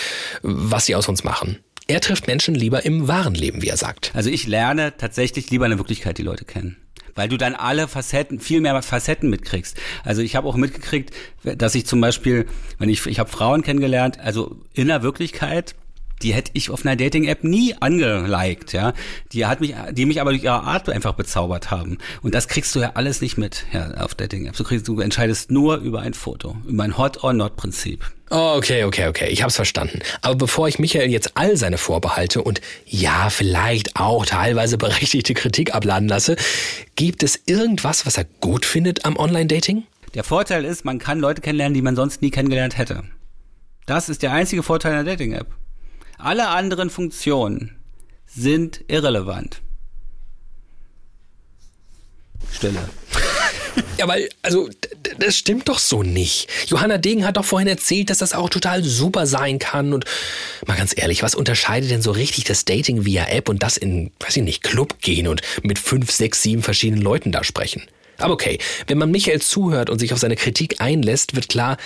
was 0.43 0.87
sie 0.87 0.97
aus 0.97 1.09
uns 1.09 1.25
machen. 1.25 1.59
Er 1.87 2.01
trifft 2.01 2.27
Menschen 2.27 2.55
lieber 2.55 2.85
im 2.85 3.07
wahren 3.07 3.35
Leben, 3.35 3.63
wie 3.63 3.69
er 3.69 3.77
sagt. 3.77 4.11
Also 4.15 4.31
ich 4.31 4.47
lerne 4.47 4.97
tatsächlich 4.97 5.51
lieber 5.51 5.67
in 5.67 5.71
der 5.71 5.79
Wirklichkeit 5.79 6.19
die 6.19 6.23
Leute 6.23 6.45
kennen 6.45 6.77
weil 7.19 7.29
du 7.29 7.37
dann 7.37 7.57
alle 7.57 7.89
Facetten, 7.89 8.39
viel 8.39 8.61
mehr 8.61 8.81
Facetten 8.81 9.29
mitkriegst. 9.29 9.77
Also 10.05 10.23
ich 10.23 10.37
habe 10.37 10.47
auch 10.47 10.55
mitgekriegt, 10.55 11.13
dass 11.43 11.75
ich 11.75 11.85
zum 11.85 12.01
Beispiel, 12.01 12.47
wenn 12.79 12.89
ich, 12.89 13.05
ich 13.07 13.19
habe 13.19 13.29
Frauen 13.29 13.63
kennengelernt, 13.63 14.21
also 14.21 14.57
in 14.73 14.87
der 14.87 15.03
Wirklichkeit, 15.03 15.75
die 16.23 16.35
hätte 16.35 16.51
ich 16.55 16.71
auf 16.71 16.85
einer 16.85 16.97
Dating-App 16.97 17.45
nie 17.45 17.75
angeliked, 17.79 18.73
ja. 18.73 18.93
Die 19.33 19.47
hat 19.47 19.61
mich, 19.61 19.75
die 19.93 20.07
mich 20.07 20.21
aber 20.21 20.31
durch 20.31 20.45
ihre 20.45 20.63
Art 20.63 20.89
einfach 20.89 21.15
bezaubert 21.15 21.71
haben. 21.71 21.99
Und 22.23 22.35
das 22.35 22.49
kriegst 22.49 22.75
du 22.75 22.81
ja 22.81 22.93
alles 22.95 23.21
nicht 23.21 23.39
mit, 23.39 23.67
ja, 23.73 23.93
auf 23.95 24.15
Dating-Apps. 24.15 24.59
Du 24.59 24.65
kriegst, 24.65 24.89
du 24.89 25.01
entscheidest 25.01 25.51
nur 25.51 25.77
über 25.79 26.01
ein 26.01 26.15
Foto, 26.15 26.57
über 26.67 26.85
ein 26.85 26.97
Hot-or-Not-Prinzip. 26.99 28.05
Oh, 28.31 28.55
okay, 28.57 28.85
okay, 28.85 29.09
okay. 29.09 29.29
Ich 29.31 29.43
hab's 29.43 29.57
verstanden. 29.57 30.01
Aber 30.21 30.35
bevor 30.35 30.69
ich 30.69 30.79
Michael 30.79 31.11
jetzt 31.11 31.37
all 31.37 31.57
seine 31.57 31.79
Vorbehalte 31.79 32.43
und 32.43 32.61
ja, 32.85 33.31
vielleicht 33.31 33.97
auch 33.97 34.27
teilweise 34.27 34.77
berechtigte 34.77 35.33
Kritik 35.33 35.75
abladen 35.75 36.09
lasse, 36.09 36.37
gibt 36.95 37.23
es 37.23 37.41
irgendwas, 37.47 38.05
was 38.05 38.19
er 38.19 38.25
gut 38.41 38.67
findet 38.67 39.07
am 39.07 39.17
Online-Dating? 39.17 39.85
Der 40.15 40.25
Vorteil 40.25 40.65
ist, 40.65 40.85
man 40.85 40.99
kann 40.99 41.21
Leute 41.21 41.41
kennenlernen, 41.41 41.75
die 41.75 41.83
man 41.83 41.97
sonst 41.97 42.21
nie 42.21 42.31
kennengelernt 42.31 42.77
hätte. 42.77 43.05
Das 43.87 44.11
ist 44.11 44.23
der 44.23 44.33
einzige 44.33 44.63
Vorteil 44.63 44.93
einer 44.93 45.05
Dating-App. 45.05 45.47
Alle 46.19 46.49
anderen 46.49 46.91
Funktionen 46.91 47.77
sind 48.27 48.85
irrelevant. 48.89 49.63
Stille. 52.53 52.89
Ja, 53.99 54.07
weil, 54.07 54.29
also, 54.43 54.69
das 55.19 55.37
stimmt 55.37 55.69
doch 55.69 55.79
so 55.79 56.03
nicht. 56.03 56.49
Johanna 56.67 56.99
Degen 56.99 57.25
hat 57.25 57.37
doch 57.37 57.45
vorhin 57.45 57.69
erzählt, 57.69 58.11
dass 58.11 58.19
das 58.19 58.33
auch 58.33 58.49
total 58.49 58.83
super 58.85 59.27
sein 59.27 59.59
kann. 59.59 59.93
Und 59.93 60.05
mal 60.67 60.77
ganz 60.77 60.93
ehrlich, 60.97 61.23
was 61.23 61.35
unterscheidet 61.35 61.91
denn 61.91 62.03
so 62.03 62.11
richtig 62.11 62.45
das 62.45 62.65
Dating 62.65 63.05
via 63.05 63.27
App 63.29 63.49
und 63.49 63.63
das 63.63 63.77
in, 63.77 64.11
weiß 64.21 64.37
ich 64.37 64.43
nicht, 64.43 64.63
Club 64.63 65.01
gehen 65.01 65.27
und 65.29 65.43
mit 65.63 65.79
fünf, 65.79 66.11
sechs, 66.11 66.43
sieben 66.43 66.63
verschiedenen 66.63 67.03
Leuten 67.03 67.33
da 67.33 67.45
sprechen? 67.45 67.83
Aber 68.19 68.35
okay, 68.35 68.59
wenn 68.89 68.99
man 68.99 69.11
Michael 69.11 69.41
zuhört 69.41 69.91
und 69.91 69.99
sich 70.01 70.13
auf 70.13 70.19
seine 70.19 70.37
Kritik 70.37 70.81
einlässt, 70.81 71.37
wird 71.37 71.49
klar, 71.49 71.77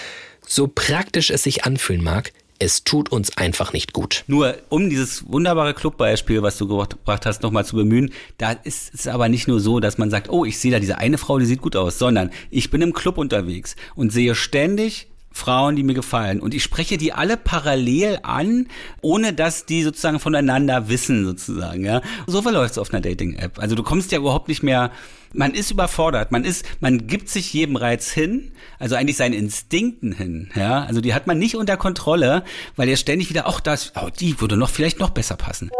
so 0.46 0.68
praktisch 0.68 1.30
es 1.30 1.42
sich 1.42 1.64
anfühlen 1.64 2.02
mag, 2.02 2.32
es 2.62 2.84
tut 2.84 3.10
uns 3.10 3.36
einfach 3.36 3.72
nicht 3.72 3.92
gut. 3.92 4.22
Nur 4.28 4.56
um 4.68 4.88
dieses 4.88 5.28
wunderbare 5.30 5.74
Clubbeispiel, 5.74 6.42
was 6.42 6.58
du 6.58 6.68
gebracht 6.68 7.26
hast, 7.26 7.42
nochmal 7.42 7.66
zu 7.66 7.74
bemühen, 7.74 8.12
da 8.38 8.52
ist 8.52 8.94
es 8.94 9.08
aber 9.08 9.28
nicht 9.28 9.48
nur 9.48 9.58
so, 9.58 9.80
dass 9.80 9.98
man 9.98 10.10
sagt, 10.10 10.30
oh, 10.30 10.44
ich 10.44 10.58
sehe 10.58 10.70
da 10.70 10.78
diese 10.78 10.98
eine 10.98 11.18
Frau, 11.18 11.40
die 11.40 11.44
sieht 11.44 11.60
gut 11.60 11.74
aus, 11.74 11.98
sondern 11.98 12.30
ich 12.50 12.70
bin 12.70 12.80
im 12.80 12.92
Club 12.92 13.18
unterwegs 13.18 13.74
und 13.96 14.12
sehe 14.12 14.36
ständig 14.36 15.08
Frauen, 15.32 15.76
die 15.76 15.82
mir 15.82 15.94
gefallen. 15.94 16.40
Und 16.40 16.54
ich 16.54 16.62
spreche 16.62 16.98
die 16.98 17.12
alle 17.12 17.36
parallel 17.36 18.20
an, 18.22 18.68
ohne 19.00 19.32
dass 19.32 19.66
die 19.66 19.82
sozusagen 19.82 20.20
voneinander 20.20 20.88
wissen, 20.88 21.24
sozusagen, 21.24 21.84
ja. 21.84 22.02
So 22.26 22.42
verläuft 22.42 22.72
es 22.72 22.78
auf 22.78 22.92
einer 22.92 23.00
Dating-App. 23.00 23.58
Also 23.58 23.74
du 23.74 23.82
kommst 23.82 24.12
ja 24.12 24.18
überhaupt 24.18 24.48
nicht 24.48 24.62
mehr, 24.62 24.90
man 25.32 25.54
ist 25.54 25.70
überfordert, 25.70 26.30
man 26.30 26.44
ist, 26.44 26.66
man 26.80 27.06
gibt 27.06 27.28
sich 27.28 27.52
jedem 27.52 27.76
Reiz 27.76 28.10
hin, 28.10 28.52
also 28.78 28.96
eigentlich 28.96 29.16
seinen 29.16 29.32
Instinkten 29.32 30.12
hin, 30.12 30.50
ja. 30.54 30.84
Also 30.84 31.00
die 31.00 31.14
hat 31.14 31.26
man 31.26 31.38
nicht 31.38 31.56
unter 31.56 31.76
Kontrolle, 31.76 32.44
weil 32.76 32.88
er 32.88 32.96
ständig 32.96 33.30
wieder, 33.30 33.46
ach, 33.46 33.60
das, 33.60 33.92
oh, 33.96 34.08
die 34.20 34.40
würde 34.40 34.56
noch 34.56 34.70
vielleicht 34.70 34.98
noch 34.98 35.10
besser 35.10 35.36
passen. 35.36 35.70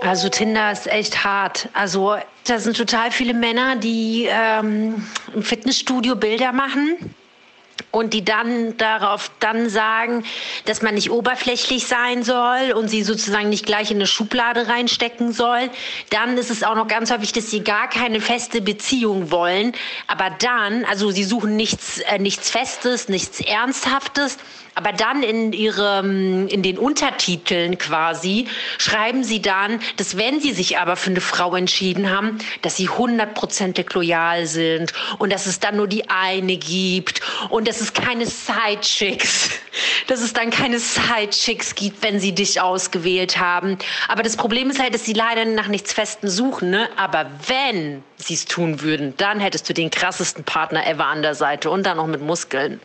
Also 0.00 0.28
Tinder 0.28 0.70
ist 0.70 0.86
echt 0.86 1.24
hart. 1.24 1.68
Also 1.72 2.16
da 2.46 2.58
sind 2.60 2.76
total 2.76 3.10
viele 3.10 3.34
Männer, 3.34 3.76
die 3.76 4.28
ähm, 4.30 5.06
im 5.34 5.42
Fitnessstudio 5.42 6.14
Bilder 6.14 6.52
machen 6.52 7.14
und 7.90 8.12
die 8.12 8.24
dann 8.24 8.76
darauf 8.76 9.30
dann 9.40 9.68
sagen, 9.68 10.24
dass 10.64 10.82
man 10.82 10.94
nicht 10.94 11.10
oberflächlich 11.10 11.86
sein 11.86 12.22
soll 12.22 12.72
und 12.74 12.88
sie 12.88 13.02
sozusagen 13.02 13.48
nicht 13.48 13.66
gleich 13.66 13.90
in 13.90 13.98
eine 13.98 14.06
Schublade 14.06 14.68
reinstecken 14.68 15.32
soll. 15.32 15.70
Dann 16.10 16.36
ist 16.36 16.50
es 16.50 16.62
auch 16.62 16.74
noch 16.74 16.88
ganz 16.88 17.10
häufig, 17.10 17.32
dass 17.32 17.50
sie 17.50 17.62
gar 17.64 17.88
keine 17.88 18.20
feste 18.20 18.60
Beziehung 18.60 19.30
wollen. 19.30 19.72
Aber 20.06 20.30
dann, 20.30 20.84
also 20.84 21.10
sie 21.10 21.24
suchen 21.24 21.56
nichts, 21.56 21.98
äh, 22.00 22.18
nichts 22.18 22.50
Festes, 22.50 23.08
nichts 23.08 23.40
Ernsthaftes. 23.40 24.38
Aber 24.78 24.92
dann 24.92 25.24
in 25.24 25.52
ihrem, 25.52 26.46
in 26.46 26.62
den 26.62 26.78
Untertiteln 26.78 27.78
quasi 27.78 28.46
schreiben 28.78 29.24
sie 29.24 29.42
dann, 29.42 29.80
dass 29.96 30.16
wenn 30.16 30.38
sie 30.38 30.52
sich 30.52 30.78
aber 30.78 30.94
für 30.94 31.10
eine 31.10 31.20
Frau 31.20 31.56
entschieden 31.56 32.12
haben, 32.12 32.38
dass 32.62 32.76
sie 32.76 32.88
hundertprozentig 32.88 33.92
loyal 33.92 34.46
sind 34.46 34.92
und 35.18 35.32
dass 35.32 35.46
es 35.46 35.58
dann 35.58 35.74
nur 35.74 35.88
die 35.88 36.08
eine 36.08 36.56
gibt 36.56 37.22
und 37.48 37.66
dass 37.66 37.80
es 37.80 37.92
keine 37.92 38.24
Side-Chicks, 38.26 39.50
dass 40.06 40.20
es 40.20 40.32
dann 40.32 40.50
keine 40.50 40.78
Side-Chicks 40.78 41.74
gibt, 41.74 42.04
wenn 42.04 42.20
sie 42.20 42.30
dich 42.30 42.60
ausgewählt 42.60 43.40
haben. 43.40 43.78
Aber 44.06 44.22
das 44.22 44.36
Problem 44.36 44.70
ist 44.70 44.80
halt, 44.80 44.94
dass 44.94 45.04
sie 45.04 45.12
leider 45.12 45.44
nach 45.44 45.66
nichts 45.66 45.92
Festem 45.92 46.28
suchen, 46.28 46.70
ne? 46.70 46.88
Aber 46.96 47.28
wenn 47.48 48.04
sie 48.16 48.34
es 48.34 48.44
tun 48.44 48.80
würden, 48.80 49.14
dann 49.16 49.40
hättest 49.40 49.68
du 49.68 49.74
den 49.74 49.90
krassesten 49.90 50.44
Partner 50.44 50.86
ever 50.86 51.06
an 51.06 51.22
der 51.22 51.34
Seite 51.34 51.68
und 51.68 51.84
dann 51.84 51.96
noch 51.96 52.06
mit 52.06 52.22
Muskeln. 52.22 52.80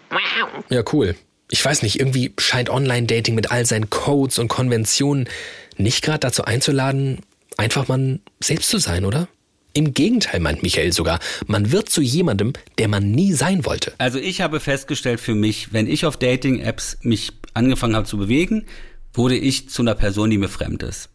Ja, 0.69 0.81
cool. 0.91 1.15
Ich 1.53 1.63
weiß 1.63 1.83
nicht, 1.83 1.99
irgendwie 1.99 2.33
scheint 2.39 2.71
Online-Dating 2.71 3.35
mit 3.35 3.51
all 3.51 3.63
seinen 3.63 3.91
Codes 3.91 4.39
und 4.39 4.47
Konventionen 4.47 5.29
nicht 5.77 6.03
gerade 6.03 6.21
dazu 6.21 6.45
einzuladen, 6.45 7.19
einfach 7.57 7.87
man 7.87 8.21
selbst 8.39 8.71
zu 8.71 8.79
sein, 8.79 9.05
oder? 9.05 9.27
Im 9.73 9.93
Gegenteil, 9.93 10.39
meint 10.39 10.63
Michael 10.63 10.91
sogar, 10.93 11.19
man 11.45 11.71
wird 11.71 11.89
zu 11.89 12.01
jemandem, 12.01 12.53
der 12.79 12.87
man 12.87 13.11
nie 13.11 13.33
sein 13.33 13.65
wollte. 13.65 13.93
Also 13.99 14.17
ich 14.17 14.41
habe 14.41 14.59
festgestellt 14.59 15.19
für 15.19 15.35
mich, 15.35 15.71
wenn 15.73 15.85
ich 15.85 16.07
auf 16.07 16.17
Dating-Apps 16.17 16.97
mich 17.03 17.33
angefangen 17.53 17.95
habe 17.95 18.07
zu 18.07 18.17
bewegen, 18.17 18.65
wurde 19.13 19.37
ich 19.37 19.69
zu 19.69 19.83
einer 19.83 19.93
Person, 19.93 20.31
die 20.31 20.39
mir 20.39 20.49
fremd 20.49 20.81
ist. 20.81 21.11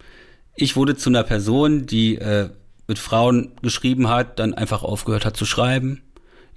Ich 0.54 0.76
wurde 0.76 0.96
zu 0.96 1.10
einer 1.10 1.24
Person, 1.24 1.86
die 1.86 2.14
äh, 2.14 2.50
mit 2.86 3.00
Frauen 3.00 3.56
geschrieben 3.60 4.08
hat, 4.08 4.38
dann 4.38 4.54
einfach 4.54 4.84
aufgehört 4.84 5.24
hat 5.24 5.36
zu 5.36 5.46
schreiben. 5.46 6.00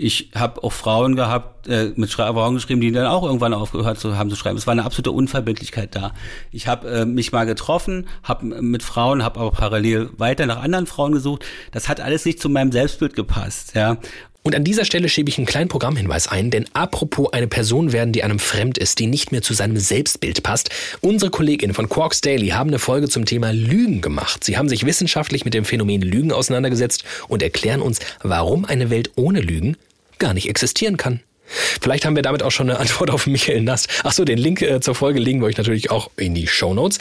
Ich 0.04 0.32
habe 0.34 0.64
auch 0.64 0.74
Frauen 0.74 1.16
gehabt, 1.16 1.68
äh, 1.68 1.92
mit 1.96 2.10
Frauen 2.10 2.56
geschrieben, 2.56 2.82
die 2.82 2.92
dann 2.92 3.06
auch 3.06 3.24
irgendwann 3.24 3.54
aufgehört 3.54 4.00
zu 4.00 4.18
haben 4.18 4.32
zu 4.32 4.36
schreiben. 4.36 4.58
Es 4.58 4.66
war 4.66 4.72
eine 4.72 4.84
absolute 4.84 5.12
Unverbindlichkeit 5.12 5.96
da. 5.96 6.14
Ich 6.52 6.66
habe 6.66 6.90
äh, 6.90 7.06
mich 7.06 7.32
mal 7.32 7.46
getroffen, 7.46 8.08
habe 8.24 8.62
mit 8.64 8.82
Frauen, 8.82 9.24
habe 9.24 9.40
aber 9.40 9.52
parallel 9.52 10.10
weiter 10.18 10.48
nach 10.48 10.64
anderen 10.64 10.88
Frauen 10.88 11.12
gesucht. 11.12 11.46
Das 11.72 11.88
hat 11.88 12.02
alles 12.02 12.26
nicht 12.26 12.42
zu 12.42 12.50
meinem 12.50 12.72
Selbstbild 12.72 13.14
gepasst, 13.16 13.76
ja. 13.76 14.00
Und 14.44 14.56
an 14.56 14.64
dieser 14.64 14.86
Stelle 14.86 15.08
schiebe 15.08 15.30
ich 15.30 15.38
einen 15.38 15.46
kleinen 15.46 15.68
Programmhinweis 15.68 16.28
ein, 16.28 16.50
denn 16.50 16.66
apropos 16.74 17.32
eine 17.32 17.48
Person 17.48 17.92
werden, 17.92 18.12
die 18.12 18.24
einem 18.24 18.40
fremd 18.40 18.80
ist, 18.80 18.98
die 18.98 19.06
nicht 19.06 19.32
mehr 19.32 19.44
zu 19.44 19.54
seinem 19.54 19.78
Selbstbild 19.78 20.42
passt. 20.42 20.72
Unsere 21.02 21.30
Kolleginnen 21.30 21.76
von 21.76 21.88
Quarks 21.88 22.22
Daily 22.22 22.48
haben 22.48 22.72
eine 22.72 22.80
Folge 22.80 23.08
zum 23.08 23.26
Thema 23.26 23.54
Lügen 23.54 24.02
gemacht. 24.02 24.44
Sie 24.44 24.58
haben 24.58 24.68
sich 24.68 24.84
wissenschaftlich 24.84 25.46
mit 25.46 25.54
dem 25.54 25.64
Phänomen 25.64 26.02
Lügen 26.02 26.32
auseinandergesetzt 26.32 27.04
und 27.28 27.44
erklären 27.44 27.82
uns, 27.82 28.00
warum 28.24 28.66
eine 28.66 28.90
Welt 28.90 29.12
ohne 29.16 29.42
Lügen 29.42 29.78
gar 30.22 30.34
nicht 30.34 30.48
existieren 30.48 30.96
kann. 30.96 31.20
Vielleicht 31.46 32.06
haben 32.06 32.16
wir 32.16 32.24
damit 32.24 32.44
auch 32.44 32.52
schon 32.52 32.70
eine 32.70 32.80
Antwort 32.80 33.10
auf 33.12 33.28
Michael 33.28 33.62
Nast. 33.62 33.90
Achso, 34.06 34.24
den 34.24 34.38
Link 34.38 34.62
äh, 34.62 34.80
zur 34.80 34.96
Folge 34.96 35.20
legen 35.20 35.42
wir 35.42 35.48
euch 35.48 35.58
natürlich 35.58 35.92
auch 35.92 36.10
in 36.16 36.34
die 36.34 36.48
Show 36.48 36.74
Notes. 36.74 37.00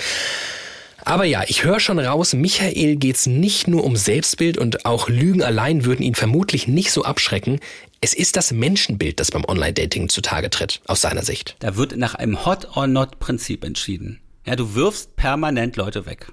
Aber 1.05 1.25
ja, 1.25 1.45
ich 1.47 1.65
höre 1.65 1.81
schon 1.81 1.99
raus, 1.99 2.35
Michael 2.35 2.97
geht's 2.97 3.27
nicht 3.27 3.69
nur 3.69 3.85
um 3.85 3.97
Selbstbild 3.97 4.59
und 4.59 4.85
auch 4.85 5.09
Lügen 5.09 5.43
allein 5.43 5.85
würden 5.85 6.03
ihn 6.03 6.15
vermutlich 6.15 6.67
nicht 6.67 6.91
so 6.91 7.05
abschrecken. 7.05 7.61
Es 8.01 8.13
ist 8.13 8.37
das 8.37 8.53
Menschenbild, 8.53 9.21
das 9.21 9.31
beim 9.31 9.45
Online-Dating 9.45 10.09
zutage 10.09 10.51
tritt, 10.51 10.81
aus 10.87 11.01
seiner 11.01 11.23
Sicht. 11.23 11.57
Da 11.61 11.77
wird 11.77 11.97
nach 11.97 12.15
einem 12.15 12.45
Hot-or-Not-Prinzip 12.45 13.65
entschieden. 13.65 14.21
Ja, 14.47 14.57
du 14.57 14.75
wirfst 14.75 15.17
permanent 15.17 15.77
Leute 15.77 16.07
weg. 16.07 16.33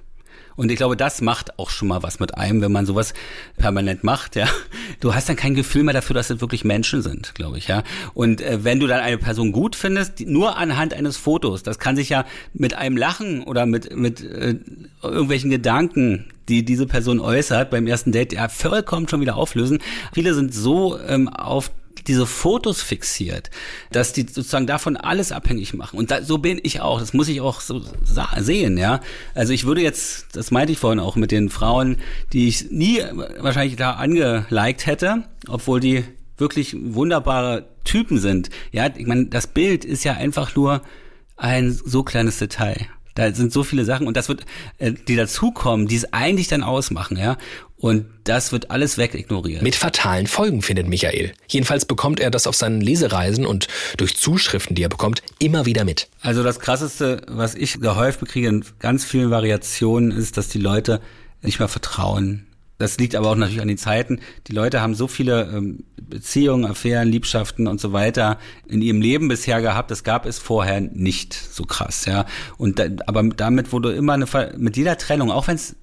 Und 0.58 0.72
ich 0.72 0.76
glaube, 0.76 0.96
das 0.96 1.20
macht 1.20 1.56
auch 1.56 1.70
schon 1.70 1.86
mal 1.86 2.02
was 2.02 2.18
mit 2.18 2.36
einem, 2.36 2.60
wenn 2.60 2.72
man 2.72 2.84
sowas 2.84 3.14
permanent 3.58 4.02
macht, 4.02 4.34
ja. 4.34 4.48
Du 4.98 5.14
hast 5.14 5.28
dann 5.28 5.36
kein 5.36 5.54
Gefühl 5.54 5.84
mehr 5.84 5.94
dafür, 5.94 6.14
dass 6.14 6.30
es 6.30 6.40
wirklich 6.40 6.64
Menschen 6.64 7.00
sind, 7.00 7.36
glaube 7.36 7.58
ich, 7.58 7.68
ja. 7.68 7.84
Und 8.12 8.40
äh, 8.40 8.64
wenn 8.64 8.80
du 8.80 8.88
dann 8.88 8.98
eine 8.98 9.18
Person 9.18 9.52
gut 9.52 9.76
findest, 9.76 10.18
die, 10.18 10.26
nur 10.26 10.56
anhand 10.56 10.94
eines 10.94 11.16
Fotos, 11.16 11.62
das 11.62 11.78
kann 11.78 11.94
sich 11.94 12.08
ja 12.08 12.24
mit 12.54 12.74
einem 12.74 12.96
Lachen 12.96 13.44
oder 13.44 13.66
mit, 13.66 13.96
mit 13.96 14.20
äh, 14.20 14.56
irgendwelchen 15.00 15.50
Gedanken 15.50 16.24
die 16.48 16.64
diese 16.64 16.86
Person 16.86 17.20
äußert 17.20 17.70
beim 17.70 17.86
ersten 17.86 18.10
Date, 18.10 18.32
ja 18.32 18.48
vollkommen 18.48 19.06
schon 19.06 19.20
wieder 19.20 19.36
auflösen. 19.36 19.80
Viele 20.14 20.32
sind 20.32 20.54
so 20.54 20.98
ähm, 20.98 21.28
auf 21.28 21.70
diese 22.08 22.26
Fotos 22.26 22.82
fixiert, 22.82 23.50
dass 23.92 24.12
die 24.12 24.22
sozusagen 24.22 24.66
davon 24.66 24.96
alles 24.96 25.30
abhängig 25.30 25.74
machen. 25.74 25.98
Und 25.98 26.10
da, 26.10 26.22
so 26.22 26.38
bin 26.38 26.58
ich 26.62 26.80
auch. 26.80 26.98
Das 26.98 27.12
muss 27.12 27.28
ich 27.28 27.40
auch 27.40 27.60
so 27.60 27.82
sehen, 28.38 28.78
ja. 28.78 29.00
Also 29.34 29.52
ich 29.52 29.66
würde 29.66 29.82
jetzt, 29.82 30.26
das 30.32 30.50
meinte 30.50 30.72
ich 30.72 30.78
vorhin 30.78 31.00
auch 31.00 31.16
mit 31.16 31.30
den 31.30 31.50
Frauen, 31.50 31.98
die 32.32 32.48
ich 32.48 32.70
nie 32.70 33.02
wahrscheinlich 33.38 33.76
da 33.76 33.92
angeliked 33.92 34.86
hätte, 34.86 35.24
obwohl 35.46 35.80
die 35.80 36.04
wirklich 36.38 36.76
wunderbare 36.78 37.68
Typen 37.84 38.18
sind. 38.18 38.50
Ja, 38.72 38.88
ich 38.94 39.06
meine, 39.06 39.26
das 39.26 39.46
Bild 39.46 39.84
ist 39.84 40.04
ja 40.04 40.14
einfach 40.14 40.56
nur 40.56 40.82
ein 41.36 41.72
so 41.72 42.02
kleines 42.02 42.38
Detail. 42.38 42.86
Da 43.14 43.34
sind 43.34 43.52
so 43.52 43.64
viele 43.64 43.84
Sachen 43.84 44.06
und 44.06 44.16
das 44.16 44.28
wird, 44.28 44.46
äh, 44.78 44.92
die 44.92 45.16
dazukommen, 45.16 45.88
die 45.88 45.96
es 45.96 46.12
eigentlich 46.12 46.46
dann 46.46 46.62
ausmachen, 46.62 47.16
ja. 47.16 47.36
Und 47.80 48.06
das 48.24 48.50
wird 48.50 48.70
alles 48.70 48.98
wegignoriert. 48.98 49.62
Mit 49.62 49.76
fatalen 49.76 50.26
Folgen, 50.26 50.62
findet 50.62 50.88
Michael. 50.88 51.32
Jedenfalls 51.46 51.84
bekommt 51.84 52.18
er 52.18 52.30
das 52.30 52.46
auf 52.48 52.56
seinen 52.56 52.80
Lesereisen 52.80 53.46
und 53.46 53.68
durch 53.96 54.16
Zuschriften, 54.16 54.74
die 54.74 54.82
er 54.82 54.88
bekommt, 54.88 55.22
immer 55.38 55.64
wieder 55.64 55.84
mit. 55.84 56.08
Also 56.20 56.42
das 56.42 56.58
Krasseste, 56.58 57.22
was 57.28 57.54
ich 57.54 57.80
gehäuft 57.80 58.18
bekriege 58.18 58.48
in 58.48 58.64
ganz 58.80 59.04
vielen 59.04 59.30
Variationen, 59.30 60.10
ist, 60.10 60.36
dass 60.36 60.48
die 60.48 60.58
Leute 60.58 61.00
nicht 61.40 61.60
mehr 61.60 61.68
vertrauen. 61.68 62.46
Das 62.78 62.98
liegt 62.98 63.16
aber 63.16 63.30
auch 63.30 63.34
natürlich 63.36 63.60
an 63.60 63.68
den 63.68 63.78
Zeiten. 63.78 64.20
Die 64.46 64.52
Leute 64.52 64.80
haben 64.80 64.94
so 64.94 65.08
viele 65.08 65.50
ähm, 65.52 65.84
Beziehungen, 66.00 66.64
Affären, 66.64 67.08
Liebschaften 67.08 67.66
und 67.66 67.80
so 67.80 67.92
weiter 67.92 68.38
in 68.68 68.82
ihrem 68.82 69.00
Leben 69.00 69.28
bisher 69.28 69.60
gehabt. 69.60 69.90
Das 69.90 70.04
gab 70.04 70.26
es 70.26 70.38
vorher 70.38 70.80
nicht 70.80 71.34
so 71.34 71.64
krass, 71.64 72.06
ja. 72.06 72.24
Und 72.56 72.78
da, 72.78 72.86
aber 73.06 73.24
damit 73.24 73.72
wurde 73.72 73.92
immer 73.94 74.14
eine 74.14 74.26
mit 74.56 74.76
jeder 74.76 74.96
Trennung, 74.96 75.32
auch 75.32 75.48
wenn 75.48 75.56
es 75.56 75.74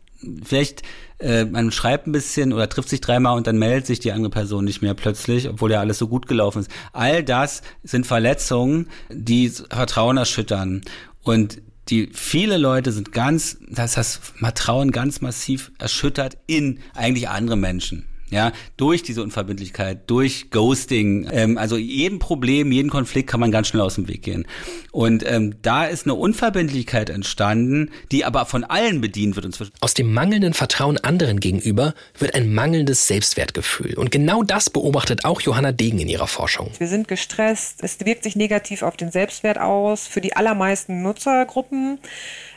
vielleicht 0.44 0.84
äh, 1.20 1.46
man 1.46 1.72
schreibt 1.72 2.08
ein 2.08 2.12
bisschen 2.12 2.54
oder 2.54 2.68
trifft 2.68 2.90
sich 2.90 3.02
dreimal 3.02 3.38
und 3.38 3.48
dann 3.48 3.58
meldet 3.58 3.88
sich 3.88 4.00
die 4.00 4.12
andere 4.12 4.30
Person 4.30 4.66
nicht 4.66 4.82
mehr 4.82 4.94
plötzlich, 4.94 5.48
obwohl 5.48 5.72
ja 5.72 5.80
alles 5.80 5.98
so 5.98 6.08
gut 6.08 6.28
gelaufen 6.28 6.60
ist. 6.60 6.72
All 6.94 7.24
das 7.24 7.62
sind 7.84 8.06
Verletzungen, 8.06 8.90
die 9.10 9.50
Vertrauen 9.50 10.18
erschüttern. 10.18 10.82
Und 11.24 11.62
die 11.90 12.10
viele 12.14 12.58
Leute 12.58 12.92
sind 12.92 13.12
ganz, 13.12 13.58
das 13.70 13.98
heißt, 13.98 14.20
Vertrauen 14.40 14.92
ganz 14.92 15.22
massiv 15.22 15.72
erschüttert 15.78 16.38
in 16.48 16.80
eigentlich 16.96 17.30
andere 17.30 17.58
Menschen. 17.58 18.06
Ja, 18.36 18.52
durch 18.76 19.02
diese 19.02 19.24
Unverbindlichkeit, 19.24 20.10
durch 20.10 20.52
Ghosting, 20.52 21.26
ähm, 21.32 21.58
also 21.58 21.78
jedem 21.78 22.20
Problem, 22.20 22.70
jeden 22.74 22.90
Konflikt 22.90 23.30
kann 23.30 23.40
man 23.40 23.50
ganz 23.50 23.70
schnell 23.70 23.82
aus 23.82 23.96
dem 23.96 24.10
Weg 24.10 24.24
gehen. 24.24 24.46
Und 24.92 25.24
ähm, 25.26 25.56
da 25.62 25.86
ist 25.86 26.06
eine 26.06 26.16
Unverbindlichkeit 26.16 27.10
entstanden, 27.10 27.92
die 28.12 28.26
aber 28.26 28.46
von 28.46 28.66
allen 28.66 29.00
bedient 29.00 29.38
wird 29.38 29.46
inzwischen. 29.46 29.72
Aus 29.80 29.94
dem 29.94 30.12
mangelnden 30.14 30.54
Vertrauen 30.54 30.98
anderen 30.98 31.40
gegenüber 31.40 31.94
wird 32.20 32.36
ein 32.36 32.54
mangelndes 32.54 33.08
Selbstwertgefühl. 33.08 33.94
Und 33.98 34.12
genau 34.12 34.44
das 34.44 34.70
beobachtet 34.70 35.24
auch 35.24 35.40
Johanna 35.40 35.72
Degen 35.72 36.00
in 36.00 36.10
ihrer 36.10 36.28
Forschung. 36.28 36.72
Wir 36.78 36.88
sind 36.88 37.08
gestresst, 37.08 37.84
es 37.84 38.02
wirkt 38.06 38.24
sich 38.24 38.36
negativ 38.36 38.82
auf 38.82 38.98
den 38.98 39.12
Selbstwert 39.12 39.60
aus 39.60 40.08
für 40.08 40.20
die 40.20 40.36
allermeisten 40.36 41.02
Nutzergruppen. 41.02 42.00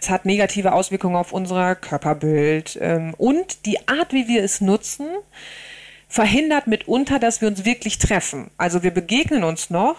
Es 0.00 0.10
hat 0.10 0.24
negative 0.24 0.72
Auswirkungen 0.72 1.14
auf 1.14 1.32
unser 1.32 1.76
Körperbild 1.76 2.76
ähm, 2.80 3.14
und 3.16 3.64
die 3.64 3.86
Art, 3.86 4.12
wie 4.12 4.26
wir 4.26 4.42
es 4.42 4.60
nutzen, 4.60 5.06
verhindert 6.08 6.66
mitunter, 6.66 7.18
dass 7.18 7.40
wir 7.40 7.48
uns 7.48 7.64
wirklich 7.64 7.98
treffen. 7.98 8.50
Also 8.56 8.82
wir 8.82 8.90
begegnen 8.90 9.44
uns 9.44 9.70
noch, 9.70 9.96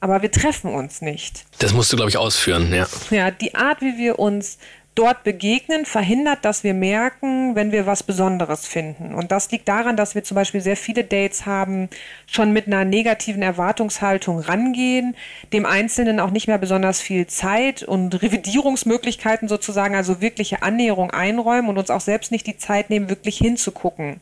aber 0.00 0.22
wir 0.22 0.30
treffen 0.30 0.72
uns 0.74 1.02
nicht. 1.02 1.44
Das 1.58 1.72
musst 1.72 1.92
du, 1.92 1.96
glaube 1.96 2.10
ich, 2.10 2.16
ausführen, 2.16 2.72
ja. 2.74 2.86
Ja, 3.10 3.30
die 3.30 3.54
Art, 3.54 3.80
wie 3.82 3.98
wir 3.98 4.18
uns 4.18 4.58
dort 4.94 5.24
begegnen, 5.24 5.86
verhindert, 5.86 6.44
dass 6.44 6.64
wir 6.64 6.74
merken, 6.74 7.54
wenn 7.54 7.72
wir 7.72 7.86
was 7.86 8.02
Besonderes 8.02 8.66
finden. 8.66 9.14
Und 9.14 9.32
das 9.32 9.50
liegt 9.50 9.66
daran, 9.66 9.96
dass 9.96 10.14
wir 10.14 10.22
zum 10.22 10.34
Beispiel 10.34 10.60
sehr 10.60 10.76
viele 10.76 11.04
Dates 11.04 11.46
haben, 11.46 11.88
schon 12.26 12.52
mit 12.52 12.66
einer 12.66 12.84
negativen 12.84 13.42
Erwartungshaltung 13.42 14.40
rangehen, 14.40 15.16
dem 15.52 15.64
Einzelnen 15.64 16.20
auch 16.20 16.30
nicht 16.30 16.46
mehr 16.46 16.58
besonders 16.58 17.00
viel 17.00 17.26
Zeit 17.26 17.82
und 17.82 18.20
Revidierungsmöglichkeiten 18.20 19.48
sozusagen, 19.48 19.94
also 19.94 20.20
wirkliche 20.20 20.62
Annäherung 20.62 21.10
einräumen 21.10 21.70
und 21.70 21.78
uns 21.78 21.88
auch 21.88 22.02
selbst 22.02 22.30
nicht 22.30 22.46
die 22.46 22.58
Zeit 22.58 22.90
nehmen, 22.90 23.08
wirklich 23.08 23.38
hinzugucken. 23.38 24.20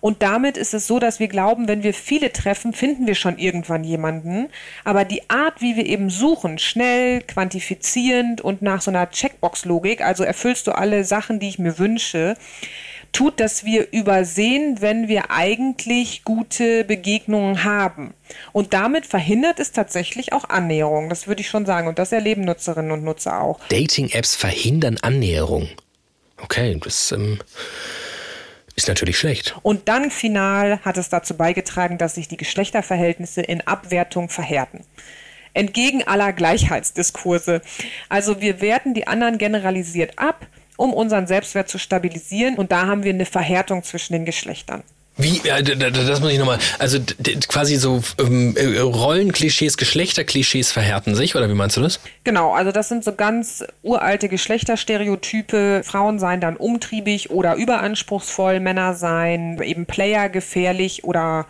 Und 0.00 0.22
damit 0.22 0.56
ist 0.56 0.74
es 0.74 0.86
so, 0.86 0.98
dass 0.98 1.20
wir 1.20 1.28
glauben, 1.28 1.68
wenn 1.68 1.82
wir 1.82 1.94
viele 1.94 2.32
treffen, 2.32 2.72
finden 2.72 3.06
wir 3.06 3.14
schon 3.14 3.38
irgendwann 3.38 3.84
jemanden. 3.84 4.48
Aber 4.84 5.04
die 5.04 5.28
Art, 5.28 5.60
wie 5.60 5.76
wir 5.76 5.86
eben 5.86 6.10
suchen, 6.10 6.58
schnell, 6.58 7.20
quantifizierend 7.22 8.40
und 8.40 8.62
nach 8.62 8.80
so 8.82 8.90
einer 8.90 9.10
Checkbox-Logik, 9.10 10.00
also 10.00 10.24
erfüllst 10.24 10.66
du 10.66 10.72
alle 10.72 11.04
Sachen, 11.04 11.38
die 11.38 11.48
ich 11.48 11.58
mir 11.58 11.78
wünsche, 11.78 12.36
tut, 13.12 13.40
dass 13.40 13.64
wir 13.64 13.92
übersehen, 13.92 14.80
wenn 14.80 15.08
wir 15.08 15.30
eigentlich 15.30 16.24
gute 16.24 16.84
Begegnungen 16.84 17.64
haben. 17.64 18.14
Und 18.52 18.72
damit 18.72 19.06
verhindert 19.06 19.58
es 19.58 19.72
tatsächlich 19.72 20.32
auch 20.32 20.48
Annäherung. 20.48 21.08
Das 21.08 21.26
würde 21.26 21.40
ich 21.40 21.48
schon 21.48 21.66
sagen. 21.66 21.88
Und 21.88 21.98
das 21.98 22.12
erleben 22.12 22.42
Nutzerinnen 22.42 22.92
und 22.92 23.04
Nutzer 23.04 23.40
auch. 23.40 23.60
Dating-Apps 23.68 24.36
verhindern 24.36 24.98
Annäherung. 25.02 25.68
Okay, 26.38 26.78
das 26.82 27.12
ähm, 27.12 27.38
ist 28.82 28.88
natürlich 28.88 29.18
schlecht. 29.18 29.56
Und 29.62 29.88
dann 29.88 30.10
final 30.10 30.80
hat 30.84 30.96
es 30.96 31.08
dazu 31.08 31.36
beigetragen, 31.36 31.98
dass 31.98 32.14
sich 32.14 32.28
die 32.28 32.36
Geschlechterverhältnisse 32.36 33.42
in 33.42 33.60
Abwertung 33.66 34.28
verhärten 34.28 34.84
entgegen 35.54 36.06
aller 36.06 36.32
Gleichheitsdiskurse. 36.32 37.60
Also 38.08 38.40
wir 38.40 38.60
werten 38.60 38.94
die 38.94 39.06
anderen 39.06 39.38
generalisiert 39.38 40.18
ab, 40.18 40.46
um 40.76 40.94
unseren 40.94 41.26
Selbstwert 41.26 41.68
zu 41.68 41.78
stabilisieren 41.78 42.56
und 42.56 42.72
da 42.72 42.86
haben 42.86 43.04
wir 43.04 43.12
eine 43.12 43.26
Verhärtung 43.26 43.82
zwischen 43.82 44.14
den 44.14 44.24
Geschlechtern. 44.24 44.82
Wie, 45.20 45.38
d- 45.62 45.76
das 45.76 46.20
muss 46.20 46.32
ich 46.32 46.38
nochmal, 46.38 46.58
also 46.78 46.98
quasi 47.48 47.76
so 47.76 48.02
ähm, 48.18 48.56
äh, 48.56 48.78
Rollenklischees, 48.78 49.76
Geschlechterklischees 49.76 50.72
verhärten 50.72 51.14
sich, 51.14 51.36
oder 51.36 51.48
wie 51.48 51.54
meinst 51.54 51.76
du 51.76 51.80
das? 51.82 52.00
Genau, 52.24 52.52
also 52.52 52.72
das 52.72 52.88
sind 52.88 53.04
so 53.04 53.14
ganz 53.14 53.64
uralte 53.82 54.28
Geschlechterstereotype. 54.28 55.82
Frauen 55.84 56.18
seien 56.18 56.40
dann 56.40 56.56
umtriebig 56.56 57.30
oder 57.30 57.54
überanspruchsvoll, 57.56 58.60
Männer 58.60 58.94
seien 58.94 59.60
eben 59.62 59.86
Player, 59.86 60.28
gefährlich 60.28 61.04
oder 61.04 61.46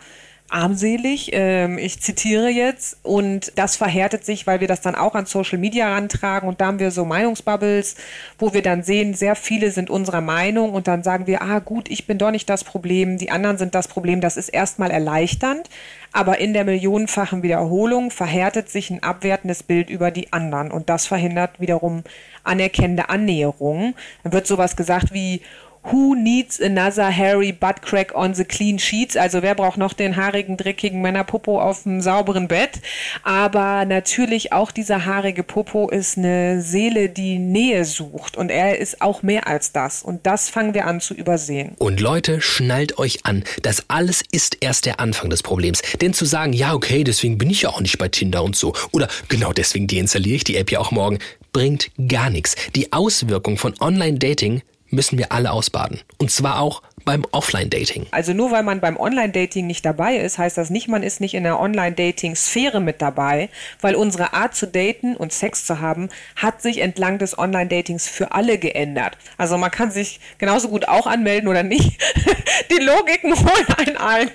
armselig. 0.51 1.31
Ähm, 1.33 1.77
ich 1.77 2.01
zitiere 2.01 2.49
jetzt. 2.49 2.97
Und 3.03 3.53
das 3.55 3.75
verhärtet 3.77 4.25
sich, 4.25 4.45
weil 4.45 4.59
wir 4.59 4.67
das 4.67 4.81
dann 4.81 4.95
auch 4.95 5.15
an 5.15 5.25
Social 5.25 5.57
Media 5.57 5.93
rantragen. 5.93 6.47
Und 6.47 6.61
da 6.61 6.67
haben 6.67 6.79
wir 6.79 6.91
so 6.91 7.05
Meinungsbubbles, 7.05 7.95
wo 8.37 8.53
wir 8.53 8.61
dann 8.61 8.83
sehen, 8.83 9.13
sehr 9.13 9.35
viele 9.35 9.71
sind 9.71 9.89
unserer 9.89 10.21
Meinung. 10.21 10.73
Und 10.73 10.87
dann 10.87 11.03
sagen 11.03 11.27
wir, 11.27 11.41
ah 11.41 11.59
gut, 11.59 11.89
ich 11.89 12.05
bin 12.05 12.17
doch 12.17 12.31
nicht 12.31 12.49
das 12.49 12.63
Problem, 12.63 13.17
die 13.17 13.31
anderen 13.31 13.57
sind 13.57 13.73
das 13.75 13.87
Problem. 13.87 14.21
Das 14.21 14.37
ist 14.37 14.49
erstmal 14.49 14.91
erleichternd. 14.91 15.69
Aber 16.13 16.39
in 16.39 16.53
der 16.53 16.65
millionenfachen 16.65 17.41
Wiederholung 17.41 18.11
verhärtet 18.11 18.69
sich 18.69 18.89
ein 18.89 19.01
abwertendes 19.01 19.63
Bild 19.63 19.89
über 19.89 20.11
die 20.11 20.33
anderen. 20.33 20.69
Und 20.69 20.89
das 20.89 21.07
verhindert 21.07 21.59
wiederum 21.59 22.03
anerkennende 22.43 23.09
Annäherung. 23.09 23.95
Dann 24.23 24.33
wird 24.33 24.45
sowas 24.45 24.75
gesagt 24.75 25.13
wie, 25.13 25.41
Who 25.83 26.13
needs 26.15 26.61
another 26.61 27.09
hairy 27.09 27.51
butt 27.51 27.81
crack 27.81 28.13
on 28.13 28.35
the 28.35 28.45
clean 28.45 28.77
sheets? 28.77 29.17
Also 29.17 29.41
wer 29.41 29.55
braucht 29.55 29.77
noch 29.77 29.93
den 29.93 30.15
haarigen, 30.15 30.55
dreckigen 30.55 31.01
Männerpopo 31.01 31.59
auf 31.59 31.83
dem 31.83 32.01
sauberen 32.01 32.47
Bett? 32.47 32.79
Aber 33.23 33.85
natürlich 33.85 34.53
auch 34.53 34.69
dieser 34.69 35.05
haarige 35.05 35.41
Popo 35.41 35.89
ist 35.89 36.19
eine 36.19 36.61
Seele, 36.61 37.09
die 37.09 37.39
Nähe 37.39 37.83
sucht. 37.85 38.37
Und 38.37 38.51
er 38.51 38.77
ist 38.77 39.01
auch 39.01 39.23
mehr 39.23 39.47
als 39.47 39.71
das. 39.71 40.03
Und 40.03 40.27
das 40.27 40.49
fangen 40.49 40.75
wir 40.75 40.85
an 40.85 41.01
zu 41.01 41.15
übersehen. 41.15 41.73
Und 41.79 41.99
Leute, 41.99 42.41
schnallt 42.41 42.99
euch 42.99 43.25
an. 43.25 43.43
Das 43.63 43.85
alles 43.87 44.21
ist 44.31 44.57
erst 44.61 44.85
der 44.85 44.99
Anfang 44.99 45.31
des 45.31 45.41
Problems. 45.41 45.81
Denn 45.99 46.13
zu 46.13 46.25
sagen, 46.25 46.53
ja, 46.53 46.75
okay, 46.75 47.03
deswegen 47.03 47.39
bin 47.39 47.49
ich 47.49 47.63
ja 47.63 47.69
auch 47.69 47.81
nicht 47.81 47.97
bei 47.97 48.07
Tinder 48.07 48.43
und 48.43 48.55
so. 48.55 48.73
Oder 48.91 49.07
genau 49.29 49.51
deswegen 49.51 49.87
deinstalliere 49.87 50.35
ich 50.35 50.43
die 50.43 50.57
App 50.57 50.71
ja 50.71 50.79
auch 50.79 50.91
morgen. 50.91 51.17
Bringt 51.53 51.89
gar 52.07 52.29
nichts. 52.29 52.55
Die 52.75 52.93
Auswirkung 52.93 53.57
von 53.57 53.73
Online-Dating 53.79 54.61
müssen 54.91 55.17
wir 55.17 55.31
alle 55.31 55.51
ausbaden. 55.51 56.01
Und 56.17 56.31
zwar 56.31 56.59
auch 56.59 56.81
beim 57.05 57.25
Offline-Dating. 57.31 58.07
Also 58.11 58.33
nur 58.33 58.51
weil 58.51 58.63
man 58.63 58.79
beim 58.79 58.97
Online-Dating 58.97 59.67
nicht 59.67 59.85
dabei 59.85 60.17
ist, 60.17 60.37
heißt 60.37 60.57
das 60.57 60.69
nicht, 60.69 60.87
man 60.87 61.03
ist 61.03 61.21
nicht 61.21 61.33
in 61.33 61.43
der 61.43 61.59
Online-Dating-Sphäre 61.59 62.79
mit 62.79 63.01
dabei, 63.01 63.49
weil 63.81 63.95
unsere 63.95 64.33
Art 64.33 64.55
zu 64.55 64.67
daten 64.67 65.15
und 65.15 65.33
Sex 65.33 65.65
zu 65.65 65.79
haben, 65.79 66.09
hat 66.35 66.61
sich 66.61 66.79
entlang 66.79 67.19
des 67.19 67.37
Online-Datings 67.37 68.07
für 68.07 68.31
alle 68.31 68.57
geändert. 68.57 69.17
Also 69.37 69.57
man 69.57 69.71
kann 69.71 69.91
sich 69.91 70.19
genauso 70.37 70.69
gut 70.69 70.87
auch 70.87 71.07
anmelden 71.07 71.47
oder 71.47 71.63
nicht. 71.63 71.99
Die 72.71 72.83
Logiken 72.83 73.33
holen 73.35 73.65
einen 73.77 73.97
ein. 73.97 74.31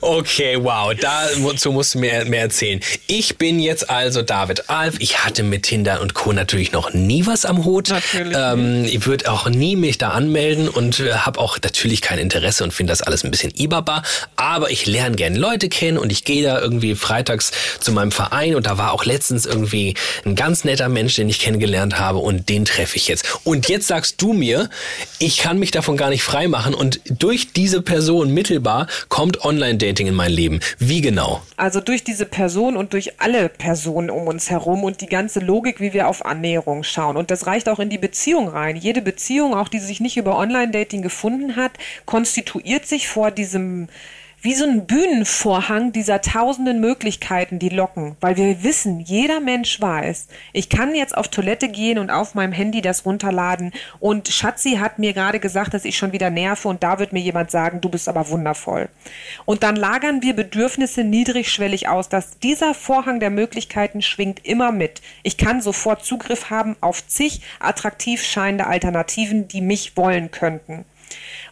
Okay, 0.00 0.56
wow, 0.60 0.92
dazu 0.94 1.72
musst 1.72 1.94
du 1.94 1.98
mir 1.98 2.24
mehr 2.24 2.42
erzählen. 2.42 2.80
Ich 3.06 3.38
bin 3.38 3.58
jetzt 3.60 3.90
also 3.90 4.22
David 4.22 4.68
Alf. 4.70 4.96
Ich 4.98 5.24
hatte 5.24 5.42
mit 5.42 5.64
Tinder 5.64 6.00
und 6.00 6.14
Co. 6.14 6.32
natürlich 6.32 6.72
noch 6.72 6.92
nie 6.92 7.26
was 7.26 7.44
am 7.44 7.64
Hut. 7.64 7.88
Natürlich 7.88 8.36
Ähm, 8.36 8.84
ich 8.84 9.06
würde 9.06 9.30
auch 9.30 9.48
nie 9.48 9.76
mich 9.76 9.98
da 9.98 10.10
anmelden 10.10 10.68
und 10.68 11.00
äh, 11.00 11.12
habe 11.12 11.40
auch 11.40 11.58
natürlich 11.68 12.00
kein 12.00 12.18
Interesse 12.18 12.64
und 12.64 12.72
finde 12.72 12.92
das 12.92 13.02
alles 13.02 13.24
ein 13.24 13.30
bisschen 13.30 13.52
ibaba. 13.54 14.02
Aber 14.36 14.70
ich 14.70 14.86
lerne 14.86 15.16
gerne 15.16 15.38
Leute 15.38 15.68
kennen 15.68 15.98
und 15.98 16.10
ich 16.10 16.24
gehe 16.24 16.42
da 16.42 16.60
irgendwie 16.60 16.94
freitags 16.94 17.52
zu 17.78 17.92
meinem 17.92 18.10
Verein 18.10 18.54
und 18.54 18.66
da 18.66 18.78
war 18.78 18.92
auch 18.92 19.04
letztens 19.04 19.44
irgendwie 19.44 19.94
ein 20.24 20.34
ganz 20.34 20.64
netter 20.64 20.88
Mensch, 20.88 21.16
den 21.16 21.28
ich 21.28 21.40
kennengelernt 21.40 21.98
habe 21.98 22.18
und 22.18 22.48
den 22.48 22.64
treffe 22.64 22.96
ich 22.96 23.06
jetzt. 23.08 23.26
Und 23.44 23.68
jetzt 23.68 23.86
sagst 23.86 24.22
du 24.22 24.32
mir, 24.32 24.70
ich 25.18 25.38
kann 25.38 25.58
mich 25.58 25.70
davon 25.70 25.96
gar 25.96 26.08
nicht 26.08 26.22
freimachen 26.22 26.74
und 26.74 27.00
durch 27.08 27.52
diese 27.52 27.82
Person 27.82 28.32
mittelbar 28.32 28.86
kommt 29.08 29.44
Online-Dating 29.44 30.06
in 30.06 30.14
mein 30.14 30.32
Leben. 30.32 30.60
Wie 30.78 31.02
genau? 31.02 31.42
Also 31.56 31.80
durch 31.80 32.02
diese 32.04 32.24
Person 32.24 32.76
und 32.76 32.92
durch 32.94 33.20
alle 33.20 33.48
Personen 33.48 34.10
um 34.10 34.26
uns 34.26 34.48
herum 34.48 34.84
und 34.84 35.00
die 35.00 35.06
ganze 35.06 35.40
Logik, 35.40 35.80
wie 35.80 35.92
wir 35.92 36.08
auf 36.08 36.24
Annäherung 36.24 36.82
schauen. 36.82 37.16
Und 37.16 37.30
das 37.30 37.46
reicht 37.46 37.68
auch 37.68 37.78
in 37.78 37.90
die 37.90 37.98
Beziehung 37.98 38.48
rein. 38.48 38.76
Jede 38.76 39.02
Beziehung, 39.02 39.54
auch 39.54 39.68
die 39.68 39.80
sich 39.80 40.00
nicht 40.00 40.16
über 40.16 40.38
Online-Dating 40.38 41.02
gefunden 41.02 41.56
hat, 41.58 41.72
konstituiert 42.06 42.86
sich 42.86 43.08
vor 43.08 43.30
diesem 43.30 43.88
wie 44.40 44.54
so 44.54 44.64
ein 44.64 44.86
Bühnenvorhang 44.86 45.90
dieser 45.90 46.20
tausenden 46.20 46.80
Möglichkeiten, 46.80 47.58
die 47.58 47.70
locken. 47.70 48.16
Weil 48.20 48.36
wir 48.36 48.62
wissen, 48.62 49.00
jeder 49.00 49.40
Mensch 49.40 49.80
weiß, 49.80 50.28
ich 50.52 50.68
kann 50.68 50.94
jetzt 50.94 51.16
auf 51.16 51.28
Toilette 51.28 51.68
gehen 51.68 51.98
und 51.98 52.10
auf 52.10 52.34
meinem 52.34 52.52
Handy 52.52 52.80
das 52.80 53.04
runterladen 53.04 53.72
und 53.98 54.28
Schatzi 54.28 54.76
hat 54.76 54.98
mir 54.98 55.12
gerade 55.12 55.40
gesagt, 55.40 55.74
dass 55.74 55.84
ich 55.84 55.98
schon 55.98 56.12
wieder 56.12 56.30
nerve 56.30 56.68
und 56.68 56.82
da 56.84 57.00
wird 57.00 57.12
mir 57.12 57.20
jemand 57.20 57.50
sagen, 57.50 57.80
du 57.80 57.88
bist 57.88 58.08
aber 58.08 58.28
wundervoll. 58.28 58.88
Und 59.44 59.64
dann 59.64 59.74
lagern 59.74 60.22
wir 60.22 60.34
Bedürfnisse 60.34 61.02
niedrigschwellig 61.02 61.88
aus, 61.88 62.08
dass 62.08 62.38
dieser 62.38 62.74
Vorhang 62.74 63.18
der 63.18 63.30
Möglichkeiten 63.30 64.02
schwingt 64.02 64.44
immer 64.44 64.70
mit. 64.70 65.02
Ich 65.24 65.36
kann 65.36 65.60
sofort 65.60 66.04
Zugriff 66.04 66.48
haben 66.48 66.76
auf 66.80 67.06
zig 67.08 67.40
attraktiv 67.58 68.22
scheinende 68.22 68.66
Alternativen, 68.66 69.48
die 69.48 69.62
mich 69.62 69.96
wollen 69.96 70.30
könnten. 70.30 70.84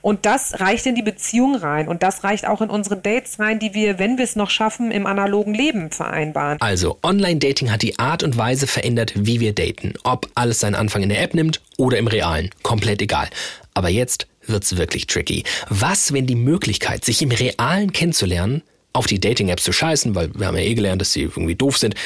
Und 0.06 0.24
das 0.24 0.60
reicht 0.60 0.86
in 0.86 0.94
die 0.94 1.02
Beziehung 1.02 1.56
rein 1.56 1.88
und 1.88 2.04
das 2.04 2.22
reicht 2.22 2.46
auch 2.46 2.60
in 2.60 2.70
unsere 2.70 2.96
Dates 2.96 3.40
rein, 3.40 3.58
die 3.58 3.74
wir, 3.74 3.98
wenn 3.98 4.18
wir 4.18 4.24
es 4.24 4.36
noch 4.36 4.50
schaffen, 4.50 4.92
im 4.92 5.04
analogen 5.04 5.52
Leben 5.52 5.90
vereinbaren. 5.90 6.60
Also, 6.60 6.96
Online-Dating 7.02 7.72
hat 7.72 7.82
die 7.82 7.98
Art 7.98 8.22
und 8.22 8.38
Weise 8.38 8.68
verändert, 8.68 9.14
wie 9.16 9.40
wir 9.40 9.52
daten. 9.52 9.94
Ob 10.04 10.28
alles 10.36 10.60
seinen 10.60 10.76
Anfang 10.76 11.02
in 11.02 11.08
der 11.08 11.20
App 11.20 11.34
nimmt 11.34 11.60
oder 11.76 11.98
im 11.98 12.06
Realen. 12.06 12.50
Komplett 12.62 13.02
egal. 13.02 13.28
Aber 13.74 13.88
jetzt 13.88 14.28
wird's 14.46 14.76
wirklich 14.76 15.08
tricky. 15.08 15.42
Was, 15.70 16.12
wenn 16.12 16.28
die 16.28 16.36
Möglichkeit, 16.36 17.04
sich 17.04 17.20
im 17.20 17.32
Realen 17.32 17.92
kennenzulernen, 17.92 18.62
auf 18.92 19.08
die 19.08 19.18
Dating-Apps 19.18 19.64
zu 19.64 19.72
scheißen, 19.72 20.14
weil 20.14 20.32
wir 20.38 20.46
haben 20.46 20.56
ja 20.56 20.62
eh 20.62 20.74
gelernt, 20.74 21.00
dass 21.00 21.14
sie 21.14 21.22
irgendwie 21.22 21.56
doof 21.56 21.78
sind, 21.78 21.96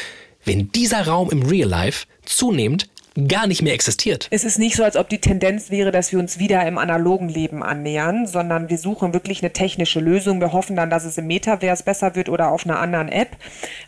wenn 0.47 0.73
dieser 0.73 1.07
Raum 1.07 1.29
im 1.29 1.43
Real 1.43 1.69
Life 1.69 2.07
zunehmend 2.25 2.89
gar 3.29 3.46
nicht 3.46 3.62
mehr 3.62 3.75
existiert. 3.75 4.29
Es 4.31 4.44
ist 4.44 4.59
nicht 4.59 4.77
so, 4.77 4.85
als 4.85 4.96
ob 4.96 5.09
die 5.09 5.18
Tendenz 5.18 5.70
wäre, 5.70 5.90
dass 5.90 6.12
wir 6.12 6.18
uns 6.18 6.38
wieder 6.38 6.66
im 6.66 6.79
analogen 6.79 7.29
Leben 7.29 7.62
annähern, 7.62 8.27
sondern 8.27 8.68
wir 8.68 8.79
suchen 8.79 9.12
wirklich 9.12 9.42
eine 9.42 9.53
technische 9.53 10.01
Lösung. 10.01 10.40
Wir 10.40 10.53
hoffen 10.53 10.77
dann, 10.77 10.90
dass 10.90 11.05
es 11.05 11.18
im 11.18 11.27
Metaverse 11.27 11.83
besser 11.85 12.14
wird 12.14 12.29
oder 12.29 12.51
auf 12.51 12.64
einer 12.64 12.79
anderen 12.79 13.09
App. 13.09 13.31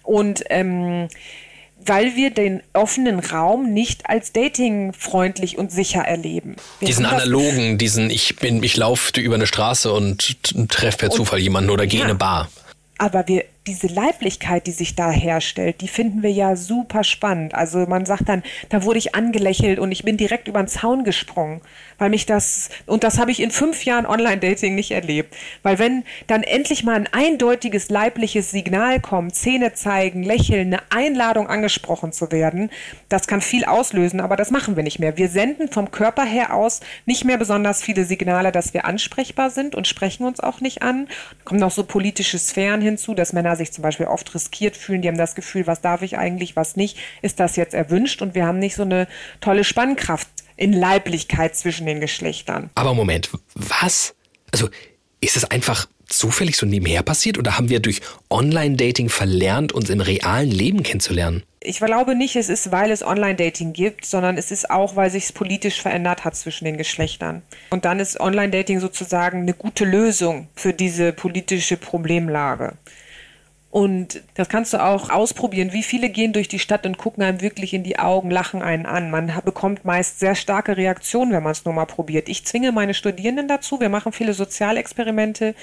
Und 0.03 0.45
ähm, 0.51 1.09
weil 1.85 2.15
wir 2.17 2.31
den 2.31 2.63
offenen 2.75 3.19
Raum 3.19 3.73
nicht 3.73 4.09
als 4.09 4.33
datingfreundlich 4.33 5.59
und 5.59 5.73
sicher 5.73 6.03
erleben. 6.03 6.57
Wir 6.79 6.87
diesen 6.87 7.07
analogen, 7.07 7.79
diesen 7.79 8.11
ich 8.11 8.37
bin, 8.37 8.63
ich 8.63 8.77
laufe 8.77 9.21
über 9.21 9.35
eine 9.35 9.47
Straße 9.47 9.93
und 9.93 10.37
treffe 10.69 10.99
per 10.99 11.11
Zufall 11.11 11.41
jemanden 11.41 11.71
oder 11.71 11.87
gehe 11.87 12.01
in 12.01 12.07
Ja. 12.07 12.11
eine 12.11 12.15
Bar. 12.19 12.49
Aber 12.99 13.27
wir, 13.27 13.45
diese 13.67 13.87
Leiblichkeit, 13.87 14.67
die 14.67 14.73
sich 14.73 14.97
da 14.97 15.11
herstellt, 15.11 15.83
die 15.83 15.89
finden 15.89 16.23
wir 16.23 16.33
ja 16.33 16.57
super 16.57 17.05
spannend. 17.05 17.55
Also 17.55 17.79
man 17.87 18.07
sagt 18.07 18.29
dann, 18.29 18.43
da 18.71 18.83
wurde 18.83 18.99
ich 18.99 19.15
angelächelt 19.15 19.79
und 19.79 19.93
ich 19.93 20.03
bin 20.03 20.17
direkt 20.17 20.49
über 20.49 20.61
den 20.61 20.67
Zaun 20.67 21.05
gesprungen, 21.05 21.61
weil 21.99 22.11
mich 22.11 22.27
das, 22.27 22.71
und 22.87 23.05
das 23.05 23.19
habe 23.19 23.31
ich 23.31 23.41
in 23.41 23.53
fünf 23.53 23.85
Jahren 23.85 24.05
Online-Dating 24.05 24.75
nicht 24.75 24.91
erlebt. 24.91 25.37
Weil 25.63 25.79
wenn 25.79 26.03
dann 26.27 26.43
endlich 26.43 26.83
mal 26.83 26.97
ein 26.97 27.09
eindeutiges 27.13 27.89
leibliches 27.89 28.51
Signal 28.51 28.99
kommt, 28.99 29.37
Zähne 29.37 29.75
zeigen, 29.75 30.25
lächeln, 30.25 30.75
eine 30.75 30.83
Einladung 30.91 31.47
angesprochen 31.47 32.13
zu 32.13 32.33
werden, 32.33 32.69
das 33.09 33.29
kann 33.29 33.41
viel 33.41 33.65
auslösen, 33.65 34.21
aber 34.21 34.35
das 34.35 34.51
machen 34.51 34.75
wir 34.75 34.83
nicht 34.83 34.99
mehr. 34.99 35.17
Wir 35.17 35.29
senden 35.29 35.69
vom 35.69 35.93
Körper 35.93 36.25
her 36.25 36.53
aus 36.53 36.81
nicht 37.07 37.25
mehr 37.25 37.39
besonders 37.39 37.81
viele 37.81 38.05
Signale, 38.07 38.51
dass 38.51 38.75
wir 38.75 38.87
ansprechbar 38.87 39.51
sind 39.51 39.77
und 39.77 39.87
sprechen 39.87 40.25
uns 40.25 40.41
auch 40.41 40.61
nicht 40.61 40.83
an. 40.83 41.07
Da 41.07 41.45
kommen 41.45 41.61
noch 41.61 41.71
so 41.71 41.85
politische 41.85 42.41
Sphären 42.41 42.81
hinzu, 42.81 43.15
dass 43.15 43.33
Männer 43.33 43.52
sich 43.57 43.73
zum 43.73 43.83
Beispiel 43.83 44.07
oft 44.07 44.35
riskiert 44.35 44.77
fühlen. 44.77 45.03
Die 45.03 45.09
haben 45.09 45.19
das 45.19 45.35
Gefühl, 45.35 45.67
was 45.67 45.81
darf 45.81 46.03
ich 46.03 46.19
eigentlich, 46.19 46.57
was 46.57 46.77
nicht. 46.77 46.99
Ist 47.23 47.41
das 47.41 47.57
jetzt 47.57 47.75
erwünscht? 47.75 48.23
Und 48.23 48.35
wir 48.35 48.47
haben 48.47 48.59
nicht 48.59 48.75
so 48.75 48.83
eine 48.83 49.09
tolle 49.41 49.65
Spannkraft 49.65 50.29
in 50.57 50.73
Leiblichkeit 50.73 51.57
zwischen 51.57 51.87
den 51.87 52.01
Geschlechtern. 52.01 52.71
Aber 52.75 52.95
Moment, 52.95 53.31
was? 53.55 54.15
Also, 54.53 54.69
ist 55.21 55.37
das 55.37 55.51
einfach 55.51 55.87
zufällig 56.13 56.57
so 56.57 56.67
nebenher 56.67 57.03
passiert 57.03 57.39
oder 57.39 57.57
haben 57.57 57.69
wir 57.69 57.81
durch 57.81 58.01
Online-Dating 58.31 59.09
verlernt, 59.09 59.73
uns 59.73 59.91
im 59.91 60.01
realen 60.01 60.51
Leben 60.51 60.83
kennenzulernen? 60.83 61.43
Ich 61.61 61.79
glaube 61.79 62.15
nicht, 62.17 62.37
es 62.37 62.49
ist, 62.49 62.73
weil 62.73 62.91
es 62.91 63.05
Online-Dating 63.05 63.73
gibt, 63.73 64.05
sondern 64.05 64.37
es 64.37 64.51
ist 64.51 64.71
auch, 64.71 64.97
weil 64.97 65.11
sich 65.11 65.25
es 65.25 65.33
politisch 65.33 65.81
verändert 65.81 66.25
hat 66.25 66.37
zwischen 66.37 66.65
den 66.65 66.77
Geschlechtern. 66.77 67.43
Und 67.71 67.85
dann 67.85 68.01
ist 68.01 68.19
Online-Dating 68.19 68.81
sozusagen 68.81 69.43
eine 69.43 69.55
gute 69.55 69.85
Lösung 69.85 70.49
für 70.55 70.73
diese 70.73 71.13
politische 71.13 71.77
Problemlage. 71.77 72.75
Und 73.73 74.23
das 74.35 74.51
kannst 74.51 74.75
du 74.75 74.85
auch 74.85 75.09
ausprobieren. 75.09 75.73
Wie 75.73 75.83
viele 75.83 76.11
gehen 76.11 76.35
durch 76.35 76.47
die 76.47 76.59
Stadt 76.59 76.85
und 76.85 76.99
gucken 76.99 77.23
einem 77.23 77.41
wirklich 77.41 77.73
in 77.73 77.83
die 77.83 77.99
Augen, 77.99 78.31
lachen 78.31 78.61
einen 78.61 78.85
an. 78.85 79.11
Man 79.11 79.33
bekommt 79.47 79.87
meist 79.87 80.21
sehr 80.21 80.35
starke 80.35 80.77
Reaktionen, 80.77 81.33
wenn 81.33 81.43
man 81.43 81.53
es 81.53 81.65
nur 81.65 81.73
mal 81.73 81.87
probiert. 81.87 82.29
Ich 82.29 82.45
zwinge 82.45 82.71
meine 82.71 82.93
Studierenden 82.93 83.49
dazu. 83.49 83.81
Wir 83.81 83.89
machen 83.89 84.13
viele 84.13 84.35
Sozialexperimente. 84.35 85.55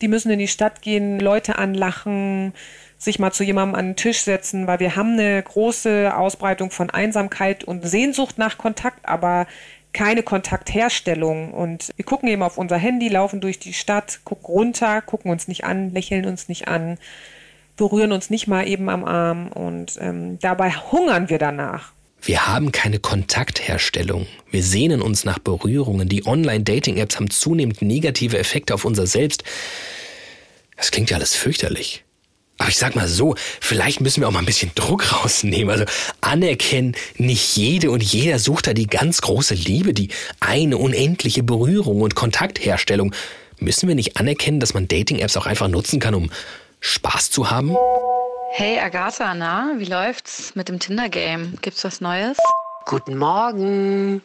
Die 0.00 0.08
müssen 0.08 0.30
in 0.30 0.38
die 0.38 0.48
Stadt 0.48 0.80
gehen, 0.80 1.20
Leute 1.20 1.58
anlachen, 1.58 2.54
sich 2.96 3.18
mal 3.18 3.32
zu 3.32 3.44
jemandem 3.44 3.78
an 3.78 3.86
den 3.90 3.96
Tisch 3.96 4.22
setzen, 4.22 4.66
weil 4.66 4.80
wir 4.80 4.96
haben 4.96 5.12
eine 5.12 5.42
große 5.42 6.16
Ausbreitung 6.16 6.70
von 6.70 6.88
Einsamkeit 6.88 7.64
und 7.64 7.86
Sehnsucht 7.86 8.38
nach 8.38 8.56
Kontakt, 8.56 9.04
aber 9.04 9.46
keine 9.92 10.22
Kontaktherstellung. 10.22 11.52
Und 11.52 11.90
wir 11.96 12.04
gucken 12.06 12.30
eben 12.30 12.42
auf 12.42 12.56
unser 12.56 12.78
Handy, 12.78 13.08
laufen 13.08 13.42
durch 13.42 13.58
die 13.58 13.74
Stadt, 13.74 14.20
gucken 14.24 14.46
runter, 14.46 15.02
gucken 15.02 15.30
uns 15.30 15.48
nicht 15.48 15.64
an, 15.64 15.92
lächeln 15.92 16.24
uns 16.24 16.48
nicht 16.48 16.66
an, 16.66 16.96
berühren 17.76 18.12
uns 18.12 18.30
nicht 18.30 18.46
mal 18.46 18.66
eben 18.66 18.88
am 18.88 19.04
Arm 19.04 19.48
und 19.48 19.98
ähm, 20.00 20.38
dabei 20.38 20.70
hungern 20.70 21.28
wir 21.30 21.38
danach. 21.38 21.92
Wir 22.24 22.46
haben 22.46 22.70
keine 22.70 23.00
Kontaktherstellung. 23.00 24.28
Wir 24.50 24.62
sehnen 24.62 25.02
uns 25.02 25.24
nach 25.24 25.40
Berührungen. 25.40 26.08
Die 26.08 26.24
Online-Dating-Apps 26.24 27.16
haben 27.16 27.30
zunehmend 27.30 27.82
negative 27.82 28.38
Effekte 28.38 28.74
auf 28.74 28.84
unser 28.84 29.08
Selbst. 29.08 29.42
Das 30.76 30.92
klingt 30.92 31.10
ja 31.10 31.16
alles 31.16 31.34
fürchterlich. 31.34 32.04
Aber 32.58 32.68
ich 32.68 32.78
sag 32.78 32.94
mal 32.94 33.08
so, 33.08 33.34
vielleicht 33.60 34.00
müssen 34.00 34.20
wir 34.20 34.28
auch 34.28 34.32
mal 34.32 34.38
ein 34.38 34.46
bisschen 34.46 34.70
Druck 34.76 35.12
rausnehmen. 35.12 35.70
Also 35.70 35.84
anerkennen, 36.20 36.94
nicht 37.16 37.56
jede 37.56 37.90
und 37.90 38.04
jeder 38.04 38.38
sucht 38.38 38.68
da 38.68 38.72
die 38.72 38.86
ganz 38.86 39.20
große 39.20 39.54
Liebe, 39.54 39.92
die 39.92 40.10
eine 40.38 40.78
unendliche 40.78 41.42
Berührung 41.42 42.02
und 42.02 42.14
Kontaktherstellung. 42.14 43.12
Müssen 43.58 43.88
wir 43.88 43.96
nicht 43.96 44.16
anerkennen, 44.16 44.60
dass 44.60 44.74
man 44.74 44.86
Dating-Apps 44.86 45.36
auch 45.36 45.46
einfach 45.46 45.66
nutzen 45.66 45.98
kann, 45.98 46.14
um 46.14 46.30
Spaß 46.82 47.30
zu 47.30 47.48
haben? 47.48 47.76
Hey 48.50 48.78
Agatha, 48.80 49.34
na, 49.34 49.70
wie 49.76 49.84
läuft's 49.84 50.56
mit 50.56 50.68
dem 50.68 50.80
Tinder-Game? 50.80 51.58
Gibt's 51.62 51.84
was 51.84 52.00
Neues? 52.00 52.36
Guten 52.86 53.16
Morgen. 53.16 54.20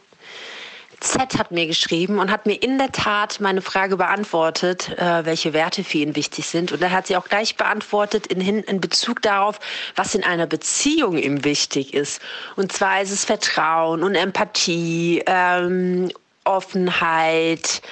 Z 0.98 1.38
hat 1.38 1.52
mir 1.52 1.68
geschrieben 1.68 2.18
und 2.18 2.32
hat 2.32 2.46
mir 2.46 2.60
in 2.60 2.76
der 2.76 2.90
Tat 2.90 3.38
meine 3.38 3.62
Frage 3.62 3.96
beantwortet, 3.96 4.88
äh, 4.98 5.24
welche 5.24 5.52
Werte 5.52 5.84
für 5.84 5.98
ihn 5.98 6.16
wichtig 6.16 6.48
sind. 6.48 6.72
Und 6.72 6.82
er 6.82 6.90
hat 6.90 7.06
sie 7.06 7.16
auch 7.16 7.28
gleich 7.28 7.56
beantwortet 7.56 8.26
in, 8.26 8.40
in 8.40 8.80
Bezug 8.80 9.22
darauf, 9.22 9.60
was 9.94 10.16
in 10.16 10.24
einer 10.24 10.48
Beziehung 10.48 11.16
ihm 11.16 11.44
wichtig 11.44 11.94
ist. 11.94 12.20
Und 12.56 12.72
zwar 12.72 13.00
ist 13.00 13.12
es 13.12 13.24
Vertrauen 13.24 14.02
und 14.02 14.16
Empathie, 14.16 15.22
ähm, 15.26 16.10
Offenheit, 16.42 17.82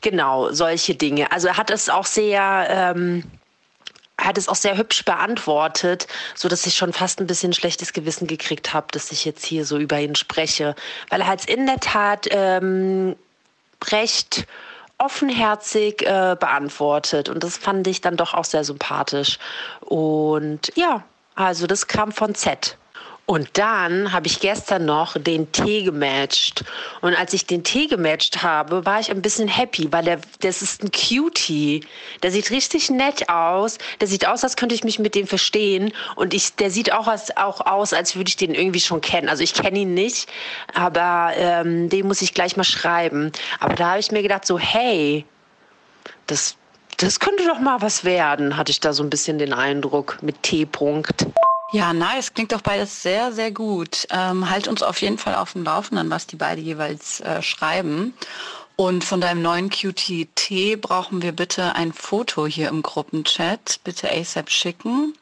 genau 0.00 0.52
solche 0.52 0.94
Dinge. 0.94 1.32
Also 1.32 1.48
er 1.48 1.56
hat 1.56 1.72
es 1.72 1.88
auch 1.88 2.06
sehr 2.06 2.68
ähm, 2.70 3.24
hat 4.18 4.38
es 4.38 4.48
auch 4.48 4.54
sehr 4.54 4.76
hübsch 4.76 5.04
beantwortet, 5.04 6.06
so 6.34 6.48
dass 6.48 6.66
ich 6.66 6.76
schon 6.76 6.92
fast 6.92 7.20
ein 7.20 7.26
bisschen 7.26 7.52
schlechtes 7.52 7.92
Gewissen 7.92 8.26
gekriegt 8.26 8.72
habe, 8.72 8.86
dass 8.92 9.12
ich 9.12 9.24
jetzt 9.24 9.44
hier 9.44 9.64
so 9.64 9.78
über 9.78 9.98
ihn 10.00 10.14
spreche, 10.14 10.74
weil 11.10 11.20
er 11.20 11.26
hat 11.26 11.44
in 11.46 11.66
der 11.66 11.80
Tat 11.80 12.28
ähm, 12.30 13.16
recht 13.90 14.46
offenherzig 14.98 16.02
äh, 16.02 16.36
beantwortet. 16.38 17.28
Und 17.28 17.42
das 17.42 17.56
fand 17.56 17.86
ich 17.86 18.00
dann 18.00 18.16
doch 18.16 18.34
auch 18.34 18.44
sehr 18.44 18.64
sympathisch. 18.64 19.38
Und 19.80 20.72
ja, 20.76 21.02
also 21.34 21.66
das 21.66 21.86
kam 21.88 22.12
von 22.12 22.34
Z. 22.34 22.76
Und 23.26 23.48
dann 23.54 24.12
habe 24.12 24.26
ich 24.26 24.40
gestern 24.40 24.84
noch 24.84 25.16
den 25.18 25.50
Tee 25.50 25.82
gematcht. 25.82 26.62
Und 27.00 27.14
als 27.14 27.32
ich 27.32 27.46
den 27.46 27.64
Tee 27.64 27.86
gematcht 27.86 28.42
habe, 28.42 28.84
war 28.84 29.00
ich 29.00 29.10
ein 29.10 29.22
bisschen 29.22 29.48
happy, 29.48 29.90
weil 29.90 30.04
der, 30.04 30.20
das 30.40 30.60
ist 30.60 30.82
ein 30.82 30.90
Cutie. 30.92 31.86
Der 32.22 32.30
sieht 32.30 32.50
richtig 32.50 32.90
nett 32.90 33.30
aus. 33.30 33.78
Der 34.00 34.08
sieht 34.08 34.26
aus, 34.26 34.44
als 34.44 34.56
könnte 34.56 34.74
ich 34.74 34.84
mich 34.84 34.98
mit 34.98 35.14
dem 35.14 35.26
verstehen. 35.26 35.94
Und 36.16 36.34
ich, 36.34 36.54
der 36.56 36.70
sieht 36.70 36.92
auch, 36.92 37.08
als, 37.08 37.34
auch 37.38 37.62
aus, 37.62 37.94
als 37.94 38.14
würde 38.14 38.28
ich 38.28 38.36
den 38.36 38.54
irgendwie 38.54 38.80
schon 38.80 39.00
kennen. 39.00 39.30
Also 39.30 39.42
ich 39.42 39.54
kenne 39.54 39.78
ihn 39.78 39.94
nicht, 39.94 40.28
aber 40.74 41.32
ähm, 41.36 41.88
den 41.88 42.06
muss 42.06 42.20
ich 42.20 42.34
gleich 42.34 42.58
mal 42.58 42.64
schreiben. 42.64 43.32
Aber 43.58 43.74
da 43.74 43.90
habe 43.92 44.00
ich 44.00 44.12
mir 44.12 44.22
gedacht, 44.22 44.44
so, 44.44 44.58
hey, 44.58 45.24
das, 46.26 46.56
das 46.98 47.20
könnte 47.20 47.46
doch 47.46 47.58
mal 47.58 47.80
was 47.80 48.04
werden, 48.04 48.58
hatte 48.58 48.70
ich 48.70 48.80
da 48.80 48.92
so 48.92 49.02
ein 49.02 49.08
bisschen 49.08 49.38
den 49.38 49.54
Eindruck 49.54 50.18
mit 50.20 50.42
T-Punkt. 50.42 51.26
Ja, 51.74 51.92
nice. 51.92 52.32
Klingt 52.32 52.52
doch 52.52 52.60
beides 52.60 53.02
sehr, 53.02 53.32
sehr 53.32 53.50
gut. 53.50 54.06
Ähm, 54.10 54.48
halt 54.48 54.68
uns 54.68 54.80
auf 54.84 55.00
jeden 55.00 55.18
Fall 55.18 55.34
auf 55.34 55.54
dem 55.54 55.64
Laufenden, 55.64 56.08
was 56.08 56.28
die 56.28 56.36
beide 56.36 56.60
jeweils 56.60 57.18
äh, 57.18 57.42
schreiben. 57.42 58.14
Und 58.76 59.02
von 59.02 59.20
deinem 59.20 59.42
neuen 59.42 59.70
QTT 59.70 60.80
brauchen 60.80 61.20
wir 61.20 61.32
bitte 61.32 61.74
ein 61.74 61.92
Foto 61.92 62.46
hier 62.46 62.68
im 62.68 62.80
Gruppenchat. 62.82 63.80
Bitte 63.82 64.08
ASAP 64.08 64.50
schicken. 64.50 65.14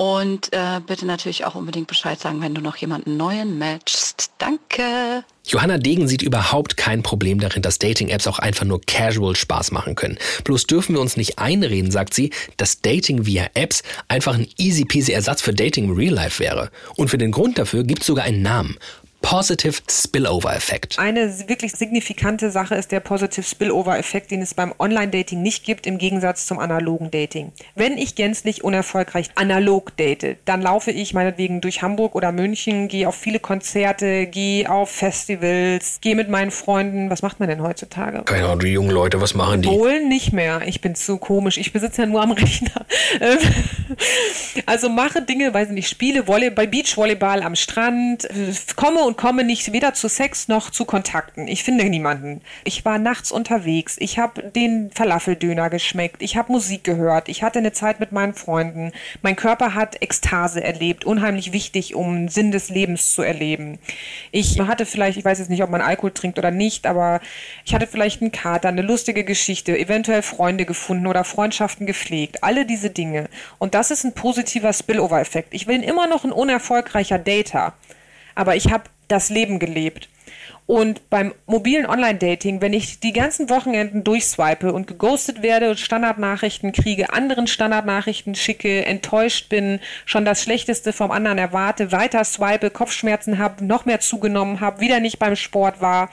Und 0.00 0.52
äh, 0.52 0.80
bitte 0.86 1.06
natürlich 1.06 1.44
auch 1.44 1.56
unbedingt 1.56 1.88
Bescheid 1.88 2.20
sagen, 2.20 2.40
wenn 2.40 2.54
du 2.54 2.60
noch 2.60 2.76
jemanden 2.76 3.16
neuen 3.16 3.58
matchst. 3.58 4.30
Danke. 4.38 5.24
Johanna 5.44 5.76
Degen 5.78 6.06
sieht 6.06 6.22
überhaupt 6.22 6.76
kein 6.76 7.02
Problem 7.02 7.40
darin, 7.40 7.62
dass 7.62 7.80
Dating-Apps 7.80 8.28
auch 8.28 8.38
einfach 8.38 8.64
nur 8.64 8.80
casual 8.80 9.34
Spaß 9.34 9.72
machen 9.72 9.96
können. 9.96 10.16
Bloß 10.44 10.68
dürfen 10.68 10.94
wir 10.94 11.00
uns 11.00 11.16
nicht 11.16 11.40
einreden, 11.40 11.90
sagt 11.90 12.14
sie, 12.14 12.30
dass 12.58 12.80
Dating 12.80 13.26
via 13.26 13.48
Apps 13.54 13.82
einfach 14.06 14.34
ein 14.34 14.46
easy 14.56 14.84
peasy 14.84 15.10
Ersatz 15.10 15.42
für 15.42 15.52
Dating 15.52 15.86
im 15.86 15.96
Real 15.96 16.14
Life 16.14 16.38
wäre. 16.38 16.70
Und 16.94 17.08
für 17.08 17.18
den 17.18 17.32
Grund 17.32 17.58
dafür 17.58 17.82
gibt 17.82 18.02
es 18.02 18.06
sogar 18.06 18.24
einen 18.24 18.42
Namen. 18.42 18.78
Positive 19.20 19.74
Spillover-Effekt. 19.90 20.98
Eine 20.98 21.48
wirklich 21.48 21.72
signifikante 21.72 22.50
Sache 22.50 22.76
ist 22.76 22.92
der 22.92 23.00
Positive 23.00 23.42
Spillover-Effekt, 23.42 24.30
den 24.30 24.40
es 24.40 24.54
beim 24.54 24.72
Online-Dating 24.78 25.42
nicht 25.42 25.64
gibt, 25.64 25.86
im 25.86 25.98
Gegensatz 25.98 26.46
zum 26.46 26.58
analogen 26.58 27.10
Dating. 27.10 27.52
Wenn 27.74 27.98
ich 27.98 28.14
gänzlich 28.14 28.62
unerfolgreich 28.62 29.30
analog 29.34 29.96
date, 29.96 30.38
dann 30.44 30.62
laufe 30.62 30.92
ich 30.92 31.14
meinetwegen 31.14 31.60
durch 31.60 31.82
Hamburg 31.82 32.14
oder 32.14 32.32
München, 32.32 32.88
gehe 32.88 33.08
auf 33.08 33.16
viele 33.16 33.40
Konzerte, 33.40 34.26
gehe 34.26 34.70
auf 34.70 34.90
Festivals, 34.90 35.98
gehe 36.00 36.14
mit 36.14 36.28
meinen 36.28 36.50
Freunden. 36.50 37.10
Was 37.10 37.22
macht 37.22 37.40
man 37.40 37.48
denn 37.48 37.62
heutzutage? 37.62 38.22
Keine 38.22 38.46
Ahnung, 38.46 38.60
die 38.60 38.68
jungen 38.68 38.90
Leute, 38.90 39.20
was 39.20 39.34
machen 39.34 39.62
die? 39.62 39.68
Wohl 39.68 40.06
nicht 40.06 40.32
mehr. 40.32 40.62
Ich 40.64 40.80
bin 40.80 40.94
zu 40.94 41.18
komisch. 41.18 41.58
Ich 41.58 41.72
besitze 41.72 42.02
ja 42.02 42.06
nur 42.06 42.22
am 42.22 42.32
Rechner. 42.32 42.86
also 44.66 44.88
mache 44.88 45.22
Dinge, 45.22 45.52
weiß 45.52 45.70
nicht, 45.70 45.88
spiele 45.88 46.26
Volleyball, 46.28 46.68
Beachvolleyball 46.68 47.42
am 47.42 47.56
Strand, 47.56 48.28
komme 48.76 49.07
und 49.08 49.16
komme 49.16 49.42
nicht 49.42 49.72
weder 49.72 49.94
zu 49.94 50.06
Sex 50.06 50.48
noch 50.48 50.68
zu 50.68 50.84
Kontakten. 50.84 51.48
Ich 51.48 51.64
finde 51.64 51.84
niemanden. 51.86 52.42
Ich 52.64 52.84
war 52.84 52.98
nachts 52.98 53.32
unterwegs. 53.32 53.96
Ich 53.98 54.18
habe 54.18 54.42
den 54.42 54.90
Falafeldöner 54.94 55.70
geschmeckt. 55.70 56.20
Ich 56.20 56.36
habe 56.36 56.52
Musik 56.52 56.84
gehört. 56.84 57.30
Ich 57.30 57.42
hatte 57.42 57.58
eine 57.58 57.72
Zeit 57.72 58.00
mit 58.00 58.12
meinen 58.12 58.34
Freunden. 58.34 58.92
Mein 59.22 59.34
Körper 59.34 59.74
hat 59.74 60.02
Ekstase 60.02 60.62
erlebt. 60.62 61.06
Unheimlich 61.06 61.54
wichtig, 61.54 61.94
um 61.94 62.28
Sinn 62.28 62.50
des 62.50 62.68
Lebens 62.68 63.14
zu 63.14 63.22
erleben. 63.22 63.78
Ich 64.30 64.60
hatte 64.60 64.84
vielleicht, 64.84 65.16
ich 65.16 65.24
weiß 65.24 65.38
jetzt 65.38 65.48
nicht, 65.48 65.62
ob 65.62 65.70
man 65.70 65.80
Alkohol 65.80 66.10
trinkt 66.10 66.38
oder 66.38 66.50
nicht, 66.50 66.86
aber 66.86 67.22
ich 67.64 67.74
hatte 67.74 67.86
vielleicht 67.86 68.20
einen 68.20 68.30
Kater, 68.30 68.68
eine 68.68 68.82
lustige 68.82 69.24
Geschichte, 69.24 69.78
eventuell 69.78 70.20
Freunde 70.20 70.66
gefunden 70.66 71.06
oder 71.06 71.24
Freundschaften 71.24 71.86
gepflegt. 71.86 72.44
Alle 72.44 72.66
diese 72.66 72.90
Dinge. 72.90 73.30
Und 73.56 73.72
das 73.72 73.90
ist 73.90 74.04
ein 74.04 74.12
positiver 74.12 74.74
Spillover-Effekt. 74.74 75.54
Ich 75.54 75.64
bin 75.64 75.82
immer 75.82 76.06
noch 76.08 76.24
ein 76.24 76.32
unerfolgreicher 76.32 77.18
Dater. 77.18 77.72
Aber 78.34 78.54
ich 78.54 78.70
habe 78.70 78.84
das 79.08 79.30
Leben 79.30 79.58
gelebt. 79.58 80.08
Und 80.68 81.08
beim 81.08 81.32
mobilen 81.46 81.86
Online-Dating, 81.86 82.60
wenn 82.60 82.74
ich 82.74 83.00
die 83.00 83.14
ganzen 83.14 83.48
Wochenenden 83.48 84.04
durchswipe 84.04 84.70
und 84.70 84.86
geghostet 84.86 85.40
werde, 85.40 85.78
Standardnachrichten 85.78 86.72
kriege, 86.72 87.10
anderen 87.10 87.46
Standardnachrichten 87.46 88.34
schicke, 88.34 88.84
enttäuscht 88.84 89.48
bin, 89.48 89.80
schon 90.04 90.26
das 90.26 90.42
Schlechteste 90.42 90.92
vom 90.92 91.10
anderen 91.10 91.38
erwarte, 91.38 91.90
weiter 91.90 92.22
swipe, 92.22 92.68
Kopfschmerzen 92.68 93.38
habe, 93.38 93.64
noch 93.64 93.86
mehr 93.86 94.00
zugenommen 94.00 94.60
habe, 94.60 94.80
wieder 94.80 95.00
nicht 95.00 95.18
beim 95.18 95.36
Sport 95.36 95.80
war, 95.80 96.10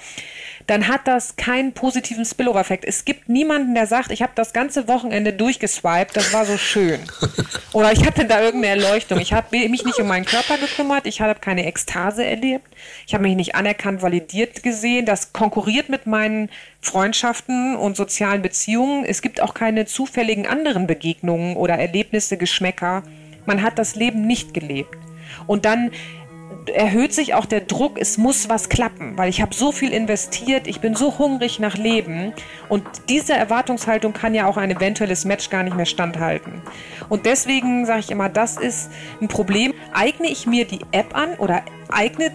dann 0.67 0.87
hat 0.87 1.07
das 1.07 1.35
keinen 1.35 1.73
positiven 1.73 2.25
Spillover-Effekt. 2.25 2.85
Es 2.85 3.05
gibt 3.05 3.29
niemanden, 3.29 3.75
der 3.75 3.85
sagt, 3.85 4.11
ich 4.11 4.23
habe 4.23 4.31
das 4.33 4.51
ganze 4.51 4.87
Wochenende 4.87 5.31
durchgeswiped, 5.31 6.15
das 6.15 6.33
war 6.33 6.45
so 6.45 6.57
schön. 6.57 6.99
Oder 7.73 7.91
ich 7.91 8.03
hatte 8.05 8.25
da 8.25 8.41
irgendeine 8.41 8.81
Erleuchtung. 8.81 9.19
Ich 9.19 9.31
habe 9.31 9.55
mich 9.69 9.85
nicht 9.85 9.99
um 9.99 10.07
meinen 10.07 10.25
Körper 10.25 10.57
gekümmert, 10.57 11.05
ich 11.05 11.21
habe 11.21 11.39
keine 11.39 11.65
Ekstase 11.65 12.25
erlebt, 12.25 12.65
ich 13.05 13.13
habe 13.13 13.23
mich 13.23 13.35
nicht 13.35 13.53
anerkannt, 13.53 14.01
validiert 14.01 14.63
gesehen. 14.63 15.05
Das 15.05 15.33
konkurriert 15.33 15.89
mit 15.89 16.07
meinen 16.07 16.49
Freundschaften 16.81 17.75
und 17.75 17.95
sozialen 17.95 18.41
Beziehungen. 18.41 19.05
Es 19.05 19.21
gibt 19.21 19.41
auch 19.41 19.53
keine 19.53 19.85
zufälligen 19.85 20.47
anderen 20.47 20.87
Begegnungen 20.87 21.57
oder 21.57 21.75
Erlebnisse, 21.75 22.37
Geschmäcker. 22.37 23.03
Man 23.45 23.61
hat 23.61 23.77
das 23.77 23.95
Leben 23.95 24.25
nicht 24.25 24.55
gelebt. 24.55 24.97
Und 25.45 25.65
dann 25.65 25.91
erhöht 26.73 27.13
sich 27.13 27.33
auch 27.33 27.45
der 27.45 27.61
Druck, 27.61 27.97
es 27.99 28.17
muss 28.17 28.49
was 28.49 28.69
klappen, 28.69 29.17
weil 29.17 29.29
ich 29.29 29.41
habe 29.41 29.53
so 29.53 29.71
viel 29.71 29.91
investiert, 29.91 30.67
ich 30.67 30.81
bin 30.81 30.95
so 30.95 31.17
hungrig 31.17 31.59
nach 31.59 31.77
Leben 31.77 32.33
und 32.69 32.83
diese 33.09 33.33
Erwartungshaltung 33.33 34.13
kann 34.13 34.33
ja 34.33 34.47
auch 34.47 34.57
ein 34.57 34.71
eventuelles 34.71 35.25
Match 35.25 35.49
gar 35.49 35.63
nicht 35.63 35.75
mehr 35.75 35.85
standhalten. 35.85 36.61
Und 37.09 37.25
deswegen 37.25 37.85
sage 37.85 37.99
ich 37.99 38.11
immer, 38.11 38.29
das 38.29 38.57
ist 38.57 38.89
ein 39.21 39.27
Problem. 39.27 39.73
Eigne 39.93 40.27
ich 40.27 40.47
mir 40.47 40.65
die 40.65 40.81
App 40.91 41.15
an 41.15 41.35
oder 41.35 41.63
eignet 41.89 42.33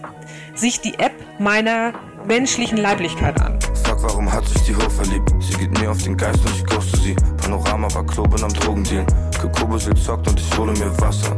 sich 0.55 0.81
die 0.81 0.93
App 0.95 1.13
meiner 1.39 1.93
menschlichen 2.25 2.77
Leiblichkeit 2.77 3.41
an? 3.41 3.59
Sag, 3.73 4.01
warum 4.03 4.31
hat 4.31 4.47
sich 4.47 4.61
die 4.63 4.75
Ho 4.75 4.89
verliebt? 4.89 5.31
Sie 5.39 5.53
geht 5.55 5.77
mir 5.79 5.91
auf 5.91 6.01
den 6.03 6.17
Geist 6.17 6.39
und 6.45 6.55
ich 6.55 6.65
ghoste 6.65 6.97
sie. 6.97 7.15
Panorama 7.37 7.93
war 7.93 8.05
Kloben 8.05 8.43
am 8.43 8.53
Drogendeal. 8.53 9.05
Gekobel 9.41 9.79
zockt 9.79 10.27
und 10.27 10.39
ich 10.39 10.57
hole 10.57 10.71
mir 10.73 10.99
Wasser. 10.99 11.35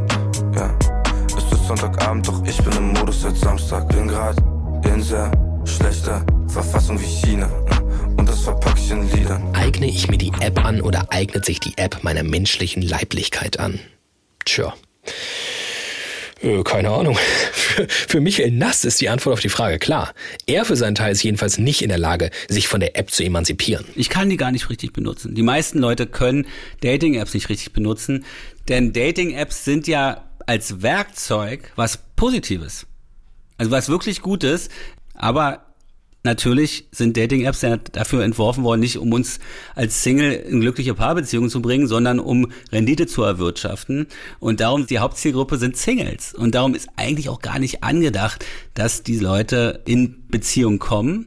Ja. 0.54 0.93
Sonntagabend, 1.66 2.28
doch 2.28 2.44
ich 2.44 2.58
bin 2.58 2.76
im 2.76 2.88
Modus 2.92 3.22
seit 3.22 3.36
Samstag. 3.36 3.88
Bin 3.88 4.06
grad 4.06 4.36
in 4.84 5.02
sehr 5.02 5.32
schlechter 5.64 6.24
Verfassung 6.46 7.00
wie 7.00 7.06
China. 7.06 7.46
Und 8.18 8.28
das 8.28 8.42
verpack 8.42 8.74
ich 8.76 8.90
in 8.90 9.10
Liedern. 9.10 9.42
Eigne 9.54 9.86
ich 9.86 10.10
mir 10.10 10.18
die 10.18 10.32
App 10.40 10.62
an 10.62 10.82
oder 10.82 11.06
eignet 11.10 11.46
sich 11.46 11.60
die 11.60 11.72
App 11.78 12.00
meiner 12.02 12.22
menschlichen 12.22 12.82
Leiblichkeit 12.82 13.58
an? 13.58 13.80
Tja. 14.44 14.74
Äh, 16.42 16.62
keine 16.64 16.90
Ahnung. 16.90 17.16
Für, 17.52 17.88
für 17.88 18.20
Michael 18.20 18.52
Nass 18.52 18.84
ist 18.84 19.00
die 19.00 19.08
Antwort 19.08 19.32
auf 19.32 19.40
die 19.40 19.48
Frage 19.48 19.78
klar. 19.78 20.12
Er 20.46 20.64
für 20.64 20.76
seinen 20.76 20.94
Teil 20.94 21.10
ist 21.10 21.24
jedenfalls 21.24 21.58
nicht 21.58 21.82
in 21.82 21.88
der 21.88 21.98
Lage, 21.98 22.30
sich 22.46 22.68
von 22.68 22.78
der 22.78 22.96
App 22.96 23.10
zu 23.10 23.24
emanzipieren. 23.24 23.84
Ich 23.96 24.10
kann 24.10 24.28
die 24.28 24.36
gar 24.36 24.52
nicht 24.52 24.70
richtig 24.70 24.92
benutzen. 24.92 25.34
Die 25.34 25.42
meisten 25.42 25.78
Leute 25.78 26.06
können 26.06 26.46
Dating-Apps 26.82 27.34
nicht 27.34 27.48
richtig 27.48 27.72
benutzen, 27.72 28.24
denn 28.68 28.92
Dating-Apps 28.92 29.64
sind 29.64 29.88
ja 29.88 30.22
als 30.46 30.82
Werkzeug 30.82 31.72
was 31.76 31.98
Positives. 32.16 32.86
Also 33.58 33.70
was 33.70 33.88
wirklich 33.88 34.20
Gutes, 34.22 34.68
aber 35.14 35.64
Natürlich 36.26 36.88
sind 36.90 37.18
Dating-Apps 37.18 37.60
ja 37.60 37.76
dafür 37.76 38.24
entworfen 38.24 38.64
worden, 38.64 38.80
nicht 38.80 38.96
um 38.96 39.12
uns 39.12 39.40
als 39.74 40.02
Single 40.02 40.32
in 40.32 40.62
glückliche 40.62 40.94
Paarbeziehungen 40.94 41.50
zu 41.50 41.60
bringen, 41.60 41.86
sondern 41.86 42.18
um 42.18 42.50
Rendite 42.72 43.06
zu 43.06 43.22
erwirtschaften. 43.22 44.06
Und 44.40 44.60
darum, 44.60 44.86
die 44.86 45.00
Hauptzielgruppe 45.00 45.58
sind 45.58 45.76
Singles. 45.76 46.32
Und 46.32 46.54
darum 46.54 46.74
ist 46.74 46.88
eigentlich 46.96 47.28
auch 47.28 47.40
gar 47.40 47.58
nicht 47.58 47.84
angedacht, 47.84 48.42
dass 48.72 49.02
die 49.02 49.18
Leute 49.18 49.82
in 49.84 50.26
Beziehung 50.28 50.78
kommen. 50.78 51.26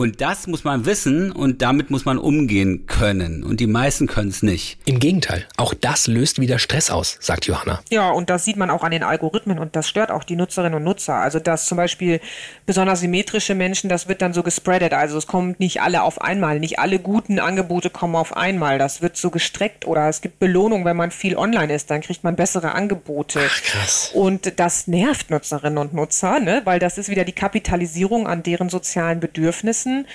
Und 0.00 0.22
das 0.22 0.46
muss 0.46 0.64
man 0.64 0.86
wissen 0.86 1.30
und 1.30 1.60
damit 1.60 1.90
muss 1.90 2.06
man 2.06 2.16
umgehen 2.16 2.86
können. 2.86 3.44
Und 3.44 3.60
die 3.60 3.66
meisten 3.66 4.06
können 4.06 4.30
es 4.30 4.42
nicht. 4.42 4.78
Im 4.86 4.98
Gegenteil, 4.98 5.46
auch 5.58 5.74
das 5.74 6.06
löst 6.06 6.40
wieder 6.40 6.58
Stress 6.58 6.88
aus, 6.90 7.18
sagt 7.20 7.44
Johanna. 7.44 7.82
Ja, 7.90 8.08
und 8.08 8.30
das 8.30 8.46
sieht 8.46 8.56
man 8.56 8.70
auch 8.70 8.82
an 8.82 8.92
den 8.92 9.02
Algorithmen 9.02 9.58
und 9.58 9.76
das 9.76 9.90
stört 9.90 10.10
auch 10.10 10.24
die 10.24 10.36
Nutzerinnen 10.36 10.72
und 10.72 10.84
Nutzer. 10.84 11.16
Also 11.16 11.38
dass 11.38 11.66
zum 11.66 11.76
Beispiel 11.76 12.18
besonders 12.64 13.00
symmetrische 13.00 13.54
Menschen, 13.54 13.90
das 13.90 14.08
wird 14.08 14.22
dann 14.22 14.32
so 14.32 14.42
gespreadet. 14.42 14.94
Also 14.94 15.18
es 15.18 15.26
kommen 15.26 15.54
nicht 15.58 15.82
alle 15.82 16.02
auf 16.02 16.22
einmal, 16.22 16.60
nicht 16.60 16.78
alle 16.78 16.98
guten 16.98 17.38
Angebote 17.38 17.90
kommen 17.90 18.16
auf 18.16 18.34
einmal. 18.34 18.78
Das 18.78 19.02
wird 19.02 19.18
so 19.18 19.28
gestreckt 19.28 19.86
oder 19.86 20.08
es 20.08 20.22
gibt 20.22 20.38
Belohnung, 20.38 20.86
wenn 20.86 20.96
man 20.96 21.10
viel 21.10 21.36
online 21.36 21.74
ist, 21.74 21.90
dann 21.90 22.00
kriegt 22.00 22.24
man 22.24 22.36
bessere 22.36 22.72
Angebote. 22.72 23.42
Ach, 23.46 23.62
krass. 23.64 24.12
Und 24.14 24.58
das 24.58 24.86
nervt 24.86 25.28
Nutzerinnen 25.28 25.76
und 25.76 25.92
Nutzer, 25.92 26.40
ne? 26.40 26.62
weil 26.64 26.78
das 26.78 26.96
ist 26.96 27.10
wieder 27.10 27.26
die 27.26 27.32
Kapitalisierung 27.32 28.26
an 28.26 28.42
deren 28.42 28.70
sozialen 28.70 29.20
Bedürfnissen 29.20 29.89
müssen. 29.90 30.06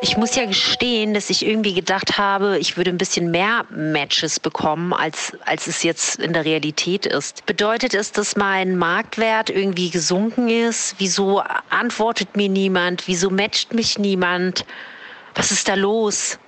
Ich 0.00 0.16
muss 0.16 0.36
ja 0.36 0.46
gestehen, 0.46 1.14
dass 1.14 1.30
ich 1.30 1.44
irgendwie 1.44 1.74
gedacht 1.74 2.18
habe, 2.18 2.58
ich 2.58 2.76
würde 2.76 2.90
ein 2.90 2.98
bisschen 2.98 3.30
mehr 3.30 3.64
Matches 3.70 4.38
bekommen, 4.38 4.92
als, 4.92 5.36
als 5.44 5.66
es 5.66 5.82
jetzt 5.82 6.20
in 6.20 6.32
der 6.32 6.44
Realität 6.44 7.06
ist. 7.06 7.44
Bedeutet 7.46 7.94
es, 7.94 8.12
dass 8.12 8.36
mein 8.36 8.76
Marktwert 8.76 9.50
irgendwie 9.50 9.90
gesunken 9.90 10.48
ist? 10.48 10.94
Wieso 10.98 11.42
antwortet 11.70 12.36
mir 12.36 12.48
niemand? 12.48 13.08
Wieso 13.08 13.30
matcht 13.30 13.74
mich 13.74 13.98
niemand? 13.98 14.64
Was 15.34 15.50
ist 15.50 15.68
da 15.68 15.74
los? 15.74 16.38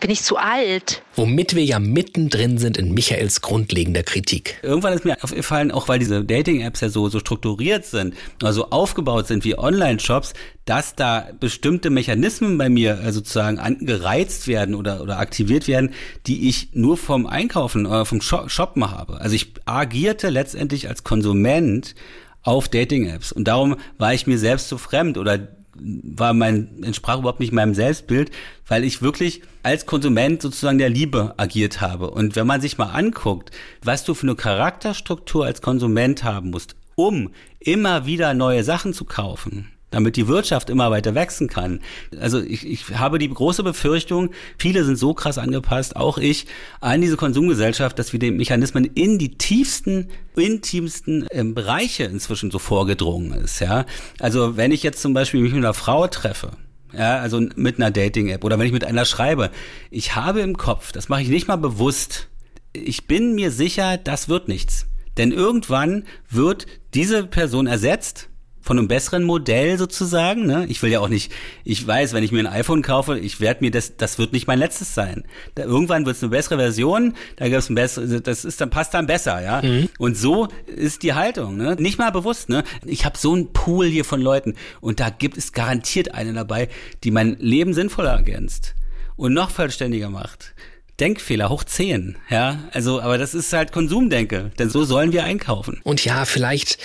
Bin 0.00 0.10
ich 0.10 0.22
zu 0.22 0.38
alt? 0.38 1.02
Womit 1.14 1.54
wir 1.54 1.62
ja 1.62 1.78
mittendrin 1.78 2.56
sind 2.56 2.78
in 2.78 2.94
Michaels 2.94 3.42
grundlegender 3.42 4.02
Kritik. 4.02 4.58
Irgendwann 4.62 4.94
ist 4.94 5.04
mir 5.04 5.22
aufgefallen, 5.22 5.70
auch 5.70 5.88
weil 5.88 5.98
diese 5.98 6.24
Dating-Apps 6.24 6.80
ja 6.80 6.88
so, 6.88 7.10
so 7.10 7.18
strukturiert 7.18 7.84
sind, 7.84 8.14
also 8.42 8.70
aufgebaut 8.70 9.26
sind 9.26 9.44
wie 9.44 9.58
Online-Shops, 9.58 10.32
dass 10.64 10.94
da 10.94 11.28
bestimmte 11.38 11.90
Mechanismen 11.90 12.56
bei 12.56 12.70
mir 12.70 12.98
äh, 12.98 13.12
sozusagen 13.12 13.84
gereizt 13.84 14.48
werden 14.48 14.74
oder, 14.74 15.02
oder 15.02 15.18
aktiviert 15.18 15.68
werden, 15.68 15.92
die 16.26 16.48
ich 16.48 16.70
nur 16.72 16.96
vom 16.96 17.26
Einkaufen 17.26 17.84
oder 17.84 18.06
vom 18.06 18.22
Shoppen 18.22 18.90
habe. 18.90 19.20
Also 19.20 19.36
ich 19.36 19.52
agierte 19.66 20.30
letztendlich 20.30 20.88
als 20.88 21.04
Konsument 21.04 21.94
auf 22.42 22.70
Dating-Apps. 22.70 23.32
Und 23.32 23.48
darum 23.48 23.76
war 23.98 24.14
ich 24.14 24.26
mir 24.26 24.38
selbst 24.38 24.68
so 24.68 24.78
fremd 24.78 25.18
oder 25.18 25.59
war 25.82 26.32
mein, 26.32 26.82
entsprach 26.82 27.18
überhaupt 27.18 27.40
nicht 27.40 27.52
meinem 27.52 27.74
Selbstbild, 27.74 28.30
weil 28.66 28.84
ich 28.84 29.02
wirklich 29.02 29.42
als 29.62 29.86
Konsument 29.86 30.42
sozusagen 30.42 30.78
der 30.78 30.88
Liebe 30.88 31.34
agiert 31.36 31.80
habe. 31.80 32.10
Und 32.10 32.36
wenn 32.36 32.46
man 32.46 32.60
sich 32.60 32.78
mal 32.78 32.90
anguckt, 32.90 33.50
was 33.82 34.04
du 34.04 34.14
für 34.14 34.26
eine 34.26 34.36
Charakterstruktur 34.36 35.44
als 35.44 35.62
Konsument 35.62 36.24
haben 36.24 36.50
musst, 36.50 36.76
um 36.94 37.30
immer 37.58 38.06
wieder 38.06 38.34
neue 38.34 38.64
Sachen 38.64 38.92
zu 38.92 39.04
kaufen, 39.04 39.68
damit 39.90 40.16
die 40.16 40.28
Wirtschaft 40.28 40.70
immer 40.70 40.90
weiter 40.90 41.14
wachsen 41.14 41.48
kann. 41.48 41.80
Also 42.18 42.40
ich, 42.40 42.66
ich 42.66 42.98
habe 42.98 43.18
die 43.18 43.28
große 43.28 43.62
Befürchtung, 43.62 44.30
viele 44.58 44.84
sind 44.84 44.96
so 44.96 45.14
krass 45.14 45.38
angepasst, 45.38 45.96
auch 45.96 46.18
ich, 46.18 46.46
an 46.80 47.00
diese 47.00 47.16
Konsumgesellschaft, 47.16 47.98
dass 47.98 48.12
wir 48.12 48.20
den 48.20 48.36
Mechanismen 48.36 48.84
in 48.84 49.18
die 49.18 49.36
tiefsten, 49.36 50.08
intimsten 50.36 51.26
ähm, 51.30 51.54
Bereiche 51.54 52.04
inzwischen 52.04 52.50
so 52.50 52.58
vorgedrungen 52.58 53.32
ist. 53.32 53.60
Ja, 53.60 53.84
Also 54.20 54.56
wenn 54.56 54.72
ich 54.72 54.82
jetzt 54.82 55.02
zum 55.02 55.12
Beispiel 55.12 55.40
mich 55.40 55.52
mit 55.52 55.64
einer 55.64 55.74
Frau 55.74 56.06
treffe, 56.06 56.52
ja, 56.92 57.18
also 57.18 57.40
mit 57.54 57.76
einer 57.76 57.90
Dating-App 57.90 58.42
oder 58.44 58.58
wenn 58.58 58.66
ich 58.66 58.72
mit 58.72 58.84
einer 58.84 59.04
schreibe, 59.04 59.50
ich 59.90 60.16
habe 60.16 60.40
im 60.40 60.56
Kopf, 60.56 60.92
das 60.92 61.08
mache 61.08 61.22
ich 61.22 61.28
nicht 61.28 61.48
mal 61.48 61.56
bewusst, 61.56 62.28
ich 62.72 63.06
bin 63.06 63.34
mir 63.34 63.50
sicher, 63.50 63.96
das 63.96 64.28
wird 64.28 64.48
nichts. 64.48 64.86
Denn 65.16 65.32
irgendwann 65.32 66.04
wird 66.28 66.66
diese 66.94 67.24
Person 67.24 67.66
ersetzt 67.66 68.28
von 68.70 68.78
einem 68.78 68.86
besseren 68.86 69.24
Modell 69.24 69.78
sozusagen. 69.78 70.46
Ne? 70.46 70.64
Ich 70.68 70.80
will 70.80 70.92
ja 70.92 71.00
auch 71.00 71.08
nicht, 71.08 71.32
ich 71.64 71.84
weiß, 71.84 72.12
wenn 72.12 72.22
ich 72.22 72.30
mir 72.30 72.38
ein 72.38 72.46
iPhone 72.46 72.82
kaufe, 72.82 73.18
ich 73.18 73.40
werde 73.40 73.64
mir 73.64 73.72
das, 73.72 73.96
das 73.96 74.16
wird 74.16 74.32
nicht 74.32 74.46
mein 74.46 74.60
letztes 74.60 74.94
sein. 74.94 75.24
Da, 75.56 75.64
irgendwann 75.64 76.06
wird 76.06 76.14
es 76.14 76.22
eine 76.22 76.30
bessere 76.30 76.56
Version, 76.56 77.14
da 77.34 77.46
gibt 77.46 77.58
es 77.58 77.68
ein 77.68 77.74
besseres, 77.74 78.22
das 78.22 78.44
ist 78.44 78.60
dann 78.60 78.70
passt 78.70 78.94
dann 78.94 79.08
besser, 79.08 79.42
ja. 79.42 79.60
Mhm. 79.60 79.88
Und 79.98 80.16
so 80.16 80.46
ist 80.66 81.02
die 81.02 81.14
Haltung, 81.14 81.56
ne? 81.56 81.74
Nicht 81.80 81.98
mal 81.98 82.10
bewusst, 82.10 82.48
ne? 82.48 82.62
Ich 82.86 83.04
habe 83.04 83.18
so 83.18 83.32
einen 83.32 83.52
Pool 83.52 83.86
hier 83.86 84.04
von 84.04 84.20
Leuten 84.20 84.54
und 84.80 85.00
da 85.00 85.10
gibt 85.10 85.36
es 85.36 85.52
garantiert 85.52 86.14
eine 86.14 86.32
dabei, 86.32 86.68
die 87.02 87.10
mein 87.10 87.38
Leben 87.40 87.74
sinnvoller 87.74 88.12
ergänzt 88.12 88.76
und 89.16 89.34
noch 89.34 89.50
vollständiger 89.50 90.10
macht. 90.10 90.54
Denkfehler 91.00 91.48
hoch 91.48 91.64
10, 91.64 92.18
ja. 92.28 92.60
Also, 92.72 93.00
aber 93.00 93.18
das 93.18 93.34
ist 93.34 93.52
halt 93.52 93.72
Konsumdenke, 93.72 94.52
denn 94.60 94.70
so 94.70 94.84
sollen 94.84 95.12
wir 95.12 95.24
einkaufen. 95.24 95.80
Und 95.82 96.04
ja, 96.04 96.24
vielleicht 96.24 96.78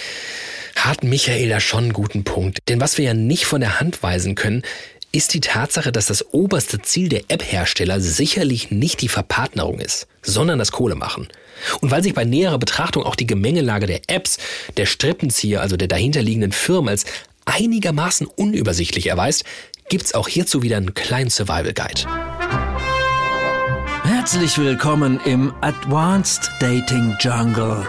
hat 0.76 1.04
Michael 1.04 1.50
da 1.50 1.60
schon 1.60 1.86
einen 1.86 1.94
guten 1.94 2.24
Punkt. 2.24 2.60
Denn 2.68 2.80
was 2.80 2.98
wir 2.98 3.06
ja 3.06 3.14
nicht 3.14 3.46
von 3.46 3.62
der 3.62 3.80
Hand 3.80 4.04
weisen 4.04 4.36
können, 4.36 4.62
ist 5.12 5.34
die 5.34 5.40
Tatsache, 5.40 5.94
dass 5.94 6.08
das 6.08 6.34
oberste 6.34 6.82
Ziel 6.82 7.08
der 7.08 7.24
App-Hersteller 7.30 8.02
sicherlich 8.02 8.70
nicht 8.70 9.02
die 9.02 9.08
Verpartnerung 9.08 9.80
ist, 9.80 10.08
sondern 10.22 10.60
das 10.60 10.74
Kohlemachen. 10.74 11.30
Und 11.80 11.90
weil 11.90 12.04
sich 12.04 12.14
bei 12.14 12.26
näherer 12.26 12.60
Betrachtung 12.60 13.04
auch 13.04 13.16
die 13.16 13.28
Gemengelage 13.28 13.88
der 13.88 14.02
Apps, 14.08 14.38
der 14.76 14.86
Strippenzieher, 14.86 15.62
also 15.62 15.78
der 15.78 15.88
dahinterliegenden 15.88 16.52
Firmen 16.52 16.90
als 16.90 17.06
einigermaßen 17.46 18.28
unübersichtlich 18.28 19.08
erweist, 19.08 19.46
gibt's 19.88 20.14
auch 20.14 20.28
hierzu 20.28 20.64
wieder 20.64 20.78
einen 20.78 20.94
kleinen 20.94 21.30
Survival 21.30 21.74
Guide. 21.74 22.02
Herzlich 24.04 24.58
willkommen 24.58 25.20
im 25.26 25.54
Advanced 25.62 26.52
Dating 26.60 27.16
Jungle. 27.22 27.88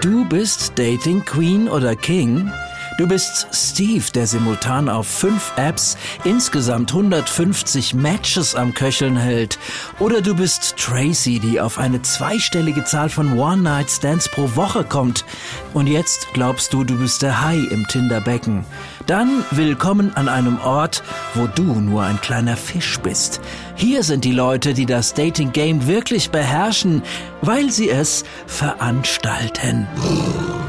Du 0.00 0.24
bist 0.24 0.78
Dating 0.78 1.24
Queen 1.24 1.68
oder 1.68 1.96
King? 1.96 2.50
Du 2.98 3.06
bist 3.06 3.48
Steve, 3.52 4.04
der 4.14 4.26
simultan 4.26 4.88
auf 4.88 5.06
fünf 5.06 5.52
Apps 5.56 5.96
insgesamt 6.24 6.92
150 6.92 7.94
Matches 7.94 8.54
am 8.54 8.72
Köcheln 8.74 9.16
hält. 9.16 9.58
Oder 9.98 10.20
du 10.20 10.34
bist 10.34 10.76
Tracy, 10.76 11.38
die 11.38 11.60
auf 11.60 11.78
eine 11.78 12.02
zweistellige 12.02 12.84
Zahl 12.84 13.08
von 13.08 13.38
One-Night-Stands 13.38 14.30
pro 14.30 14.54
Woche 14.54 14.84
kommt. 14.84 15.24
Und 15.74 15.86
jetzt 15.86 16.32
glaubst 16.32 16.72
du, 16.72 16.84
du 16.84 16.98
bist 16.98 17.22
der 17.22 17.42
Hai 17.42 17.56
im 17.56 17.86
Tinderbecken. 17.88 18.64
Dann 19.06 19.44
willkommen 19.52 20.10
an 20.16 20.28
einem 20.28 20.58
Ort, 20.58 21.04
wo 21.34 21.46
du 21.46 21.62
nur 21.62 22.02
ein 22.02 22.20
kleiner 22.20 22.56
Fisch 22.56 22.98
bist. 22.98 23.40
Hier 23.76 24.02
sind 24.02 24.24
die 24.24 24.32
Leute, 24.32 24.74
die 24.74 24.84
das 24.84 25.14
Dating 25.14 25.52
Game 25.52 25.86
wirklich 25.86 26.30
beherrschen, 26.30 27.02
weil 27.40 27.70
sie 27.70 27.88
es 27.88 28.24
veranstalten. 28.48 29.86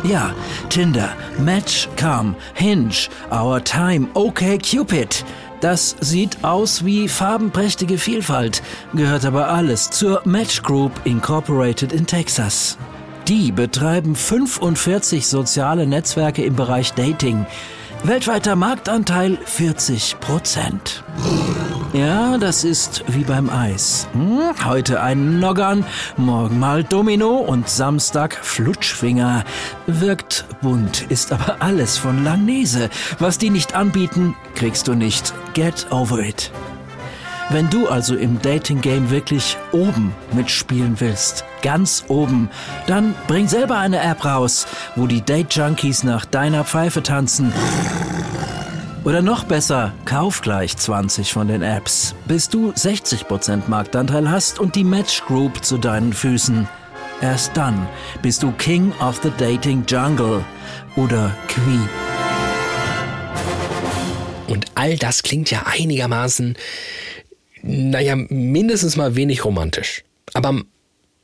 Ja, 0.04 0.36
Tinder, 0.70 1.10
Match, 1.40 1.90
Come, 2.00 2.36
Hinge, 2.54 3.08
Our 3.32 3.64
Time, 3.64 4.08
OK 4.14 4.44
Cupid. 4.62 5.26
Das 5.60 5.96
sieht 6.00 6.44
aus 6.44 6.86
wie 6.86 7.08
farbenprächtige 7.08 7.98
Vielfalt, 7.98 8.62
gehört 8.94 9.26
aber 9.26 9.50
alles 9.50 9.90
zur 9.90 10.22
Match 10.26 10.62
Group 10.62 10.92
Incorporated 11.06 11.92
in 11.92 12.06
Texas. 12.06 12.78
Die 13.28 13.52
betreiben 13.52 14.16
45 14.16 15.26
soziale 15.26 15.88
Netzwerke 15.88 16.46
im 16.46 16.56
Bereich 16.56 16.94
Dating. 16.94 17.48
Weltweiter 18.08 18.56
Marktanteil 18.56 19.38
40 19.44 20.22
Prozent. 20.22 21.04
Ja, 21.92 22.38
das 22.38 22.64
ist 22.64 23.04
wie 23.08 23.26
beim 23.26 23.50
Eis. 23.50 24.08
Hm? 24.14 24.66
Heute 24.66 25.02
ein 25.02 25.42
Noggern, 25.42 25.84
morgen 26.16 26.58
mal 26.58 26.86
Domino 26.86 27.36
und 27.36 27.68
Samstag 27.68 28.34
Flutschfinger. 28.42 29.44
Wirkt 29.88 30.46
bunt, 30.62 31.06
ist 31.10 31.34
aber 31.34 31.58
alles 31.60 31.98
von 31.98 32.24
Langnese. 32.24 32.90
Was 33.20 33.40
die 33.40 33.50
nicht 33.50 33.76
anbieten, 33.76 34.38
kriegst 34.56 34.88
du 34.88 34.94
nicht. 34.94 35.34
Get 35.54 35.88
over 35.92 36.20
it. 36.20 36.50
Wenn 37.50 37.70
du 37.70 37.88
also 37.88 38.16
im 38.18 38.42
Dating 38.42 38.82
Game 38.82 39.10
wirklich 39.10 39.56
oben 39.72 40.14
mitspielen 40.34 41.00
willst, 41.00 41.46
ganz 41.62 42.04
oben, 42.10 42.50
dann 42.88 43.16
bring 43.28 43.48
selber 43.48 43.78
eine 43.78 44.02
App 44.02 44.26
raus, 44.26 44.68
wo 44.98 45.08
die 45.08 45.22
Date 45.22 45.54
Junkies 45.54 46.04
nach 46.04 46.26
deiner 46.26 46.66
Pfeife 46.66 47.02
tanzen. 47.04 47.54
Oder 49.06 49.22
noch 49.22 49.46
besser, 49.46 49.94
kauf 50.04 50.42
gleich 50.42 50.76
20 50.76 51.32
von 51.32 51.48
den 51.48 51.62
Apps, 51.62 52.16
bis 52.26 52.50
du 52.50 52.72
60% 52.72 53.62
Marktanteil 53.68 54.30
hast 54.30 54.60
und 54.60 54.76
die 54.76 54.84
Match 54.84 55.24
Group 55.26 55.64
zu 55.64 55.78
deinen 55.78 56.12
Füßen. 56.12 56.68
Erst 57.22 57.56
dann 57.56 57.88
bist 58.22 58.44
du 58.44 58.52
King 58.52 58.92
of 59.00 59.22
the 59.24 59.32
Dating 59.38 59.86
Jungle 59.88 60.44
oder 60.98 61.34
Queen. 61.48 61.88
Und 64.48 64.66
all 64.76 64.98
das 64.98 65.24
klingt 65.24 65.50
ja 65.50 65.64
einigermaßen, 65.66 66.58
naja, 67.68 68.16
mindestens 68.16 68.96
mal 68.96 69.16
wenig 69.16 69.46
romantisch. 69.46 70.04
Aber 70.34 70.50
am, 70.50 70.66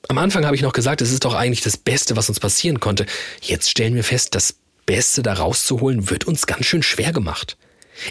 am 0.10 0.18
Anfang 0.18 0.46
habe 0.46 0.56
ich 0.56 0.62
noch 0.62 0.74
gesagt, 0.74 1.02
es 1.02 1.12
ist 1.12 1.26
doch 1.26 1.34
eigentlich 1.34 1.62
das 1.62 1.78
Beste, 1.78 2.16
was 2.16 2.30
uns 2.30 2.40
passieren 2.40 2.80
konnte. 2.80 3.06
Jetzt 3.42 3.70
stellen 3.70 3.96
wir 3.96 4.04
fest, 4.04 4.36
das 4.36 4.56
Beste 4.86 5.24
da 5.24 5.34
rauszuholen 5.34 6.10
wird 6.10 6.26
uns 6.26 6.46
ganz 6.46 6.66
schön 6.66 6.84
schwer 6.84 7.14
gemacht. 7.14 7.58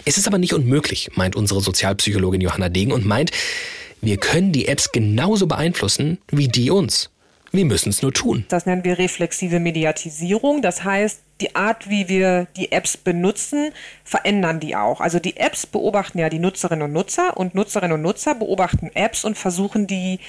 Es 0.05 0.17
ist 0.17 0.27
aber 0.27 0.37
nicht 0.37 0.53
unmöglich, 0.53 1.11
meint 1.15 1.35
unsere 1.35 1.61
Sozialpsychologin 1.61 2.41
Johanna 2.41 2.69
Degen 2.69 2.91
und 2.91 3.05
meint, 3.05 3.31
wir 4.01 4.17
können 4.17 4.51
die 4.51 4.67
Apps 4.67 4.91
genauso 4.91 5.47
beeinflussen 5.47 6.17
wie 6.31 6.47
die 6.47 6.71
uns. 6.71 7.09
Wir 7.51 7.65
müssen 7.65 7.89
es 7.89 8.01
nur 8.01 8.11
tun. 8.11 8.45
Das 8.49 8.65
nennen 8.65 8.83
wir 8.83 8.97
reflexive 8.97 9.59
Mediatisierung. 9.59 10.63
Das 10.63 10.83
heißt, 10.83 11.21
die 11.43 11.55
Art, 11.55 11.89
wie 11.89 12.07
wir 12.07 12.47
die 12.55 12.71
Apps 12.71 12.95
benutzen, 12.95 13.71
verändern 14.05 14.61
die 14.61 14.75
auch. 14.75 15.01
Also 15.01 15.19
die 15.19 15.35
Apps 15.35 15.65
beobachten 15.65 16.19
ja 16.19 16.29
die 16.29 16.39
Nutzerinnen 16.39 16.85
und 16.85 16.93
Nutzer 16.93 17.35
und 17.35 17.53
Nutzerinnen 17.53 17.95
und 17.95 18.01
Nutzer 18.01 18.33
beobachten 18.33 18.89
Apps 18.93 19.25
und 19.25 19.37
versuchen 19.37 19.85
die 19.85 20.19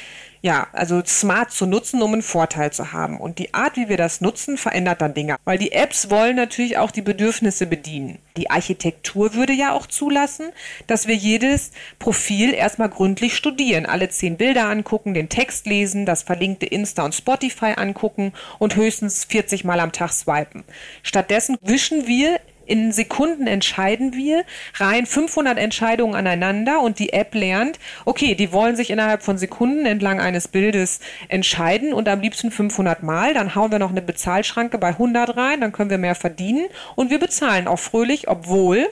ja, 0.44 0.66
also 0.74 1.02
smart 1.06 1.52
zu 1.52 1.64
nutzen, 1.64 2.02
um 2.02 2.12
einen 2.12 2.20
Vorteil 2.20 2.70
zu 2.70 2.92
haben. 2.92 3.18
Und 3.18 3.38
die 3.38 3.54
Art, 3.54 3.76
wie 3.76 3.88
wir 3.88 3.96
das 3.96 4.20
nutzen, 4.20 4.58
verändert 4.58 5.00
dann 5.00 5.14
Dinge. 5.14 5.36
Weil 5.46 5.56
die 5.56 5.72
Apps 5.72 6.10
wollen 6.10 6.36
natürlich 6.36 6.76
auch 6.76 6.90
die 6.90 7.00
Bedürfnisse 7.00 7.66
bedienen. 7.66 8.18
Die 8.36 8.50
Architektur 8.50 9.32
würde 9.32 9.54
ja 9.54 9.72
auch 9.72 9.86
zulassen, 9.86 10.50
dass 10.86 11.08
wir 11.08 11.14
jedes 11.14 11.70
Profil 11.98 12.52
erstmal 12.52 12.90
gründlich 12.90 13.34
studieren, 13.34 13.86
alle 13.86 14.10
zehn 14.10 14.36
Bilder 14.36 14.68
angucken, 14.68 15.14
den 15.14 15.30
Text 15.30 15.64
lesen, 15.66 16.04
das 16.04 16.24
verlinkte 16.24 16.66
Insta 16.66 17.06
und 17.06 17.14
Spotify 17.14 17.72
angucken 17.76 18.34
und 18.58 18.76
höchstens 18.76 19.24
40 19.24 19.64
Mal 19.64 19.80
am 19.80 19.92
Tag 19.92 20.12
swipen. 20.12 20.64
Stattdessen 21.02 21.56
wischen 21.62 22.06
wir 22.06 22.38
in 22.66 22.92
Sekunden 22.92 23.46
entscheiden 23.46 24.14
wir, 24.14 24.44
rein 24.74 25.06
500 25.06 25.58
Entscheidungen 25.58 26.14
aneinander 26.14 26.80
und 26.80 26.98
die 26.98 27.12
App 27.12 27.34
lernt, 27.34 27.78
okay, 28.04 28.34
die 28.34 28.52
wollen 28.52 28.76
sich 28.76 28.90
innerhalb 28.90 29.22
von 29.22 29.38
Sekunden 29.38 29.86
entlang 29.86 30.20
eines 30.20 30.48
Bildes 30.48 31.00
entscheiden 31.28 31.92
und 31.92 32.08
am 32.08 32.20
liebsten 32.20 32.50
500 32.50 33.02
Mal. 33.02 33.34
Dann 33.34 33.54
hauen 33.54 33.70
wir 33.70 33.78
noch 33.78 33.90
eine 33.90 34.02
Bezahlschranke 34.02 34.78
bei 34.78 34.88
100 34.88 35.36
rein, 35.36 35.60
dann 35.60 35.72
können 35.72 35.90
wir 35.90 35.98
mehr 35.98 36.14
verdienen 36.14 36.66
und 36.94 37.10
wir 37.10 37.18
bezahlen 37.18 37.68
auch 37.68 37.78
fröhlich, 37.78 38.28
obwohl 38.28 38.88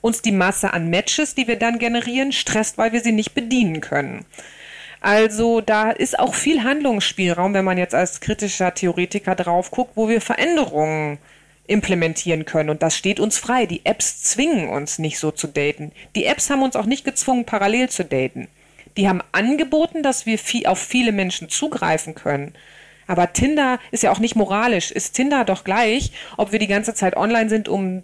uns 0.00 0.22
die 0.22 0.32
Masse 0.32 0.72
an 0.72 0.88
Matches, 0.88 1.34
die 1.34 1.48
wir 1.48 1.56
dann 1.56 1.78
generieren, 1.78 2.32
stresst, 2.32 2.78
weil 2.78 2.92
wir 2.92 3.00
sie 3.00 3.12
nicht 3.12 3.34
bedienen 3.34 3.80
können. 3.80 4.24
Also 5.00 5.60
da 5.60 5.90
ist 5.90 6.18
auch 6.18 6.34
viel 6.34 6.64
Handlungsspielraum, 6.64 7.54
wenn 7.54 7.64
man 7.64 7.78
jetzt 7.78 7.94
als 7.94 8.20
kritischer 8.20 8.74
Theoretiker 8.74 9.34
drauf 9.34 9.70
guckt, 9.70 9.92
wo 9.94 10.08
wir 10.08 10.20
Veränderungen 10.20 11.18
implementieren 11.66 12.44
können. 12.44 12.70
Und 12.70 12.82
das 12.82 12.96
steht 12.96 13.20
uns 13.20 13.38
frei. 13.38 13.66
Die 13.66 13.84
Apps 13.84 14.22
zwingen 14.22 14.68
uns 14.68 14.98
nicht 14.98 15.18
so 15.18 15.30
zu 15.30 15.46
daten. 15.46 15.92
Die 16.14 16.24
Apps 16.24 16.50
haben 16.50 16.62
uns 16.62 16.76
auch 16.76 16.86
nicht 16.86 17.04
gezwungen, 17.04 17.44
parallel 17.44 17.88
zu 17.88 18.04
daten. 18.04 18.48
Die 18.96 19.08
haben 19.08 19.22
angeboten, 19.32 20.02
dass 20.02 20.26
wir 20.26 20.38
viel, 20.38 20.66
auf 20.66 20.78
viele 20.78 21.12
Menschen 21.12 21.48
zugreifen 21.48 22.14
können. 22.14 22.54
Aber 23.06 23.32
Tinder 23.32 23.78
ist 23.90 24.02
ja 24.02 24.10
auch 24.10 24.18
nicht 24.18 24.36
moralisch. 24.36 24.90
Ist 24.90 25.14
Tinder 25.14 25.44
doch 25.44 25.64
gleich, 25.64 26.12
ob 26.36 26.52
wir 26.52 26.58
die 26.58 26.66
ganze 26.66 26.94
Zeit 26.94 27.16
online 27.16 27.48
sind, 27.48 27.68
um 27.68 28.02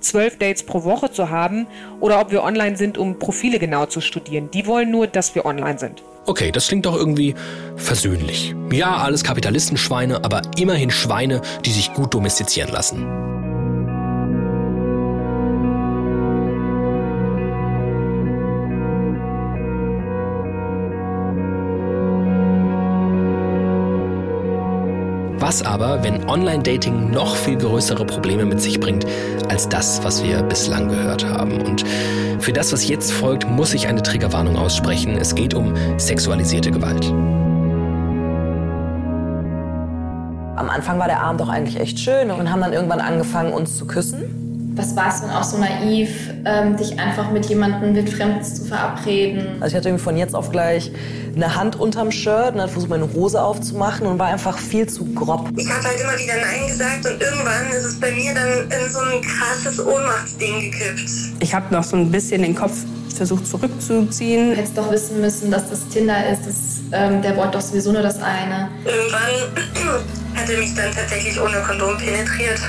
zwölf 0.00 0.38
Dates 0.38 0.62
pro 0.62 0.84
Woche 0.84 1.10
zu 1.10 1.30
haben 1.30 1.66
oder 2.00 2.20
ob 2.20 2.30
wir 2.30 2.44
online 2.44 2.76
sind, 2.76 2.98
um 2.98 3.18
Profile 3.18 3.58
genau 3.58 3.86
zu 3.86 4.00
studieren. 4.00 4.50
Die 4.52 4.66
wollen 4.66 4.90
nur, 4.90 5.06
dass 5.06 5.34
wir 5.34 5.46
online 5.46 5.78
sind. 5.78 6.02
Okay, 6.26 6.50
das 6.50 6.66
klingt 6.66 6.86
doch 6.86 6.96
irgendwie 6.96 7.34
versöhnlich. 7.76 8.54
Ja, 8.72 8.96
alles 8.96 9.22
Kapitalistenschweine, 9.22 10.24
aber 10.24 10.42
immerhin 10.56 10.90
Schweine, 10.90 11.40
die 11.64 11.70
sich 11.70 11.94
gut 11.94 12.14
domestizieren 12.14 12.72
lassen. 12.72 13.06
Was 25.38 25.62
aber, 25.62 26.02
wenn 26.02 26.28
Online-Dating 26.28 27.10
noch 27.10 27.36
viel 27.36 27.58
größere 27.58 28.06
Probleme 28.06 28.46
mit 28.46 28.60
sich 28.60 28.80
bringt 28.80 29.04
als 29.48 29.68
das, 29.68 30.02
was 30.02 30.24
wir 30.24 30.42
bislang 30.42 30.88
gehört 30.88 31.26
haben? 31.26 31.60
Und 31.60 31.84
für 32.38 32.54
das, 32.54 32.72
was 32.72 32.88
jetzt 32.88 33.12
folgt, 33.12 33.48
muss 33.48 33.74
ich 33.74 33.86
eine 33.86 34.02
Triggerwarnung 34.02 34.56
aussprechen. 34.56 35.18
Es 35.18 35.34
geht 35.34 35.52
um 35.52 35.74
sexualisierte 35.98 36.70
Gewalt. 36.70 37.06
Am 40.56 40.70
Anfang 40.70 40.98
war 40.98 41.06
der 41.06 41.20
Abend 41.20 41.42
doch 41.42 41.50
eigentlich 41.50 41.78
echt 41.78 41.98
schön 41.98 42.30
und 42.30 42.50
haben 42.50 42.62
dann 42.62 42.72
irgendwann 42.72 43.00
angefangen, 43.00 43.52
uns 43.52 43.76
zu 43.76 43.86
küssen 43.86 44.45
was 44.76 44.94
war 44.94 45.08
es 45.08 45.22
denn 45.22 45.30
auch 45.30 45.42
so 45.42 45.56
naiv, 45.56 46.30
ähm, 46.44 46.76
dich 46.76 46.98
einfach 46.98 47.30
mit 47.30 47.46
jemandem 47.46 47.94
mit 47.94 48.10
Fremdes 48.10 48.56
zu 48.56 48.64
verabreden? 48.66 49.56
Also 49.60 49.68
ich 49.68 49.74
hatte 49.74 49.88
irgendwie 49.88 50.04
von 50.04 50.16
jetzt 50.16 50.34
auf 50.34 50.50
gleich 50.50 50.92
eine 51.34 51.56
Hand 51.56 51.80
unterm 51.80 52.12
Shirt 52.12 52.52
und 52.52 52.58
dann 52.58 52.68
versucht 52.68 52.90
meine 52.90 53.10
Hose 53.14 53.42
aufzumachen 53.42 54.06
und 54.06 54.18
war 54.18 54.26
einfach 54.26 54.58
viel 54.58 54.86
zu 54.86 55.04
grob. 55.14 55.48
Ich 55.56 55.70
habe 55.70 55.82
halt 55.82 56.00
immer 56.00 56.12
wieder 56.12 56.34
Nein 56.34 56.68
gesagt 56.68 57.06
und 57.06 57.20
irgendwann 57.22 57.70
ist 57.70 57.84
es 57.84 58.00
bei 58.00 58.10
mir 58.12 58.34
dann 58.34 58.70
in 58.70 58.92
so 58.92 59.00
ein 59.00 59.22
krasses 59.22 59.84
Ohnmachtsding 59.84 60.70
gekippt. 60.70 61.10
Ich 61.40 61.54
habe 61.54 61.74
noch 61.74 61.84
so 61.84 61.96
ein 61.96 62.10
bisschen 62.10 62.42
den 62.42 62.54
Kopf 62.54 62.84
versucht 63.14 63.46
zurückzuziehen. 63.46 64.50
Du 64.50 64.56
hättest 64.56 64.76
doch 64.76 64.90
wissen 64.92 65.22
müssen, 65.22 65.50
dass 65.50 65.70
das 65.70 65.88
Tinder 65.88 66.28
ist. 66.28 66.46
Das, 66.46 66.54
ähm, 66.92 67.22
der 67.22 67.34
wollte 67.36 67.52
doch 67.52 67.62
sowieso 67.62 67.92
nur 67.92 68.02
das 68.02 68.20
eine. 68.20 68.68
Irgendwann 68.84 69.54
hat 70.34 70.50
er 70.50 70.58
mich 70.58 70.74
dann 70.74 70.92
tatsächlich 70.92 71.40
ohne 71.40 71.62
Kondom 71.62 71.96
penetriert. 71.96 72.60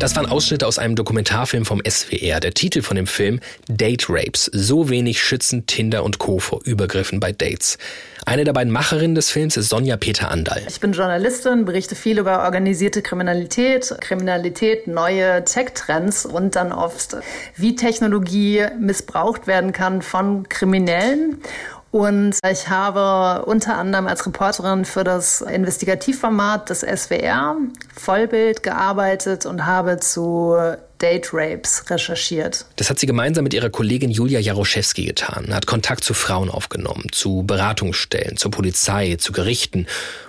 Das 0.00 0.16
waren 0.16 0.24
Ausschnitte 0.24 0.66
aus 0.66 0.78
einem 0.78 0.96
Dokumentarfilm 0.96 1.66
vom 1.66 1.82
SWR. 1.86 2.40
Der 2.40 2.54
Titel 2.54 2.80
von 2.80 2.96
dem 2.96 3.06
Film 3.06 3.38
Date 3.68 4.06
Rapes. 4.08 4.46
So 4.46 4.88
wenig 4.88 5.22
schützen 5.22 5.66
Tinder 5.66 6.04
und 6.04 6.18
Co. 6.18 6.38
vor 6.38 6.62
Übergriffen 6.64 7.20
bei 7.20 7.32
Dates. 7.32 7.76
Eine 8.24 8.44
der 8.44 8.54
beiden 8.54 8.72
Macherinnen 8.72 9.14
des 9.14 9.28
Films 9.28 9.58
ist 9.58 9.68
Sonja 9.68 9.98
Peter 9.98 10.30
Andal. 10.30 10.62
Ich 10.66 10.80
bin 10.80 10.92
Journalistin, 10.92 11.66
berichte 11.66 11.96
viel 11.96 12.18
über 12.18 12.44
organisierte 12.44 13.02
Kriminalität, 13.02 13.94
Kriminalität, 14.00 14.86
neue 14.86 15.44
Tech-Trends 15.44 16.24
und 16.24 16.56
dann 16.56 16.72
oft, 16.72 17.18
wie 17.56 17.76
Technologie 17.76 18.68
missbraucht 18.78 19.46
werden 19.46 19.72
kann 19.72 20.00
von 20.00 20.48
Kriminellen 20.48 21.42
und 21.90 22.38
ich 22.48 22.68
habe 22.68 23.44
unter 23.46 23.76
anderem 23.76 24.06
als 24.06 24.24
Reporterin 24.26 24.84
für 24.84 25.04
das 25.04 25.40
Investigativformat 25.40 26.70
des 26.70 26.80
SWR 26.80 27.56
Vollbild 27.94 28.62
gearbeitet 28.62 29.46
und 29.46 29.66
habe 29.66 29.98
zu 29.98 30.56
Date 31.00 31.30
Rapes 31.32 31.84
recherchiert. 31.88 32.66
Das 32.76 32.90
hat 32.90 32.98
sie 32.98 33.06
gemeinsam 33.06 33.44
mit 33.44 33.54
ihrer 33.54 33.70
Kollegin 33.70 34.10
Julia 34.10 34.38
Jaroszewski 34.38 35.04
getan, 35.04 35.52
hat 35.52 35.66
Kontakt 35.66 36.04
zu 36.04 36.14
Frauen 36.14 36.50
aufgenommen, 36.50 37.06
zu 37.10 37.42
Beratungsstellen, 37.42 38.36
zur 38.36 38.50
Polizei, 38.50 39.16
zu 39.18 39.32
Gerichten, 39.32 39.86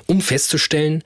um 0.08 0.22
festzustellen, 0.22 1.04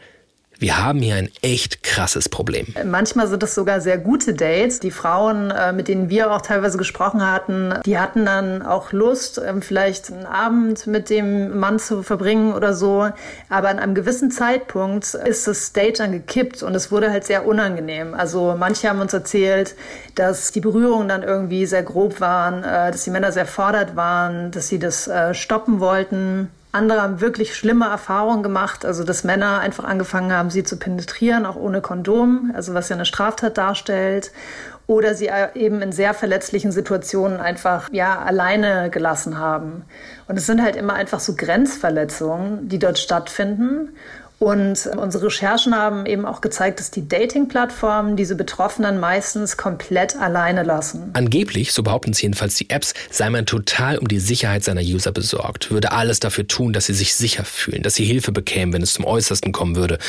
wir 0.60 0.84
haben 0.84 0.99
hier 0.99 1.16
ein 1.16 1.30
echt 1.41 1.84
krasses 1.84 2.30
Problem. 2.30 2.68
Manchmal 2.86 3.28
sind 3.28 3.43
es 3.43 3.56
sogar 3.56 3.82
sehr 3.82 3.97
gute 3.97 4.34
Dates. 4.34 4.80
Die 4.80 4.91
Frauen, 4.91 5.51
äh, 5.51 5.74
mit 5.74 5.88
denen 5.88 6.10
wir 6.10 6.32
auch 6.32 6.41
teilweise 6.41 6.78
gesprochen 6.78 7.26
hatten, 7.26 7.74
die 7.86 7.97
hatten 7.97 8.26
dann 8.26 8.62
auch 8.62 8.91
Lust, 8.91 9.41
ähm, 9.45 9.62
vielleicht 9.62 10.12
einen 10.12 10.26
Abend 10.26 10.88
mit 10.88 11.10
dem 11.10 11.58
Mann 11.60 11.80
zu 11.80 12.03
verbringen 12.03 12.53
oder 12.53 12.74
so. 12.74 13.10
Aber 13.49 13.70
an 13.70 13.80
einem 13.80 13.95
gewissen 13.95 14.32
Zeitpunkt 14.32 15.14
ist 15.14 15.47
das 15.47 15.74
Date 15.74 15.99
dann 15.99 16.12
gekippt 16.12 16.64
und 16.64 16.76
es 16.76 16.91
wurde 16.91 17.12
halt 17.12 17.26
sehr 17.26 17.45
unangenehm. 17.45 18.14
Also 18.14 18.56
manche 18.58 18.89
haben 18.89 19.01
uns 19.01 19.14
erzählt, 19.14 19.76
dass 20.16 20.51
die 20.51 20.62
Berührungen 20.62 21.08
dann 21.08 21.24
irgendwie 21.24 21.66
sehr 21.66 21.84
grob 21.84 22.22
waren, 22.22 22.64
äh, 22.64 22.91
dass 22.91 23.03
die 23.03 23.12
Männer 23.12 23.32
sehr 23.32 23.45
fordert 23.45 23.95
waren, 23.95 24.51
dass 24.51 24.68
sie 24.68 24.80
das 24.80 25.08
äh, 25.08 25.34
stoppen 25.34 25.80
wollten. 25.80 26.49
Andere 26.76 27.01
haben 27.01 27.21
wirklich 27.21 27.55
schlimme 27.55 27.86
Erfahrungen 27.86 28.43
gemacht, 28.43 28.86
also 28.86 29.03
dass 29.03 29.23
Männer 29.23 29.59
einfach 29.59 29.86
angefangen 29.86 30.34
haben, 30.34 30.49
sie 30.49 30.63
zu 30.63 30.78
penetrieren, 30.78 31.45
auch 31.45 31.55
ohne 31.55 31.80
Kondom, 31.82 32.51
also 32.53 32.73
was 32.73 32.89
ja 32.89 32.95
eine 32.95 33.05
Straftat 33.05 33.57
darstellt. 33.57 34.32
Oder 34.88 35.15
sie 35.15 35.32
eben 35.55 35.82
in 35.82 35.91
sehr 35.91 36.13
verletzlichen 36.13 36.71
Situationen 36.71 37.39
einfach 37.39 37.89
ja 37.91 38.19
alleine 38.19 38.91
gelassen 38.91 39.39
haben. 39.39 39.86
Und 40.28 40.38
es 40.38 40.45
sind 40.45 40.61
halt 40.61 40.76
immer 40.76 40.93
einfach 40.93 41.19
so 41.19 41.36
Grenzverletzungen, 41.36 42.69
die 42.69 42.78
dort 42.78 42.99
stattfinden. 42.99 43.95
Und 44.38 44.88
unsere 44.97 45.27
Recherchen 45.27 45.75
haben 45.75 46.05
eben 46.05 46.25
auch 46.25 46.41
gezeigt, 46.41 46.79
dass 46.79 46.91
die 46.91 47.07
Dating-Plattformen 47.07 48.17
diese 48.17 48.36
Betroffenen 48.36 48.99
meistens 48.99 49.55
komplett 49.55 50.17
alleine 50.17 50.63
lassen. 50.63 51.11
Angeblich, 51.13 51.71
so 51.71 51.83
behaupten 51.83 52.13
sie 52.13 52.23
jedenfalls 52.23 52.55
die 52.55 52.69
Apps, 52.69 52.93
sei 53.09 53.29
man 53.29 53.45
total 53.45 53.97
um 53.97 54.07
die 54.07 54.19
Sicherheit 54.19 54.63
seiner 54.63 54.81
User 54.81 55.11
besorgt, 55.11 55.71
würde 55.71 55.93
alles 55.93 56.19
dafür 56.19 56.47
tun, 56.47 56.73
dass 56.73 56.88
sie 56.88 56.93
sich 56.93 57.15
sicher 57.15 57.45
fühlen, 57.45 57.81
dass 57.81 57.95
sie 57.95 58.03
Hilfe 58.03 58.31
bekämen, 58.31 58.73
wenn 58.73 58.81
es 58.81 58.93
zum 58.93 59.05
Äußersten 59.05 59.53
kommen 59.53 59.75
würde. 59.75 59.99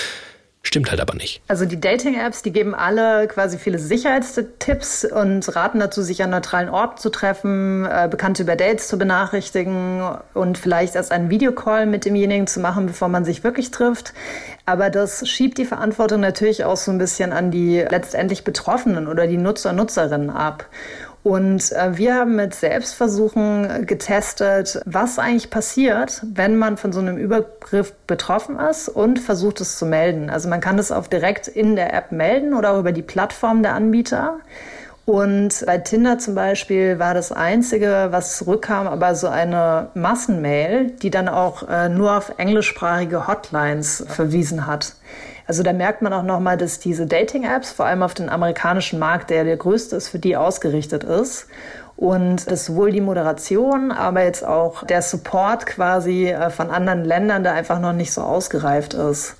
Stimmt 0.67 0.91
halt 0.91 1.01
aber 1.01 1.15
nicht. 1.15 1.41
Also 1.47 1.65
die 1.65 1.81
Dating-Apps, 1.81 2.43
die 2.43 2.51
geben 2.51 2.75
alle 2.75 3.29
quasi 3.29 3.57
viele 3.57 3.79
Sicherheitstipps 3.79 5.05
und 5.05 5.55
raten 5.55 5.79
dazu, 5.79 6.03
sich 6.03 6.25
an 6.25 6.31
neutralen 6.31 6.69
Orten 6.69 6.99
zu 6.99 7.11
treffen, 7.11 7.85
äh, 7.85 8.09
Bekannte 8.11 8.43
über 8.43 8.57
Dates 8.57 8.89
zu 8.89 8.99
benachrichtigen 8.99 10.03
und 10.35 10.59
vielleicht 10.59 10.97
erst 10.97 11.13
einen 11.13 11.31
Videocall 11.31 11.87
mit 11.87 12.05
demjenigen 12.05 12.49
zu 12.49 12.59
machen, 12.59 12.87
bevor 12.87 13.07
man 13.07 13.25
sich 13.25 13.45
wirklich 13.45 13.71
trifft. 13.71 14.13
Aber 14.65 14.91
das 14.91 15.29
schiebt 15.29 15.57
die 15.59 15.67
Verantwortung 15.67 16.19
natürlich 16.19 16.65
auch 16.65 16.77
so 16.77 16.91
ein 16.91 16.99
bisschen 16.99 17.33
an 17.33 17.53
die 17.53 17.87
letztendlich 17.89 18.43
Betroffenen 18.43 19.07
oder 19.07 19.29
die 19.29 19.37
Nutzer 19.37 19.71
und 19.71 19.77
Nutzerinnen 19.77 20.31
ab. 20.31 20.67
Und 21.27 21.73
äh, 21.73 21.99
wir 21.99 22.15
haben 22.15 22.37
mit 22.37 22.55
Selbstversuchen 22.55 23.85
getestet, 23.85 24.81
was 24.85 25.19
eigentlich 25.19 25.51
passiert, 25.51 26.23
wenn 26.25 26.55
man 26.55 26.77
von 26.77 26.93
so 26.93 27.01
einem 27.01 27.17
Übergriff 27.17 27.93
betroffen 28.07 28.61
ist 28.61 28.89
und 28.89 29.19
versucht 29.19 29.61
es 29.61 29.77
zu 29.77 29.87
melden. 29.87 30.31
Also 30.31 30.49
man 30.49 30.61
kann 30.61 30.77
das 30.77 30.93
auch 30.93 31.09
direkt 31.09 31.49
in 31.49 31.75
der 31.75 31.93
App 31.95 32.13
melden 32.13 32.55
oder 32.55 32.75
auch 32.75 32.79
über 32.79 32.93
die 32.93 33.03
Plattform 33.03 33.65
der 33.65 33.75
Anbieter. 33.75 34.37
Und 35.05 35.65
bei 35.67 35.79
Tinder 35.79 36.21
zum 36.21 36.37
Beispiel 36.37 37.01
war 37.01 37.13
das 37.13 37.33
Einzige, 37.33 38.07
was 38.11 38.37
zurückkam, 38.37 38.87
aber 38.87 39.17
so 39.17 39.27
eine 39.27 39.89
Massenmail, 39.95 40.93
die 41.03 41.11
dann 41.11 41.29
auch 41.29 41.69
äh, 41.69 41.89
nur 41.89 42.17
auf 42.17 42.35
englischsprachige 42.39 43.27
Hotlines 43.27 44.05
verwiesen 44.07 44.69
hat. 44.69 44.95
Also 45.47 45.63
da 45.63 45.73
merkt 45.73 46.03
man 46.03 46.13
auch 46.13 46.23
nochmal, 46.23 46.57
dass 46.57 46.79
diese 46.79 47.07
Dating-Apps 47.07 47.73
vor 47.73 47.87
allem 47.87 48.03
auf 48.03 48.15
den 48.15 48.29
amerikanischen 48.29 48.99
Markt, 48.99 49.31
der 49.31 49.45
der 49.45 49.57
größte 49.57 49.97
ist, 49.97 50.09
für 50.09 50.19
die 50.19 50.37
ausgerichtet 50.37 51.05
ist. 51.05 51.47
Und 51.97 52.51
dass 52.51 52.67
sowohl 52.67 52.93
die 52.93 53.01
Moderation, 53.01 53.91
aber 53.91 54.25
jetzt 54.25 54.45
auch 54.45 54.85
der 54.85 55.01
Support 55.01 55.65
quasi 55.67 56.27
äh, 56.27 56.51
von 56.51 56.71
anderen 56.71 57.05
Ländern 57.05 57.43
da 57.43 57.53
einfach 57.53 57.81
noch 57.81 57.95
nicht 57.95 58.13
so 58.13 58.21
ausgereift 58.21 58.93
ist. 58.93 59.37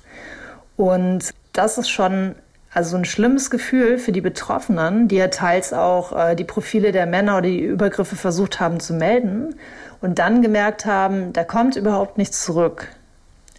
Und 0.75 1.29
das 1.53 1.77
ist 1.77 1.89
schon 1.89 2.35
also 2.73 2.97
ein 2.97 3.05
schlimmes 3.05 3.49
Gefühl 3.49 3.97
für 3.97 4.11
die 4.11 4.21
Betroffenen, 4.21 5.07
die 5.07 5.15
ja 5.17 5.27
teils 5.27 5.73
auch 5.73 6.15
äh, 6.15 6.35
die 6.35 6.43
Profile 6.43 6.91
der 6.91 7.05
Männer 7.05 7.37
oder 7.37 7.47
die 7.47 7.59
Übergriffe 7.59 8.15
versucht 8.15 8.59
haben 8.59 8.79
zu 8.79 8.93
melden 8.93 9.55
und 10.01 10.19
dann 10.19 10.41
gemerkt 10.41 10.85
haben, 10.85 11.33
da 11.33 11.43
kommt 11.43 11.75
überhaupt 11.75 12.17
nichts 12.17 12.43
zurück. 12.43 12.87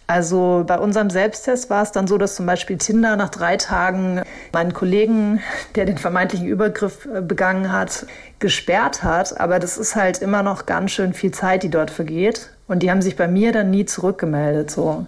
Also 0.09 0.63
bei 0.65 0.79
unserem 0.79 1.11
Selbsttest 1.11 1.69
war 1.69 1.83
es 1.83 1.91
dann 1.91 2.07
so, 2.07 2.17
dass 2.17 2.33
zum 2.33 2.47
Beispiel 2.47 2.79
Tinder 2.79 3.15
nach 3.15 3.29
drei 3.29 3.57
Tagen 3.57 4.23
meinen 4.51 4.73
Kollegen, 4.73 5.39
der 5.75 5.85
den 5.85 5.99
vermeintlichen 5.99 6.47
Übergriff 6.47 7.05
äh, 7.05 7.21
begangen 7.21 7.71
hat, 7.71 8.07
gesperrt 8.39 9.03
hat. 9.03 9.39
Aber 9.39 9.59
das 9.59 9.77
ist 9.77 9.95
halt 9.95 10.17
immer 10.17 10.41
noch 10.41 10.65
ganz 10.65 10.93
schön 10.93 11.13
viel 11.13 11.29
Zeit, 11.29 11.61
die 11.61 11.69
dort 11.69 11.91
vergeht. 11.91 12.49
Und 12.67 12.81
die 12.81 12.89
haben 12.89 13.03
sich 13.03 13.17
bei 13.17 13.27
mir 13.27 13.51
dann 13.51 13.69
nie 13.69 13.85
zurückgemeldet. 13.85 14.71
So. 14.71 15.05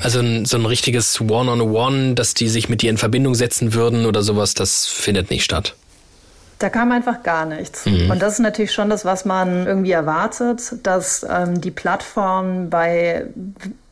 Also 0.00 0.20
ein, 0.20 0.44
so 0.44 0.58
ein 0.58 0.66
richtiges 0.66 1.20
One-on-One, 1.20 1.62
-on 1.62 2.10
-One, 2.10 2.14
dass 2.14 2.34
die 2.34 2.46
sich 2.46 2.68
mit 2.68 2.82
dir 2.82 2.90
in 2.90 2.98
Verbindung 2.98 3.34
setzen 3.34 3.74
würden 3.74 4.06
oder 4.06 4.22
sowas, 4.22 4.54
das 4.54 4.86
findet 4.86 5.28
nicht 5.28 5.42
statt. 5.42 5.74
Da 6.60 6.68
kam 6.68 6.92
einfach 6.92 7.24
gar 7.24 7.46
nichts. 7.46 7.84
Mhm. 7.84 8.12
Und 8.12 8.22
das 8.22 8.34
ist 8.34 8.38
natürlich 8.38 8.72
schon 8.72 8.90
das, 8.90 9.04
was 9.04 9.24
man 9.24 9.66
irgendwie 9.66 9.90
erwartet, 9.90 10.74
dass 10.84 11.26
ähm, 11.28 11.60
die 11.60 11.72
Plattform 11.72 12.70
bei 12.70 13.26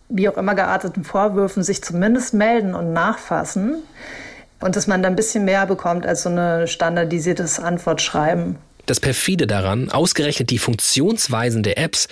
wie 0.09 0.29
auch 0.29 0.37
immer 0.37 0.55
gearteten 0.55 1.05
Vorwürfen 1.05 1.63
sich 1.63 1.83
zumindest 1.83 2.35
melden 2.35 2.75
und 2.75 2.93
nachfassen 2.93 3.83
und 4.61 4.77
dass 4.77 4.87
man 4.87 5.03
da 5.03 5.09
ein 5.09 5.17
bisschen 5.17 5.45
mehr 5.45 5.67
bekommt 5.67 6.07
als 6.07 6.23
so 6.23 6.29
eine 6.29 6.67
standardisiertes 6.67 7.61
Antwortschreiben. 7.61 8.57
Das 8.87 9.01
perfide 9.01 9.47
daran, 9.47 9.91
ausgerechnet 9.91 10.51
die 10.51 10.59
Funktionsweisen 10.59 11.63
der 11.63 11.79
Apps 11.79 12.09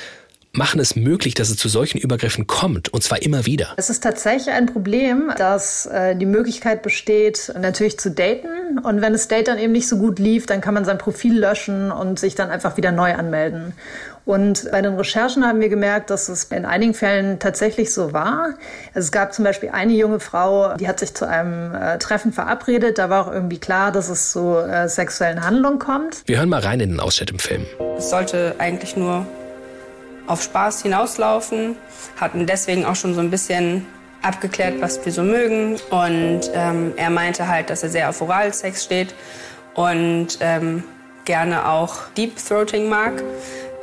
machen 0.52 0.80
es 0.80 0.96
möglich, 0.96 1.34
dass 1.34 1.48
es 1.48 1.56
zu 1.56 1.68
solchen 1.68 1.98
Übergriffen 1.98 2.46
kommt, 2.46 2.90
und 2.90 3.02
zwar 3.02 3.22
immer 3.22 3.46
wieder. 3.46 3.68
Es 3.76 3.88
ist 3.88 4.02
tatsächlich 4.02 4.54
ein 4.54 4.66
Problem, 4.66 5.32
dass 5.38 5.86
äh, 5.86 6.14
die 6.14 6.26
Möglichkeit 6.26 6.82
besteht, 6.82 7.52
natürlich 7.58 7.98
zu 7.98 8.10
daten. 8.10 8.78
Und 8.82 9.00
wenn 9.00 9.12
das 9.12 9.28
Date 9.28 9.48
dann 9.48 9.58
eben 9.58 9.72
nicht 9.72 9.88
so 9.88 9.96
gut 9.96 10.18
lief, 10.18 10.46
dann 10.46 10.60
kann 10.60 10.74
man 10.74 10.84
sein 10.84 10.98
Profil 10.98 11.38
löschen 11.38 11.90
und 11.90 12.18
sich 12.18 12.34
dann 12.34 12.50
einfach 12.50 12.76
wieder 12.76 12.92
neu 12.92 13.14
anmelden. 13.14 13.72
Und 14.24 14.70
bei 14.70 14.82
den 14.82 14.94
Recherchen 14.94 15.44
haben 15.44 15.60
wir 15.60 15.68
gemerkt, 15.68 16.10
dass 16.10 16.28
es 16.28 16.44
in 16.44 16.64
einigen 16.64 16.94
Fällen 16.94 17.40
tatsächlich 17.40 17.92
so 17.92 18.12
war. 18.12 18.54
Also 18.94 19.06
es 19.06 19.10
gab 19.10 19.34
zum 19.34 19.44
Beispiel 19.44 19.70
eine 19.70 19.94
junge 19.94 20.20
Frau, 20.20 20.76
die 20.76 20.86
hat 20.86 21.00
sich 21.00 21.14
zu 21.14 21.26
einem 21.26 21.74
äh, 21.74 21.98
Treffen 21.98 22.32
verabredet. 22.32 22.98
Da 22.98 23.10
war 23.10 23.26
auch 23.26 23.32
irgendwie 23.32 23.58
klar, 23.58 23.90
dass 23.90 24.08
es 24.08 24.30
zu 24.30 24.58
äh, 24.58 24.88
sexuellen 24.88 25.44
Handlungen 25.44 25.80
kommt. 25.80 26.22
Wir 26.26 26.38
hören 26.38 26.50
mal 26.50 26.60
rein 26.60 26.78
in 26.78 26.90
den 26.90 27.00
Ausschnitt 27.00 27.30
im 27.30 27.40
Film. 27.40 27.66
Es 27.96 28.10
sollte 28.10 28.54
eigentlich 28.58 28.96
nur 28.96 29.26
auf 30.26 30.42
Spaß 30.42 30.82
hinauslaufen, 30.82 31.76
hatten 32.20 32.46
deswegen 32.46 32.84
auch 32.84 32.96
schon 32.96 33.14
so 33.14 33.20
ein 33.20 33.30
bisschen 33.30 33.86
abgeklärt, 34.22 34.80
was 34.80 35.04
wir 35.04 35.12
so 35.12 35.22
mögen. 35.22 35.76
Und 35.90 36.50
ähm, 36.54 36.92
er 36.96 37.10
meinte 37.10 37.48
halt, 37.48 37.70
dass 37.70 37.82
er 37.82 37.88
sehr 37.88 38.08
auf 38.08 38.20
Oralsex 38.20 38.84
steht 38.84 39.14
und 39.74 40.38
ähm, 40.40 40.84
gerne 41.24 41.68
auch 41.68 42.08
Deep 42.16 42.36
Throating 42.36 42.88
mag. 42.88 43.22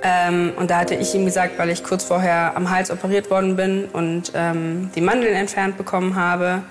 Ähm, 0.02 0.54
und 0.56 0.72
da 0.72 0.80
hatte 0.80 0.96
ich 0.96 1.14
ihm 1.14 1.26
gesagt, 1.26 1.58
weil 1.58 1.70
ich 1.70 1.84
kurz 1.84 2.06
vorher 2.06 2.56
am 2.56 2.70
Hals 2.70 2.90
operiert 2.90 3.30
worden 3.30 3.56
bin 3.56 3.86
und 3.92 4.32
ähm, 4.34 4.92
die 4.96 5.02
Mandeln 5.02 5.36
entfernt 5.36 5.78
bekommen 5.78 6.16
habe, 6.16 6.64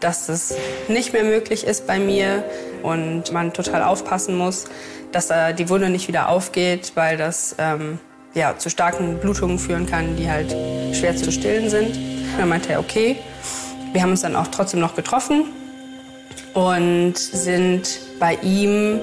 dass 0.00 0.26
das 0.26 0.54
nicht 0.88 1.14
mehr 1.14 1.24
möglich 1.24 1.66
ist 1.66 1.86
bei 1.86 1.98
mir 1.98 2.44
und 2.82 3.32
man 3.32 3.54
total 3.54 3.82
aufpassen 3.82 4.36
muss, 4.36 4.66
dass 5.12 5.28
da 5.28 5.52
die 5.52 5.70
Wunde 5.70 5.88
nicht 5.88 6.08
wieder 6.08 6.28
aufgeht, 6.28 6.92
weil 6.94 7.16
das 7.16 7.56
ähm, 7.58 7.98
ja, 8.34 8.56
zu 8.58 8.68
starken 8.68 9.18
Blutungen 9.18 9.58
führen 9.58 9.86
kann, 9.86 10.16
die 10.16 10.28
halt 10.28 10.50
schwer 10.94 11.16
zu 11.16 11.30
stillen 11.32 11.70
sind. 11.70 11.96
Dann 12.38 12.48
meinte 12.48 12.72
er, 12.72 12.80
okay. 12.80 13.16
Wir 13.92 14.02
haben 14.02 14.10
uns 14.10 14.22
dann 14.22 14.34
auch 14.34 14.48
trotzdem 14.48 14.80
noch 14.80 14.96
getroffen 14.96 15.44
und 16.52 17.16
sind 17.16 18.00
bei 18.18 18.34
ihm 18.42 19.00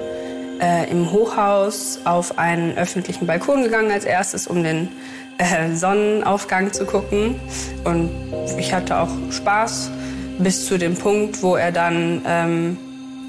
äh, 0.60 0.90
im 0.90 1.10
Hochhaus 1.10 2.00
auf 2.04 2.38
einen 2.38 2.76
öffentlichen 2.76 3.26
Balkon 3.26 3.62
gegangen 3.62 3.90
als 3.90 4.04
erstes, 4.04 4.46
um 4.46 4.62
den 4.62 4.90
äh, 5.38 5.74
Sonnenaufgang 5.74 6.72
zu 6.72 6.84
gucken. 6.84 7.40
Und 7.84 8.10
ich 8.58 8.74
hatte 8.74 8.98
auch 8.98 9.10
Spaß 9.30 9.90
bis 10.38 10.66
zu 10.66 10.78
dem 10.78 10.94
Punkt, 10.94 11.42
wo 11.42 11.56
er 11.56 11.72
dann, 11.72 12.22
ähm, 12.26 12.76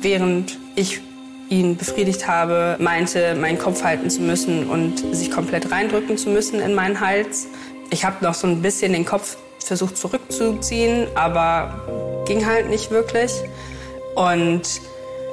während 0.02 0.58
ich 0.76 1.02
ihn 1.54 1.78
befriedigt 1.78 2.28
habe, 2.28 2.78
meinte, 2.80 3.36
meinen 3.36 3.60
Kopf 3.60 3.84
halten 3.84 4.10
zu 4.10 4.22
müssen 4.22 4.68
und 4.70 5.16
sich 5.16 5.30
komplett 5.30 5.72
reindrücken 5.72 6.18
zu 6.18 6.30
müssen 6.30 6.60
in 6.60 6.74
meinen 6.74 7.00
Hals. 7.00 7.48
Ich 7.92 8.04
habe 8.04 8.24
noch 8.26 8.34
so 8.34 8.48
ein 8.48 8.62
bisschen 8.62 8.94
den 8.94 9.06
Kopf 9.06 9.38
versucht 9.60 9.98
zurückzuziehen, 9.98 11.08
aber 11.16 12.24
ging 12.26 12.46
halt 12.46 12.70
nicht 12.70 12.90
wirklich. 12.90 13.32
Und 14.16 14.82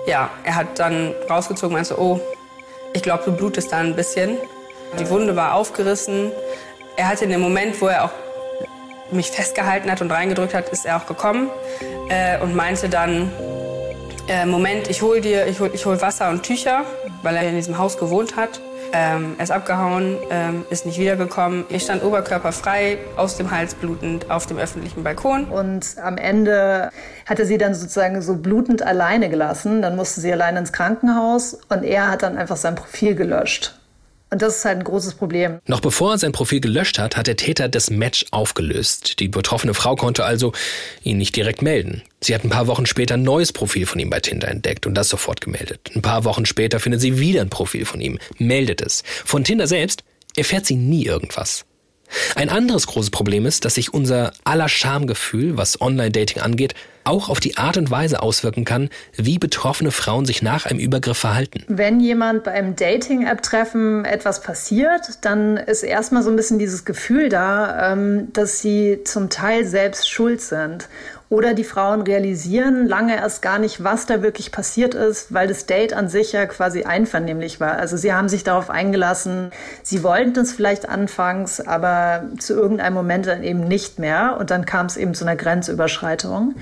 ja, 0.07 0.31
er 0.45 0.57
hat 0.57 0.79
dann 0.79 1.15
rausgezogen 1.29 1.75
und 1.75 1.81
meinte, 1.81 1.99
oh, 1.99 2.21
ich 2.93 3.03
glaube, 3.03 3.23
du 3.25 3.33
blutest 3.33 3.73
da 3.73 3.79
ein 3.79 3.97
bisschen. 3.97 4.37
Die 4.99 5.09
Wunde 5.09 5.37
war 5.37 5.55
aufgerissen. 5.55 6.33
Er 6.97 7.09
hatte 7.09 7.25
in 7.25 7.31
dem 7.31 7.41
Moment, 7.41 7.81
wo 7.81 7.87
er 7.87 8.05
auch 8.05 8.11
mich 9.11 9.31
festgehalten 9.31 9.91
hat 9.91 10.03
und 10.03 10.11
reingedrückt 10.11 10.55
hat, 10.55 10.69
ist 10.69 10.85
er 10.85 10.97
auch 10.97 11.07
gekommen 11.07 11.49
äh, 12.11 12.41
und 12.41 12.55
meinte 12.55 12.89
dann, 12.89 13.33
äh, 14.31 14.47
Moment, 14.47 14.89
ich 14.89 15.03
hol 15.03 15.21
dir, 15.21 15.47
ich 15.47 15.59
hol, 15.59 15.71
ich 15.75 15.85
hol 15.85 16.01
Wasser 16.01 16.31
und 16.31 16.45
Tücher, 16.45 16.85
weil 17.23 17.35
er 17.35 17.43
in 17.43 17.57
diesem 17.57 17.79
Haus 17.79 17.99
gewohnt 17.99 18.37
hat. 18.37 18.61
Ähm, 18.93 19.35
er 19.39 19.45
ist 19.45 19.51
abgehauen, 19.51 20.19
ähm, 20.31 20.65
ist 20.71 20.87
nicht 20.87 20.99
wiedergekommen. 20.99 21.65
Ich 21.69 21.83
stand 21.83 22.03
oberkörperfrei, 22.03 22.99
aus 23.17 23.37
dem 23.37 23.51
Hals 23.51 23.75
blutend, 23.75 24.31
auf 24.31 24.47
dem 24.47 24.59
öffentlichen 24.59 25.03
Balkon. 25.05 25.45
Und 25.47 25.97
am 26.03 26.17
Ende 26.17 26.91
hat 27.27 27.39
er 27.39 27.47
sie 27.47 27.59
dann 27.59 27.75
sozusagen 27.75 28.23
so 28.23 28.37
blutend 28.37 28.83
alleine 28.83 29.31
gelassen. 29.31 29.83
Dann 29.83 29.97
musste 29.97 30.21
sie 30.21 30.33
alleine 30.33 30.61
ins 30.61 30.73
Krankenhaus 30.73 31.59
und 31.69 31.83
er 31.83 32.11
hat 32.11 32.23
dann 32.23 32.37
einfach 32.37 32.57
sein 32.57 32.75
Profil 32.77 33.15
gelöscht. 33.15 33.80
Und 34.33 34.43
das 34.43 34.59
ist 34.59 34.65
halt 34.65 34.79
ein 34.79 34.85
großes 34.85 35.15
Problem. 35.15 35.59
Noch 35.67 35.81
bevor 35.81 36.13
er 36.13 36.19
sein 36.19 36.31
Profil 36.31 36.61
gelöscht 36.61 36.99
hat, 37.01 37.17
hat 37.17 37.27
der 37.27 37.37
Täter 37.37 37.69
das 37.69 37.91
Match 37.91 38.27
aufgelöst. 38.31 39.19
Die 39.19 39.27
betroffene 39.27 39.75
Frau 39.75 39.97
konnte 39.97 40.25
also 40.25 40.53
ihn 41.03 41.19
nicht 41.19 41.35
direkt 41.35 41.63
melden. 41.63 42.03
Sie 42.21 42.35
hat 42.35 42.45
ein 42.45 42.51
paar 42.51 42.69
Wochen 42.69 42.87
später 42.87 43.15
ein 43.15 43.23
neues 43.23 43.53
Profil 43.53 43.87
von 43.87 43.99
ihm 43.99 44.09
bei 44.09 44.21
Tinder 44.21 44.49
entdeckt 44.49 44.87
und 44.87 44.95
das 44.95 45.09
sofort 45.09 45.41
gemeldet. 45.41 45.91
Ein 45.95 46.03
paar 46.03 46.25
Wochen 46.25 46.47
später 46.47 46.79
findet 46.79 47.01
sie 47.01 47.19
wieder 47.19 47.41
ein 47.41 47.51
Profil 47.51 47.85
von 47.85 48.01
ihm, 48.01 48.19
meldet 48.39 48.81
es. 48.83 49.03
Von 49.25 49.43
Tinder 49.43 49.67
selbst 49.67 50.05
erfährt 50.37 50.65
sie 50.65 50.77
nie 50.77 51.07
irgendwas. 51.07 51.65
Ein 52.35 52.51
anderes 52.51 52.87
großes 52.87 53.11
Problem 53.11 53.47
ist, 53.47 53.65
dass 53.65 53.75
sich 53.77 53.95
unser 53.95 54.33
aller 54.45 54.69
Schamgefühl, 54.69 55.57
was 55.57 55.81
Online-Dating 55.81 56.43
angeht, 56.43 56.75
auch 57.05 57.29
auf 57.29 57.41
die 57.41 57.57
Art 57.57 57.77
und 57.77 57.91
Weise 57.91 58.23
auswirken 58.23 58.65
kann, 58.65 58.91
wie 59.17 59.39
betroffene 59.39 59.91
Frauen 59.91 60.27
sich 60.27 60.43
nach 60.43 60.67
einem 60.67 60.79
Übergriff 60.79 61.19
verhalten. 61.19 61.65
Wenn 61.69 62.01
jemand 62.01 62.45
bei 62.45 62.53
einem 62.53 62.77
Dating-App-Treffen 62.77 64.05
etwas 64.05 64.43
passiert, 64.43 65.19
dann 65.23 65.57
ist 65.57 65.83
erstmal 65.83 66.23
so 66.23 66.31
ein 66.31 66.37
bisschen 66.37 66.59
dieses 66.59 66.85
Gefühl 66.85 67.29
da, 67.29 67.93
ähm, 67.93 68.29
dass 68.33 68.61
sie 68.61 69.01
zum 69.05 69.31
Teil 69.31 69.65
selbst 69.65 70.09
schuld 70.09 70.41
sind. 70.41 70.89
Oder 71.31 71.55
die 71.55 71.63
Frauen 71.63 72.03
realisieren 72.03 72.89
lange 72.89 73.15
erst 73.15 73.41
gar 73.41 73.61
nicht, 73.61 73.85
was 73.85 74.05
da 74.05 74.21
wirklich 74.21 74.51
passiert 74.51 74.97
ist, 74.97 75.33
weil 75.33 75.47
das 75.47 75.65
Date 75.65 75.93
an 75.93 76.09
sich 76.09 76.33
ja 76.33 76.45
quasi 76.47 76.83
einvernehmlich 76.83 77.61
war. 77.61 77.77
Also 77.77 77.97
sie 77.97 78.13
haben 78.13 78.29
sich 78.29 78.43
darauf 78.43 78.69
eingelassen, 78.69 79.53
sie 79.85 80.03
wollten 80.03 80.41
es 80.41 80.51
vielleicht 80.51 80.89
anfangs, 80.89 81.61
aber 81.61 82.25
zu 82.41 82.55
irgendeinem 82.55 82.95
Moment 82.95 83.29
dann 83.29 83.45
eben 83.45 83.61
nicht 83.61 84.01
mehr. 84.01 84.39
Und 84.41 84.51
dann 84.51 84.67
kam 84.67 84.87
es 84.87 84.97
eben 84.97 85.15
zu 85.15 85.25
einer 85.25 85.37
Grenzüberschreitung. 85.37 86.57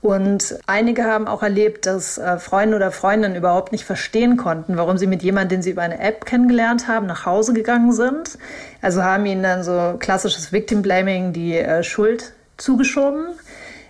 Und 0.00 0.58
einige 0.66 1.04
haben 1.04 1.28
auch 1.28 1.44
erlebt, 1.44 1.86
dass 1.86 2.18
äh, 2.18 2.38
Freunde 2.38 2.74
oder 2.74 2.90
Freundinnen 2.90 3.36
überhaupt 3.36 3.70
nicht 3.70 3.84
verstehen 3.84 4.36
konnten, 4.36 4.76
warum 4.76 4.98
sie 4.98 5.06
mit 5.06 5.22
jemandem, 5.22 5.58
den 5.58 5.62
sie 5.62 5.70
über 5.70 5.82
eine 5.82 6.00
App 6.00 6.24
kennengelernt 6.24 6.88
haben, 6.88 7.06
nach 7.06 7.24
Hause 7.24 7.52
gegangen 7.52 7.92
sind. 7.92 8.36
Also 8.82 9.04
haben 9.04 9.26
ihnen 9.26 9.44
dann 9.44 9.62
so 9.62 9.94
klassisches 10.00 10.52
Victim 10.52 10.82
Blaming 10.82 11.32
die 11.32 11.56
äh, 11.56 11.84
Schuld 11.84 12.32
zugeschoben. 12.56 13.28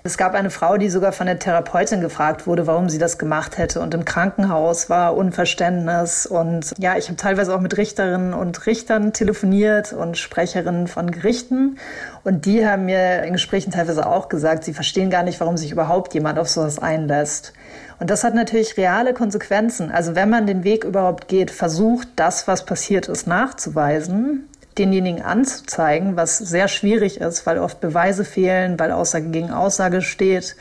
Es 0.05 0.17
gab 0.17 0.35
eine 0.35 0.51
Frau, 0.51 0.77
die 0.77 0.89
sogar 0.91 1.13
von 1.13 1.27
der 1.27 1.39
Therapeutin 1.39 2.01
gefragt 2.01 2.47
wurde, 2.47 2.67
warum 2.67 2.89
sie 2.89 2.99
das 2.99 3.19
gemacht 3.19 3.59
hätte. 3.59 3.81
Und 3.81 3.95
im 3.95 4.05
Krankenhaus 4.05 4.89
war 4.89 5.17
Unverständnis. 5.17 6.25
Und 6.25 6.73
ja, 6.79 6.97
ich 6.97 7.09
habe 7.09 7.17
teilweise 7.17 7.55
auch 7.55 7.61
mit 7.61 7.77
Richterinnen 7.77 8.33
und 8.33 8.67
Richtern 8.67 9.13
telefoniert 9.13 9.93
und 9.93 10.17
Sprecherinnen 10.17 10.87
von 10.87 11.11
Gerichten. 11.11 11.79
Und 12.23 12.47
die 12.47 12.67
haben 12.67 12.87
mir 12.87 13.25
in 13.25 13.33
Gesprächen 13.33 13.73
teilweise 13.73 14.07
auch 14.07 14.29
gesagt, 14.29 14.65
sie 14.65 14.73
verstehen 14.73 15.11
gar 15.11 15.25
nicht, 15.25 15.41
warum 15.41 15.57
sich 15.57 15.73
überhaupt 15.73 16.15
jemand 16.15 16.39
auf 16.39 16.49
sowas 16.49 16.79
einlässt. 16.79 17.53
Und 17.99 18.11
das 18.11 18.23
hat 18.23 18.35
natürlich 18.35 18.77
reale 18.77 19.13
Konsequenzen. 19.13 19.91
Also 19.91 20.15
wenn 20.15 20.31
man 20.31 20.47
den 20.47 20.63
Weg 20.63 20.85
überhaupt 20.85 21.27
geht, 21.27 21.51
versucht, 21.51 22.09
das, 22.15 22.47
was 22.47 22.65
passiert 22.65 23.09
ist, 23.09 23.27
nachzuweisen, 23.27 24.49
denjenigen 24.79 25.23
anzuzeigen, 25.23 26.17
was 26.17 26.39
sehr 26.39 26.69
schwierig 26.69 27.21
ist, 27.21 27.47
weil 27.47 27.59
oft 27.59 27.81
Beweise 27.81 28.25
fehlen, 28.25 28.79
weil 28.79 28.93
Aussage 28.93 29.31
gegen 29.31 29.51
Aussage 29.51 30.03
steht 30.03 30.57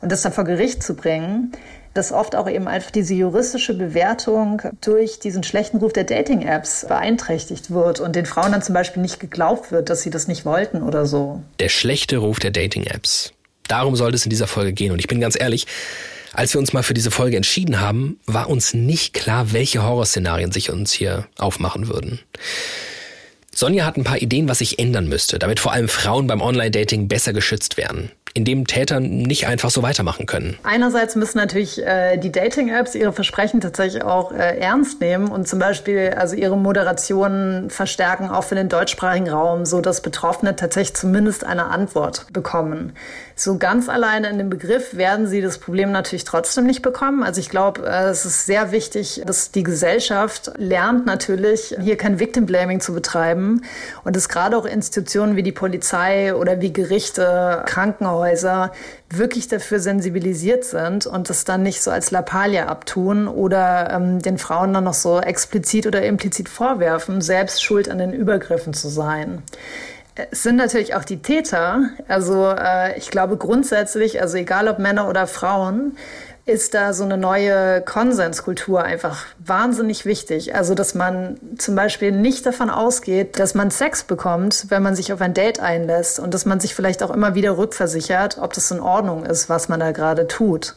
und 0.00 0.10
das 0.10 0.22
dann 0.22 0.32
vor 0.32 0.44
Gericht 0.44 0.82
zu 0.82 0.94
bringen, 0.94 1.52
dass 1.94 2.12
oft 2.12 2.36
auch 2.36 2.48
eben 2.48 2.68
einfach 2.68 2.90
diese 2.90 3.14
juristische 3.14 3.74
Bewertung 3.74 4.62
durch 4.80 5.18
diesen 5.18 5.42
schlechten 5.42 5.78
Ruf 5.78 5.92
der 5.92 6.04
Dating-Apps 6.04 6.86
beeinträchtigt 6.88 7.70
wird 7.70 8.00
und 8.00 8.14
den 8.14 8.26
Frauen 8.26 8.52
dann 8.52 8.62
zum 8.62 8.74
Beispiel 8.74 9.02
nicht 9.02 9.18
geglaubt 9.18 9.72
wird, 9.72 9.90
dass 9.90 10.02
sie 10.02 10.10
das 10.10 10.28
nicht 10.28 10.44
wollten 10.44 10.82
oder 10.82 11.06
so. 11.06 11.42
Der 11.58 11.68
schlechte 11.68 12.18
Ruf 12.18 12.38
der 12.38 12.52
Dating-Apps. 12.52 13.32
Darum 13.66 13.96
sollte 13.96 14.16
es 14.16 14.24
in 14.24 14.30
dieser 14.30 14.46
Folge 14.46 14.72
gehen. 14.72 14.92
Und 14.92 14.98
ich 15.00 15.08
bin 15.08 15.20
ganz 15.20 15.38
ehrlich, 15.38 15.66
als 16.32 16.54
wir 16.54 16.60
uns 16.60 16.72
mal 16.72 16.82
für 16.82 16.94
diese 16.94 17.10
Folge 17.10 17.36
entschieden 17.36 17.80
haben, 17.80 18.20
war 18.26 18.48
uns 18.48 18.72
nicht 18.72 19.12
klar, 19.12 19.52
welche 19.52 19.82
Horrorszenarien 19.82 20.52
sich 20.52 20.70
uns 20.70 20.92
hier 20.92 21.26
aufmachen 21.38 21.88
würden. 21.88 22.20
Sonja 23.54 23.84
hat 23.84 23.96
ein 23.96 24.04
paar 24.04 24.22
Ideen, 24.22 24.48
was 24.48 24.58
sich 24.58 24.78
ändern 24.78 25.08
müsste, 25.08 25.38
damit 25.38 25.60
vor 25.60 25.72
allem 25.72 25.88
Frauen 25.88 26.26
beim 26.26 26.40
Online-Dating 26.40 27.08
besser 27.08 27.32
geschützt 27.32 27.76
werden 27.76 28.10
in 28.32 28.44
dem 28.44 28.66
Täter 28.66 29.00
nicht 29.00 29.46
einfach 29.48 29.70
so 29.70 29.82
weitermachen 29.82 30.26
können. 30.26 30.56
Einerseits 30.62 31.16
müssen 31.16 31.38
natürlich 31.38 31.84
äh, 31.84 32.16
die 32.16 32.30
Dating-Apps 32.30 32.94
ihre 32.94 33.12
Versprechen 33.12 33.60
tatsächlich 33.60 34.04
auch 34.04 34.30
äh, 34.30 34.58
ernst 34.58 35.00
nehmen 35.00 35.28
und 35.28 35.48
zum 35.48 35.58
Beispiel 35.58 36.14
also 36.16 36.36
ihre 36.36 36.56
Moderationen 36.56 37.70
verstärken, 37.70 38.30
auch 38.30 38.44
für 38.44 38.54
den 38.54 38.68
deutschsprachigen 38.68 39.28
Raum, 39.28 39.66
so 39.66 39.80
dass 39.80 40.00
Betroffene 40.00 40.54
tatsächlich 40.54 40.94
zumindest 40.94 41.44
eine 41.44 41.66
Antwort 41.66 42.26
bekommen. 42.32 42.92
So 43.34 43.58
ganz 43.58 43.88
alleine 43.88 44.28
in 44.28 44.38
dem 44.38 44.50
Begriff 44.50 44.96
werden 44.96 45.26
sie 45.26 45.40
das 45.40 45.58
Problem 45.58 45.90
natürlich 45.90 46.24
trotzdem 46.24 46.66
nicht 46.66 46.82
bekommen. 46.82 47.24
Also 47.24 47.40
ich 47.40 47.48
glaube, 47.48 47.84
äh, 47.84 48.10
es 48.10 48.24
ist 48.24 48.46
sehr 48.46 48.70
wichtig, 48.70 49.22
dass 49.26 49.50
die 49.50 49.64
Gesellschaft 49.64 50.52
lernt 50.56 51.04
natürlich, 51.04 51.74
hier 51.80 51.96
kein 51.96 52.20
Victim 52.20 52.46
Blaming 52.46 52.80
zu 52.80 52.94
betreiben 52.94 53.62
und 54.04 54.14
dass 54.14 54.28
gerade 54.28 54.56
auch 54.56 54.66
Institutionen 54.66 55.34
wie 55.34 55.42
die 55.42 55.52
Polizei 55.52 56.32
oder 56.32 56.60
wie 56.60 56.72
Gerichte, 56.72 57.64
Krankenhäuser, 57.66 58.19
Krankenhäuser 58.20 58.72
wirklich 59.08 59.48
dafür 59.48 59.80
sensibilisiert 59.80 60.64
sind 60.64 61.06
und 61.06 61.30
das 61.30 61.44
dann 61.44 61.62
nicht 61.62 61.82
so 61.82 61.90
als 61.90 62.10
Lappalie 62.10 62.66
abtun 62.66 63.26
oder 63.26 63.90
ähm, 63.92 64.20
den 64.20 64.38
Frauen 64.38 64.72
dann 64.72 64.84
noch 64.84 64.94
so 64.94 65.20
explizit 65.20 65.86
oder 65.86 66.02
implizit 66.02 66.48
vorwerfen, 66.48 67.20
selbst 67.20 67.62
schuld 67.62 67.88
an 67.88 67.98
den 67.98 68.12
Übergriffen 68.12 68.72
zu 68.72 68.88
sein. 68.88 69.42
Es 70.30 70.42
sind 70.42 70.56
natürlich 70.56 70.94
auch 70.94 71.04
die 71.04 71.22
Täter. 71.22 71.82
Also 72.08 72.50
äh, 72.50 72.98
ich 72.98 73.10
glaube 73.10 73.36
grundsätzlich, 73.36 74.20
also 74.20 74.36
egal 74.36 74.68
ob 74.68 74.78
Männer 74.78 75.08
oder 75.08 75.26
Frauen, 75.26 75.96
ist 76.50 76.74
da 76.74 76.92
so 76.92 77.04
eine 77.04 77.16
neue 77.16 77.80
Konsenskultur 77.82 78.82
einfach 78.82 79.26
wahnsinnig 79.38 80.04
wichtig. 80.04 80.54
Also, 80.54 80.74
dass 80.74 80.94
man 80.94 81.38
zum 81.58 81.74
Beispiel 81.74 82.12
nicht 82.12 82.44
davon 82.44 82.68
ausgeht, 82.68 83.38
dass 83.38 83.54
man 83.54 83.70
Sex 83.70 84.04
bekommt, 84.04 84.66
wenn 84.68 84.82
man 84.82 84.96
sich 84.96 85.12
auf 85.12 85.20
ein 85.20 85.34
Date 85.34 85.60
einlässt 85.60 86.20
und 86.20 86.34
dass 86.34 86.44
man 86.44 86.60
sich 86.60 86.74
vielleicht 86.74 87.02
auch 87.02 87.10
immer 87.10 87.34
wieder 87.34 87.56
rückversichert, 87.56 88.38
ob 88.38 88.52
das 88.52 88.70
in 88.70 88.80
Ordnung 88.80 89.24
ist, 89.24 89.48
was 89.48 89.68
man 89.68 89.80
da 89.80 89.92
gerade 89.92 90.26
tut. 90.26 90.74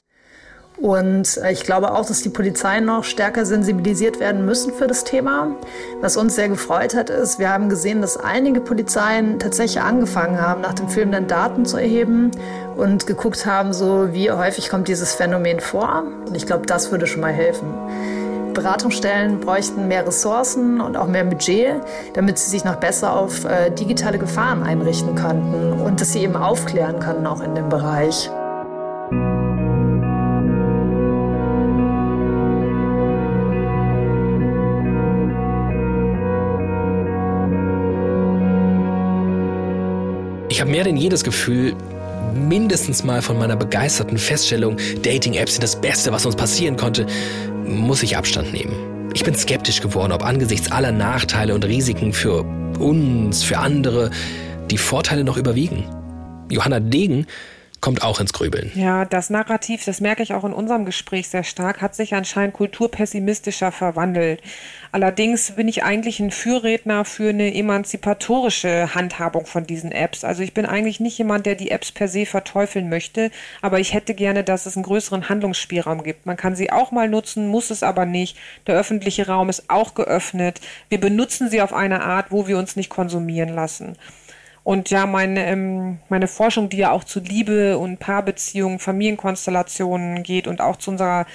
Und 0.78 1.38
äh, 1.38 1.51
ich 1.51 1.63
glaube 1.63 1.93
auch, 1.93 2.05
dass 2.05 2.21
die 2.21 2.30
Polizei 2.30 2.80
noch 2.80 3.03
stärker 3.03 3.45
sensibilisiert 3.45 4.19
werden 4.19 4.45
müssen 4.45 4.74
für 4.74 4.88
das 4.88 5.03
Thema. 5.03 5.55
Was 6.01 6.17
uns 6.17 6.36
sehr 6.36 6.49
gefreut 6.49 6.95
hat, 6.95 7.09
ist, 7.09 7.39
wir 7.39 7.49
haben 7.49 7.69
gesehen, 7.69 8.01
dass 8.01 8.17
einige 8.17 8.59
Polizeien 8.59 9.39
tatsächlich 9.39 9.82
angefangen 9.82 10.41
haben, 10.41 10.61
nach 10.61 10.74
dem 10.74 10.89
Film 10.89 11.11
dann 11.11 11.28
Daten 11.28 11.65
zu 11.65 11.78
erheben 11.78 12.32
und 12.76 13.07
geguckt 13.07 13.45
haben, 13.45 13.74
so 13.74 14.13
wie 14.13 14.32
häufig 14.32 14.69
kommt 14.69 14.88
dieses 14.88 15.13
Phänomen 15.13 15.59
vor. 15.59 16.03
Und 16.28 16.36
ich 16.36 16.45
glaube, 16.45 16.65
das 16.65 16.91
würde 16.91 17.07
schon 17.07 17.21
mal 17.21 17.32
helfen. 17.32 17.67
Beratungsstellen 18.53 19.39
bräuchten 19.39 19.88
mehr 19.88 20.05
Ressourcen 20.05 20.80
und 20.80 20.95
auch 20.95 21.07
mehr 21.07 21.24
Budget, 21.24 21.82
damit 22.13 22.38
sie 22.38 22.49
sich 22.49 22.63
noch 22.63 22.76
besser 22.76 23.15
auf 23.15 23.45
äh, 23.45 23.71
digitale 23.71 24.19
Gefahren 24.19 24.63
einrichten 24.63 25.15
könnten 25.15 25.74
und 25.74 25.99
dass 26.01 26.13
sie 26.13 26.19
eben 26.19 26.36
aufklären 26.36 26.99
können 26.99 27.26
auch 27.26 27.41
in 27.41 27.55
dem 27.55 27.69
Bereich. 27.69 28.30
Ich 40.53 40.61
habe 40.61 40.69
mehr 40.69 40.83
denn 40.83 40.97
je 40.97 41.09
das 41.09 41.23
Gefühl, 41.23 41.75
mindestens 42.35 43.03
mal 43.03 43.23
von 43.23 43.39
meiner 43.39 43.55
begeisterten 43.55 44.19
Feststellung, 44.19 44.77
Dating-Apps 45.01 45.53
sind 45.53 45.63
das 45.63 45.81
Beste, 45.81 46.11
was 46.11 46.27
uns 46.27 46.35
passieren 46.35 46.77
konnte, 46.77 47.07
muss 47.65 48.03
ich 48.03 48.17
Abstand 48.17 48.53
nehmen. 48.53 49.09
Ich 49.15 49.23
bin 49.23 49.33
skeptisch 49.33 49.81
geworden, 49.81 50.11
ob 50.11 50.23
angesichts 50.23 50.71
aller 50.71 50.91
Nachteile 50.91 51.55
und 51.55 51.65
Risiken 51.65 52.13
für 52.13 52.43
uns, 52.77 53.41
für 53.41 53.57
andere, 53.57 54.11
die 54.69 54.77
Vorteile 54.77 55.23
noch 55.23 55.37
überwiegen. 55.37 55.85
Johanna 56.51 56.79
Degen 56.79 57.25
kommt 57.84 58.01
auch 58.01 58.21
ins 58.21 58.31
Grübeln. 58.31 58.71
Ja, 58.75 59.03
das 59.03 59.29
Narrativ, 59.29 59.84
das 59.84 59.99
merke 59.99 60.23
ich 60.23 60.34
auch 60.34 60.45
in 60.45 60.53
unserem 60.53 60.86
Gespräch 60.86 61.27
sehr 61.27 61.43
stark, 61.43 61.81
hat 61.81 61.95
sich 61.95 62.15
anscheinend 62.15 62.53
kulturpessimistischer 62.53 63.73
verwandelt. 63.73 64.41
Allerdings 64.93 65.51
bin 65.51 65.67
ich 65.67 65.84
eigentlich 65.84 66.21
ein 66.21 66.31
Fürredner 66.31 67.03
für 67.03 67.29
eine 67.29 67.53
emanzipatorische 67.53 68.95
Handhabung 68.95 69.45
von 69.45 69.67
diesen 69.67 69.91
Apps. 69.91 70.23
Also 70.23 70.43
ich 70.43 70.53
bin 70.53 70.65
eigentlich 70.65 71.01
nicht 71.01 71.17
jemand, 71.17 71.45
der 71.45 71.55
die 71.55 71.71
Apps 71.71 71.91
per 71.91 72.07
se 72.07 72.25
verteufeln 72.25 72.88
möchte, 72.88 73.31
aber 73.61 73.81
ich 73.81 73.93
hätte 73.93 74.13
gerne, 74.13 74.45
dass 74.45 74.65
es 74.65 74.77
einen 74.77 74.84
größeren 74.84 75.27
Handlungsspielraum 75.27 76.03
gibt. 76.03 76.25
Man 76.25 76.38
kann 76.38 76.55
sie 76.55 76.71
auch 76.71 76.91
mal 76.91 77.09
nutzen, 77.09 77.49
muss 77.49 77.69
es 77.69 77.84
aber 77.84 78.05
nicht. 78.05 78.38
Der 78.65 78.75
öffentliche 78.75 79.27
Raum 79.27 79.49
ist 79.49 79.69
auch 79.69 79.93
geöffnet. 79.93 80.61
Wir 80.88 81.01
benutzen 81.01 81.49
sie 81.49 81.61
auf 81.61 81.73
eine 81.73 82.01
Art, 82.01 82.27
wo 82.31 82.47
wir 82.47 82.57
uns 82.57 82.77
nicht 82.77 82.89
konsumieren 82.89 83.49
lassen. 83.49 83.97
Und 84.64 84.89
ja, 84.89 85.05
meine, 85.05 85.45
ähm, 85.45 85.99
meine 86.07 86.28
Forschung, 86.28 86.70
die 86.70 86.78
ja 86.78 86.91
auch 86.91 87.03
zu 87.03 87.20
Liebe 87.20 87.78
und 87.78 87.99
Paarbeziehungen, 87.99 88.80
Familienkonstellationen 88.80 90.24
geht 90.24 90.47
und 90.47 90.61
auch 90.61 90.78
zu 90.78 90.91
unserer 90.91 91.26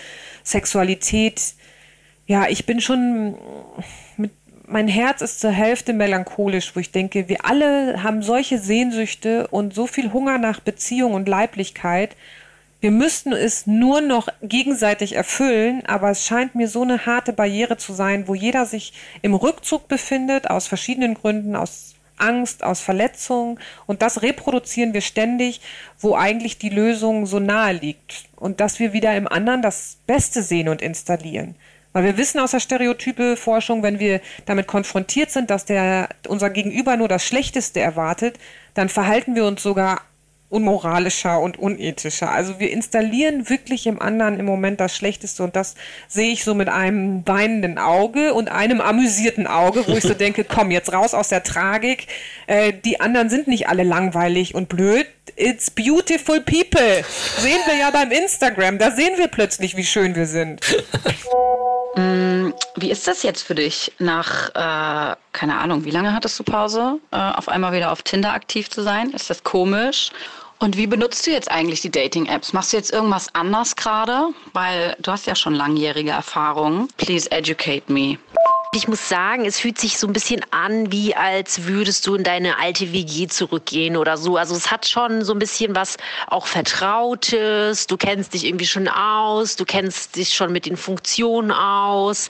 Sexualität, 0.45 1.55
ja, 2.27 2.47
ich 2.49 2.65
bin 2.67 2.81
schon 2.81 3.37
mit, 4.17 4.33
mein 4.67 4.89
Herz 4.89 5.23
ist 5.23 5.41
zur 5.41 5.51
Hälfte 5.51 5.93
melancholisch, 5.93 6.75
wo 6.75 6.81
ich 6.81 6.93
denke, 6.93 7.29
wir 7.29 7.45
alle 7.45 8.03
haben 8.03 8.23
solche 8.23 8.59
Sehnsüchte 8.59 9.49
und 9.49 9.75
so 9.75 9.87
viel 9.87 10.13
Hunger 10.13 10.39
nach 10.39 10.61
Beziehung 10.61 11.15
und 11.15 11.29
Leiblichkeit. 11.29 12.17
Wir 12.81 12.91
müssten 12.91 13.33
es 13.33 13.67
nur 13.67 14.01
noch 14.01 14.29
gegenseitig 14.43 15.17
erfüllen, 15.17 15.83
aber 15.87 16.11
es 16.11 16.27
scheint 16.27 16.55
mir 16.55 16.69
so 16.69 16.83
eine 16.83 17.07
harte 17.07 17.33
Barriere 17.33 17.77
zu 17.77 17.93
sein, 17.93 18.29
wo 18.29 18.35
jeder 18.35 18.67
sich 18.67 18.93
im 19.23 19.35
Rückzug 19.35 19.89
befindet, 19.89 20.49
aus 20.49 20.67
verschiedenen 20.67 21.15
Gründen, 21.15 21.57
aus 21.57 21.95
Angst, 22.21 22.65
aus 22.65 22.81
Verletzungen. 22.81 23.59
Und 23.87 24.03
das 24.03 24.23
reproduzieren 24.23 24.95
wir 24.95 25.01
ständig, 25.01 25.61
wo 25.99 26.15
eigentlich 26.15 26.59
die 26.59 26.69
Lösung 26.69 27.27
so 27.27 27.39
nahe 27.39 27.73
liegt. 27.73 28.25
Und 28.37 28.61
dass 28.61 28.79
wir 28.79 28.93
wieder 28.93 29.17
im 29.17 29.29
anderen 29.29 29.63
das 29.63 29.99
Beste 30.07 30.43
sehen 30.43 30.69
und 30.69 30.83
installieren. 30.83 31.55
Weil 31.93 32.05
wir 32.05 32.17
wissen 32.17 32.39
aus 32.39 32.51
der 32.51 32.61
Stereotype-Forschung, 32.61 33.83
wenn 33.83 33.99
wir 33.99 34.21
damit 34.47 34.67
konfrontiert 34.67 35.31
sind, 35.31 35.51
dass 35.51 35.65
der, 35.65 36.11
unser 36.29 36.51
Gegenüber 36.51 36.97
nur 36.97 37.09
das 37.09 37.25
Schlechteste 37.25 37.81
erwartet, 37.81 38.39
dann 38.75 38.89
verhalten 38.89 39.35
wir 39.35 39.45
uns 39.47 39.63
sogar 39.63 40.03
unmoralischer 40.51 41.41
und 41.41 41.59
unethischer. 41.59 42.31
Also 42.31 42.59
wir 42.59 42.71
installieren 42.71 43.51
wirklich 43.51 43.87
im 43.87 44.01
anderen 44.01 44.41
im 44.41 44.47
Moment 44.47 44.81
das 44.81 44.97
Schlechteste 44.97 45.43
und 45.43 45.55
das 45.55 45.75
sehe 46.09 46.33
ich 46.33 46.43
so 46.43 46.55
mit 46.55 46.69
einem 46.71 47.27
weinenden 47.27 47.79
Auge 47.79 48.33
und 48.33 48.51
einem 48.51 48.81
amüsierten 48.81 49.47
Auge, 49.47 49.87
wo 49.87 49.93
ich 49.93 50.05
so 50.05 50.15
denke, 50.15 50.45
komm 50.45 50.71
jetzt 50.71 50.93
raus 50.93 51.13
aus 51.13 51.29
der 51.29 51.43
Tragik. 51.43 52.07
Äh, 52.47 52.73
die 52.73 53.01
anderen 53.01 53.29
sind 53.29 53.47
nicht 53.47 53.69
alle 53.69 53.83
langweilig 53.83 54.55
und 54.55 54.69
blöd. 54.69 55.07
It's 55.37 55.71
beautiful 55.71 56.41
people. 56.41 57.05
Sehen 57.39 57.61
wir 57.67 57.77
ja 57.77 57.91
beim 57.91 58.11
Instagram. 58.11 58.79
Da 58.79 58.91
sehen 58.91 59.19
wir 59.19 59.29
plötzlich, 59.29 59.77
wie 59.77 59.85
schön 59.85 60.15
wir 60.15 60.27
sind. 60.27 60.61
Wie 62.77 62.91
ist 62.91 63.09
das 63.09 63.23
jetzt 63.23 63.43
für 63.43 63.55
dich, 63.55 63.93
nach, 63.99 64.51
äh, 64.51 65.17
keine 65.33 65.59
Ahnung, 65.59 65.85
wie 65.85 65.91
lange 65.91 66.15
hattest 66.15 66.39
du 66.39 66.45
Pause, 66.45 66.99
äh, 67.11 67.17
auf 67.17 67.49
einmal 67.49 67.73
wieder 67.73 67.91
auf 67.91 68.03
Tinder 68.03 68.33
aktiv 68.33 68.71
zu 68.71 68.83
sein? 68.83 69.11
Ist 69.11 69.31
das 69.31 69.43
komisch? 69.43 70.11
Und 70.61 70.77
wie 70.77 70.87
benutzt 70.87 71.27
du 71.27 71.31
jetzt 71.31 71.51
eigentlich 71.51 71.81
die 71.81 71.91
Dating-Apps? 71.91 72.53
Machst 72.53 72.73
du 72.73 72.77
jetzt 72.77 72.93
irgendwas 72.93 73.33
anders 73.35 73.77
gerade? 73.77 74.29
Weil 74.53 74.97
du 75.01 75.13
hast 75.13 75.27
ja 75.27 75.37
schon 75.37 75.55
langjährige 75.55 76.11
Erfahrung. 76.11 76.89
Please 76.97 77.31
educate 77.31 77.93
me. 77.93 78.19
Ich 78.73 78.87
muss 78.87 79.09
sagen, 79.09 79.47
es 79.47 79.59
fühlt 79.59 79.79
sich 79.79 79.99
so 79.99 80.07
ein 80.07 80.13
bisschen 80.13 80.45
an, 80.51 80.93
wie 80.93 81.15
als 81.15 81.65
würdest 81.65 82.07
du 82.07 82.15
in 82.17 82.23
deine 82.23 82.59
alte 82.59 82.93
WG 82.93 83.27
zurückgehen 83.27 83.97
oder 83.97 84.19
so. 84.19 84.37
Also 84.37 84.55
es 84.55 84.71
hat 84.71 84.87
schon 84.87 85.25
so 85.25 85.33
ein 85.33 85.39
bisschen 85.39 85.75
was 85.75 85.97
auch 86.27 86.47
Vertrautes. 86.47 87.87
Du 87.87 87.97
kennst 87.97 88.35
dich 88.35 88.45
irgendwie 88.45 88.67
schon 88.67 88.87
aus. 88.87 89.57
Du 89.57 89.65
kennst 89.65 90.17
dich 90.17 90.35
schon 90.35 90.53
mit 90.53 90.67
den 90.67 90.77
Funktionen 90.77 91.51
aus. 91.51 92.29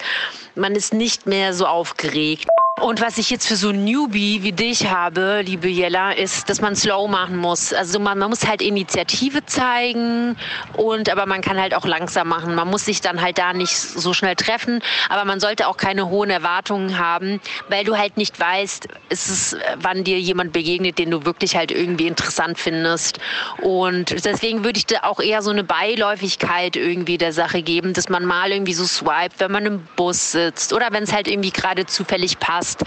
Man 0.54 0.76
ist 0.76 0.94
nicht 0.94 1.26
mehr 1.26 1.54
so 1.54 1.66
aufgeregt. 1.66 2.46
Und 2.80 3.00
was 3.00 3.18
ich 3.18 3.28
jetzt 3.30 3.48
für 3.48 3.56
so 3.56 3.70
ein 3.70 3.84
Newbie 3.84 4.44
wie 4.44 4.52
dich 4.52 4.88
habe, 4.88 5.42
liebe 5.44 5.66
Jella, 5.66 6.12
ist, 6.12 6.48
dass 6.48 6.60
man 6.60 6.76
slow 6.76 7.08
machen 7.08 7.36
muss. 7.36 7.72
Also 7.72 7.98
man, 7.98 8.18
man 8.18 8.30
muss 8.30 8.46
halt 8.46 8.62
Initiative 8.62 9.44
zeigen 9.46 10.36
und 10.74 11.10
aber 11.10 11.26
man 11.26 11.40
kann 11.40 11.60
halt 11.60 11.74
auch 11.74 11.84
langsam 11.84 12.28
machen. 12.28 12.54
Man 12.54 12.68
muss 12.68 12.84
sich 12.84 13.00
dann 13.00 13.20
halt 13.20 13.38
da 13.38 13.52
nicht 13.52 13.76
so 13.76 14.12
schnell 14.12 14.36
treffen, 14.36 14.80
aber 15.08 15.24
man 15.24 15.40
sollte 15.40 15.66
auch 15.66 15.76
keine 15.76 16.08
hohen 16.08 16.27
Erwartungen 16.30 16.98
haben, 16.98 17.40
weil 17.68 17.84
du 17.84 17.96
halt 17.96 18.16
nicht 18.16 18.38
weißt, 18.38 18.88
ist 19.08 19.28
es, 19.28 19.56
wann 19.80 20.04
dir 20.04 20.18
jemand 20.20 20.52
begegnet, 20.52 20.98
den 20.98 21.10
du 21.10 21.24
wirklich 21.24 21.56
halt 21.56 21.70
irgendwie 21.70 22.06
interessant 22.06 22.58
findest. 22.58 23.18
Und 23.62 24.24
deswegen 24.24 24.64
würde 24.64 24.78
ich 24.78 24.86
da 24.86 25.00
auch 25.02 25.20
eher 25.20 25.42
so 25.42 25.50
eine 25.50 25.64
Beiläufigkeit 25.64 26.76
irgendwie 26.76 27.18
der 27.18 27.32
Sache 27.32 27.62
geben, 27.62 27.92
dass 27.92 28.08
man 28.08 28.24
mal 28.24 28.52
irgendwie 28.52 28.74
so 28.74 28.84
swiped, 28.84 29.38
wenn 29.40 29.52
man 29.52 29.66
im 29.66 29.88
Bus 29.96 30.32
sitzt 30.32 30.72
oder 30.72 30.88
wenn 30.92 31.04
es 31.04 31.12
halt 31.12 31.28
irgendwie 31.28 31.50
gerade 31.50 31.86
zufällig 31.86 32.38
passt 32.38 32.48
passt. 32.48 32.84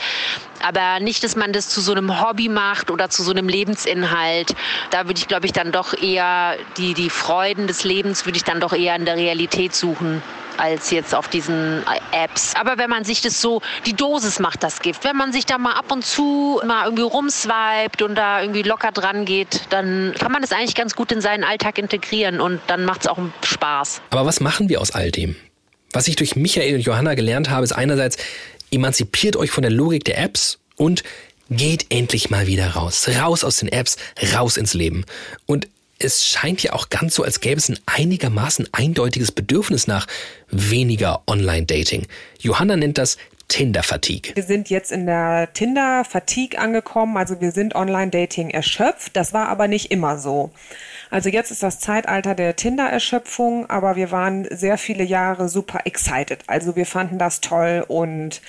Aber 0.63 0.99
nicht, 0.99 1.23
dass 1.23 1.35
man 1.35 1.53
das 1.53 1.69
zu 1.69 1.81
so 1.81 1.91
einem 1.91 2.21
Hobby 2.21 2.49
macht 2.49 2.91
oder 2.91 3.09
zu 3.09 3.23
so 3.23 3.31
einem 3.31 3.47
Lebensinhalt. 3.47 4.53
Da 4.91 5.07
würde 5.07 5.19
ich, 5.19 5.27
glaube 5.27 5.45
ich, 5.45 5.53
dann 5.53 5.71
doch 5.71 5.93
eher 5.93 6.57
die, 6.77 6.93
die 6.93 7.09
Freuden 7.09 7.67
des 7.67 7.83
Lebens 7.83 8.25
würde 8.25 8.37
ich 8.37 8.43
dann 8.43 8.59
doch 8.59 8.73
eher 8.73 8.95
in 8.95 9.05
der 9.05 9.15
Realität 9.15 9.73
suchen 9.73 10.21
als 10.57 10.91
jetzt 10.91 11.15
auf 11.15 11.27
diesen 11.27 11.83
Apps. 12.11 12.53
Aber 12.55 12.77
wenn 12.77 12.89
man 12.89 13.03
sich 13.03 13.21
das 13.21 13.41
so, 13.41 13.61
die 13.85 13.93
Dosis 13.93 14.39
macht 14.39 14.63
das 14.63 14.81
Gift. 14.81 15.03
Wenn 15.03 15.15
man 15.15 15.31
sich 15.33 15.45
da 15.45 15.57
mal 15.57 15.73
ab 15.73 15.91
und 15.91 16.05
zu 16.05 16.61
mal 16.65 16.85
irgendwie 16.85 17.03
rumswiped 17.03 18.01
und 18.01 18.15
da 18.15 18.41
irgendwie 18.41 18.63
locker 18.63 18.91
dran 18.91 19.25
geht, 19.25 19.61
dann 19.69 20.13
kann 20.19 20.31
man 20.31 20.41
das 20.41 20.51
eigentlich 20.51 20.75
ganz 20.75 20.95
gut 20.95 21.11
in 21.11 21.21
seinen 21.21 21.43
Alltag 21.43 21.77
integrieren 21.77 22.39
und 22.41 22.61
dann 22.67 22.85
macht 22.85 23.01
es 23.01 23.07
auch 23.07 23.17
Spaß. 23.43 24.01
Aber 24.09 24.25
was 24.25 24.39
machen 24.39 24.69
wir 24.69 24.81
aus 24.81 24.91
all 24.91 25.11
dem? 25.11 25.35
Was 25.93 26.07
ich 26.07 26.15
durch 26.15 26.35
Michael 26.35 26.75
und 26.75 26.81
Johanna 26.81 27.15
gelernt 27.15 27.49
habe, 27.49 27.63
ist 27.63 27.73
einerseits, 27.73 28.17
emanzipiert 28.71 29.35
euch 29.35 29.51
von 29.51 29.61
der 29.61 29.71
Logik 29.71 30.05
der 30.05 30.17
Apps 30.19 30.59
und 30.77 31.03
geht 31.49 31.87
endlich 31.89 32.29
mal 32.29 32.47
wieder 32.47 32.71
raus. 32.71 33.09
Raus 33.21 33.43
aus 33.43 33.57
den 33.57 33.67
Apps, 33.69 33.97
raus 34.33 34.55
ins 34.55 34.73
Leben. 34.73 35.05
Und 35.45 35.67
es 36.03 36.25
scheint 36.25 36.63
ja 36.63 36.73
auch 36.73 36.89
ganz 36.89 37.15
so, 37.15 37.23
als 37.23 37.39
gäbe 37.39 37.57
es 37.57 37.69
ein 37.69 37.79
einigermaßen 37.85 38.67
eindeutiges 38.71 39.31
Bedürfnis 39.31 39.87
nach 39.87 40.07
weniger 40.49 41.21
Online-Dating. 41.27 42.07
Johanna 42.39 42.75
nennt 42.75 42.97
das 42.97 43.17
Tinder-Fatigue. 43.47 44.33
Wir 44.35 44.43
sind 44.43 44.69
jetzt 44.69 44.91
in 44.93 45.05
der 45.05 45.51
Tinder-Fatigue 45.53 46.57
angekommen, 46.57 47.17
also 47.17 47.41
wir 47.41 47.51
sind 47.51 47.75
Online-Dating 47.75 48.49
erschöpft. 48.49 49.15
Das 49.15 49.33
war 49.33 49.49
aber 49.49 49.67
nicht 49.67 49.91
immer 49.91 50.17
so. 50.17 50.51
Also 51.09 51.27
jetzt 51.27 51.51
ist 51.51 51.61
das 51.61 51.81
Zeitalter 51.81 52.33
der 52.33 52.55
Tinder-Erschöpfung, 52.55 53.69
aber 53.69 53.97
wir 53.97 54.11
waren 54.11 54.47
sehr 54.49 54.77
viele 54.77 55.03
Jahre 55.03 55.49
super 55.49 55.81
excited. 55.83 56.39
Also 56.47 56.77
wir 56.77 56.85
fanden 56.85 57.17
das 57.17 57.41
toll 57.41 57.83
und 57.85 58.41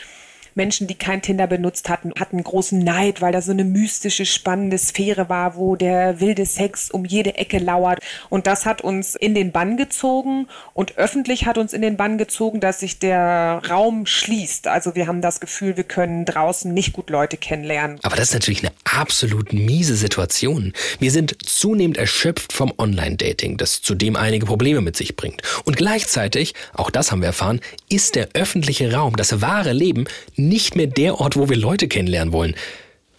Menschen, 0.55 0.87
die 0.87 0.95
kein 0.95 1.23
Tinder 1.23 1.47
benutzt 1.47 1.89
hatten, 1.89 2.13
hatten 2.19 2.43
großen 2.43 2.79
Neid, 2.79 3.21
weil 3.21 3.33
da 3.33 3.43
so 3.43 3.53
eine 3.53 3.65
mystische, 3.65 4.27
spannende 4.27 4.79
Sphäre 4.79 5.29
war, 5.29 5.57
wo 5.57 5.77
der 5.77 6.21
wilde 6.21 6.47
Sex 6.47 6.91
um 6.91 7.05
jede 7.05 7.37
Ecke 7.37 7.59
lauert. 7.59 8.01
Und 8.29 8.47
das 8.47 8.67
hat 8.67 8.83
uns 8.83 9.15
in 9.15 9.35
den 9.35 9.53
Bann 9.53 9.77
gezogen 9.77 10.49
und 10.75 10.99
öffentlich 10.99 11.47
hat 11.47 11.59
uns 11.59 11.73
in 11.73 11.83
den 11.83 11.97
Bann 11.97 12.19
gezogen, 12.19 12.61
dass 12.61 12.81
sich 12.81 12.99
der 12.99 13.63
Raum 13.69 14.07
schließt. 14.07 14.69
Also 14.69 14.95
wir 14.95 15.07
haben 15.07 15.21
das 15.23 15.41
Gefühl, 15.41 15.77
wir 15.77 15.85
können 15.85 16.25
draußen 16.25 16.73
nicht 16.73 16.93
gut 16.93 17.11
Leute 17.11 17.37
kennenlernen. 17.37 17.99
Aber 18.03 18.17
das 18.17 18.29
ist 18.29 18.35
natürlich 18.35 18.65
eine 18.65 18.73
absolut 18.85 19.53
miese 19.53 19.97
Situation. 19.97 20.73
Wir 20.99 21.11
sind 21.11 21.37
zunehmend 21.45 21.97
erschöpft 21.97 22.53
vom 22.53 22.73
Online-Dating, 22.77 23.57
das 23.57 23.83
zudem 23.83 24.17
einige 24.17 24.47
Probleme 24.47 24.81
mit 24.81 24.97
sich 24.97 25.17
bringt. 25.17 25.43
Und 25.65 25.77
gleichzeitig, 25.77 26.55
auch 26.75 26.91
das 26.91 27.11
haben 27.11 27.21
wir 27.21 27.27
erfahren, 27.27 27.61
ist 27.89 28.15
der 28.15 28.29
öffentliche 28.35 28.93
Raum, 28.93 29.17
das 29.17 29.41
wahre 29.41 29.73
Leben, 29.73 30.05
nicht 30.49 30.77
mehr 30.77 30.87
der 30.87 31.21
Ort, 31.21 31.37
wo 31.37 31.49
wir 31.49 31.57
Leute 31.57 31.89
kennenlernen 31.89 32.33
wollen. 32.33 32.55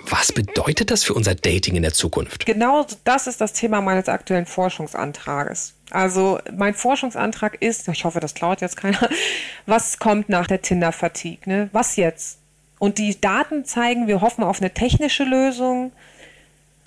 Was 0.10 0.34
bedeutet 0.34 0.92
das 0.92 1.04
für 1.04 1.14
unser 1.14 1.34
Dating 1.34 1.76
in 1.76 1.84
der 1.84 1.94
Zukunft? 1.94 2.46
Genau 2.46 2.86
das 3.06 3.28
ist 3.28 3.40
das 3.40 3.54
Thema 3.54 3.80
meines 3.80 4.10
aktuellen 4.10 4.46
Forschungsantrages. 4.46 5.76
Also 5.92 6.40
mein 6.56 6.74
Forschungsantrag 6.74 7.62
ist, 7.62 7.88
ich 7.88 8.04
hoffe, 8.04 8.20
das 8.20 8.34
klaut 8.34 8.60
jetzt 8.62 8.76
keiner, 8.76 9.10
was 9.66 10.00
kommt 10.00 10.28
nach 10.28 10.48
der 10.48 10.62
Tinder-Fatigue? 10.62 11.40
Ne? 11.46 11.70
Was 11.72 11.96
jetzt? 11.96 12.40
Und 12.80 12.98
die 12.98 13.20
Daten 13.20 13.64
zeigen, 13.64 14.08
wir 14.08 14.20
hoffen 14.20 14.44
auf 14.44 14.60
eine 14.60 14.74
technische 14.74 15.24
Lösung 15.24 15.94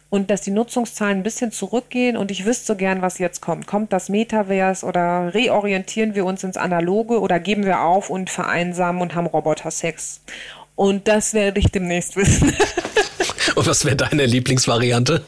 und 0.08 0.30
dass 0.30 0.42
die 0.42 0.50
Nutzungszahlen 0.50 1.18
ein 1.18 1.22
bisschen 1.22 1.52
zurückgehen. 1.52 2.16
Und 2.16 2.30
ich 2.30 2.44
wüsste 2.44 2.66
so 2.66 2.76
gern, 2.76 3.02
was 3.02 3.18
jetzt 3.18 3.40
kommt. 3.40 3.66
Kommt 3.66 3.92
das 3.92 4.08
Metaverse 4.08 4.86
oder 4.86 5.34
reorientieren 5.34 6.14
wir 6.14 6.24
uns 6.24 6.44
ins 6.44 6.56
Analoge 6.56 7.20
oder 7.20 7.40
geben 7.40 7.64
wir 7.64 7.80
auf 7.80 8.10
und 8.10 8.30
vereinsamen 8.30 9.02
und 9.02 9.14
haben 9.14 9.26
Roboter-Sex? 9.26 10.20
Und 10.76 11.08
das 11.08 11.34
werde 11.34 11.58
ich 11.58 11.72
demnächst 11.72 12.16
wissen. 12.16 12.54
und 13.56 13.66
was 13.66 13.84
wäre 13.84 13.96
deine 13.96 14.26
Lieblingsvariante? 14.26 15.24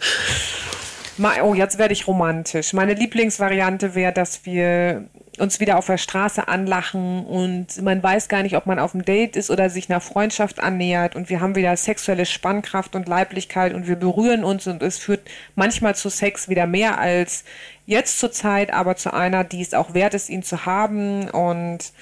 Oh, 1.43 1.55
jetzt 1.55 1.79
werde 1.79 1.93
ich 1.93 2.07
romantisch. 2.07 2.73
Meine 2.73 2.95
Lieblingsvariante 2.95 3.95
wäre, 3.97 4.13
dass 4.13 4.45
wir 4.47 5.05
uns 5.41 5.61
wieder 5.61 5.79
auf 5.79 5.87
der 5.87 5.99
Straße 5.99 6.49
anlachen 6.49 7.25
und 7.27 7.81
man 7.83 8.03
weiß 8.03 8.29
gar 8.29 8.43
nicht, 8.43 8.57
ob 8.57 8.67
man 8.67 8.79
auf 8.79 8.93
dem 8.93 9.05
Date 9.05 9.37
ist 9.37 9.51
oder 9.51 9.71
sich 9.71 9.91
einer 9.91 10.01
Freundschaft 10.01 10.61
annähert 10.61 11.17
und 11.17 11.29
wir 11.29 11.41
haben 11.41 11.55
wieder 11.55 11.77
sexuelle 11.77 12.27
Spannkraft 12.27 12.95
und 12.95 13.09
Leiblichkeit 13.09 13.75
und 13.75 13.87
wir 13.87 13.97
berühren 13.97 14.45
uns 14.45 14.67
und 14.67 14.83
es 14.83 14.99
führt 14.99 15.29
manchmal 15.55 15.95
zu 15.95 16.09
Sex 16.09 16.49
wieder 16.49 16.67
mehr 16.67 16.99
als 16.99 17.45
jetzt 17.87 18.19
zur 18.19 18.33
Zeit, 18.33 18.73
aber 18.73 18.97
zu 18.97 19.13
einer, 19.13 19.45
die 19.45 19.63
es 19.63 19.75
auch 19.75 19.95
wert 19.95 20.15
ist, 20.15 20.29
ihn 20.29 20.43
zu 20.43 20.67
haben 20.67 21.31
und 21.31 21.93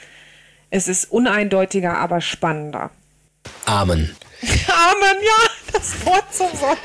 es 0.71 0.89
ist 0.89 1.11
uneindeutiger, 1.11 1.97
aber 1.97 2.21
spannender. 2.21 2.91
Amen. 3.65 4.15
Amen, 4.43 5.17
ja, 5.23 5.73
das 5.73 6.05
Wort 6.05 6.33
zum 6.33 6.49
Sonntag. 6.49 6.79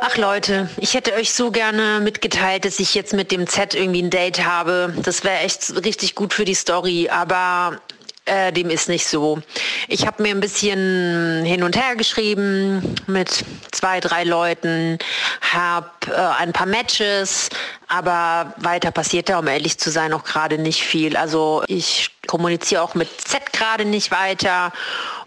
Ach 0.00 0.16
Leute, 0.16 0.68
ich 0.78 0.94
hätte 0.94 1.14
euch 1.14 1.32
so 1.32 1.50
gerne 1.50 2.00
mitgeteilt, 2.00 2.64
dass 2.64 2.80
ich 2.80 2.94
jetzt 2.94 3.12
mit 3.12 3.30
dem 3.30 3.46
Z 3.46 3.74
irgendwie 3.74 4.02
ein 4.02 4.10
Date 4.10 4.44
habe. 4.44 4.94
Das 5.02 5.24
wäre 5.24 5.38
echt 5.38 5.84
richtig 5.84 6.14
gut 6.14 6.34
für 6.34 6.44
die 6.44 6.54
Story, 6.54 7.08
aber 7.08 7.80
äh, 8.28 8.52
dem 8.52 8.70
ist 8.70 8.88
nicht 8.88 9.06
so. 9.06 9.40
Ich 9.88 10.06
habe 10.06 10.22
mir 10.22 10.30
ein 10.30 10.40
bisschen 10.40 11.44
hin 11.44 11.62
und 11.62 11.76
her 11.76 11.96
geschrieben 11.96 12.94
mit 13.06 13.44
zwei, 13.72 14.00
drei 14.00 14.24
Leuten, 14.24 14.98
habe 15.40 15.90
äh, 16.08 16.14
ein 16.14 16.52
paar 16.52 16.66
Matches, 16.66 17.48
aber 17.88 18.52
weiter 18.58 18.90
passiert 18.90 19.28
da, 19.28 19.38
um 19.38 19.46
ehrlich 19.46 19.78
zu 19.78 19.90
sein, 19.90 20.12
auch 20.12 20.24
gerade 20.24 20.58
nicht 20.58 20.82
viel. 20.82 21.16
Also 21.16 21.62
ich 21.68 22.10
kommuniziere 22.26 22.82
auch 22.82 22.94
mit 22.94 23.08
Z 23.26 23.52
gerade 23.52 23.84
nicht 23.84 24.10
weiter 24.10 24.72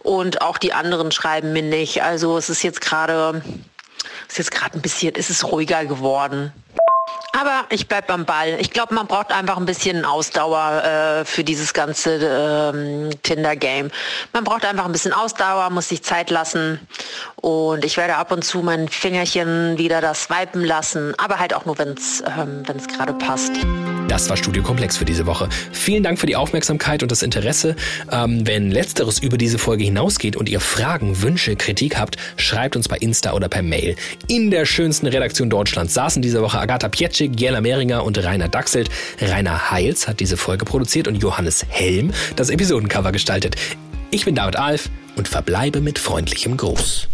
und 0.03 0.41
auch 0.41 0.57
die 0.57 0.73
anderen 0.73 1.11
schreiben 1.11 1.53
mir 1.53 1.63
nicht. 1.63 2.03
Also 2.03 2.37
es 2.37 2.49
ist 2.49 2.63
jetzt 2.63 2.81
gerade, 2.81 3.41
ist 4.27 4.37
jetzt 4.37 4.51
gerade 4.51 4.77
ein 4.77 4.81
bisschen, 4.81 5.15
ist 5.15 5.29
es 5.29 5.51
ruhiger 5.51 5.85
geworden. 5.85 6.53
Aber 7.33 7.65
ich 7.69 7.87
bleibe 7.87 8.07
beim 8.07 8.25
Ball. 8.25 8.57
Ich 8.59 8.71
glaube, 8.71 8.93
man 8.93 9.07
braucht 9.07 9.31
einfach 9.31 9.57
ein 9.57 9.65
bisschen 9.65 10.03
Ausdauer 10.03 10.83
äh, 10.83 11.25
für 11.25 11.43
dieses 11.43 11.73
ganze 11.73 12.15
ähm, 12.73 13.09
Tinder-Game. 13.23 13.89
Man 14.33 14.43
braucht 14.43 14.65
einfach 14.65 14.85
ein 14.85 14.91
bisschen 14.91 15.13
Ausdauer, 15.13 15.69
muss 15.69 15.89
sich 15.89 16.03
Zeit 16.03 16.29
lassen. 16.29 16.79
Und 17.37 17.85
ich 17.85 17.97
werde 17.97 18.17
ab 18.17 18.31
und 18.31 18.43
zu 18.43 18.61
mein 18.61 18.89
Fingerchen 18.89 19.77
wieder 19.77 20.01
das 20.01 20.23
swipen 20.23 20.63
lassen, 20.63 21.13
aber 21.17 21.39
halt 21.39 21.53
auch 21.53 21.65
nur, 21.65 21.77
wenn 21.77 21.89
es 21.89 22.21
ähm, 22.37 22.63
gerade 22.95 23.13
passt. 23.13 23.53
Das 24.07 24.29
war 24.29 24.35
Studio 24.35 24.61
Komplex 24.61 24.97
für 24.97 25.05
diese 25.05 25.25
Woche. 25.25 25.47
Vielen 25.71 26.03
Dank 26.03 26.19
für 26.19 26.25
die 26.25 26.35
Aufmerksamkeit 26.35 27.01
und 27.01 27.13
das 27.13 27.23
Interesse. 27.23 27.77
Ähm, 28.11 28.45
wenn 28.45 28.69
letzteres 28.69 29.19
über 29.19 29.37
diese 29.37 29.57
Folge 29.57 29.85
hinausgeht 29.85 30.35
und 30.35 30.49
ihr 30.49 30.59
Fragen, 30.59 31.21
Wünsche, 31.21 31.55
Kritik 31.55 31.97
habt, 31.97 32.17
schreibt 32.35 32.75
uns 32.75 32.89
bei 32.89 32.97
Insta 32.97 33.31
oder 33.31 33.47
per 33.47 33.63
Mail. 33.63 33.95
In 34.27 34.51
der 34.51 34.65
schönsten 34.65 35.07
Redaktion 35.07 35.49
Deutschlands 35.49 35.93
saßen 35.93 36.21
diese 36.21 36.41
Woche 36.41 36.59
Agatha 36.59 36.89
Pietschik, 37.01 37.39
Jella 37.39 37.61
Mehringer 37.61 38.03
und 38.03 38.23
Rainer 38.23 38.47
Dachselt. 38.47 38.91
Rainer 39.19 39.71
Heils 39.71 40.07
hat 40.07 40.19
diese 40.19 40.37
Folge 40.37 40.65
produziert 40.65 41.07
und 41.07 41.15
Johannes 41.15 41.65
Helm 41.67 42.13
das 42.35 42.51
Episodencover 42.51 43.11
gestaltet. 43.11 43.55
Ich 44.11 44.23
bin 44.23 44.35
David 44.35 44.57
Alf 44.57 44.87
und 45.15 45.27
verbleibe 45.27 45.81
mit 45.81 45.97
freundlichem 45.97 46.57
Gruß. 46.57 47.07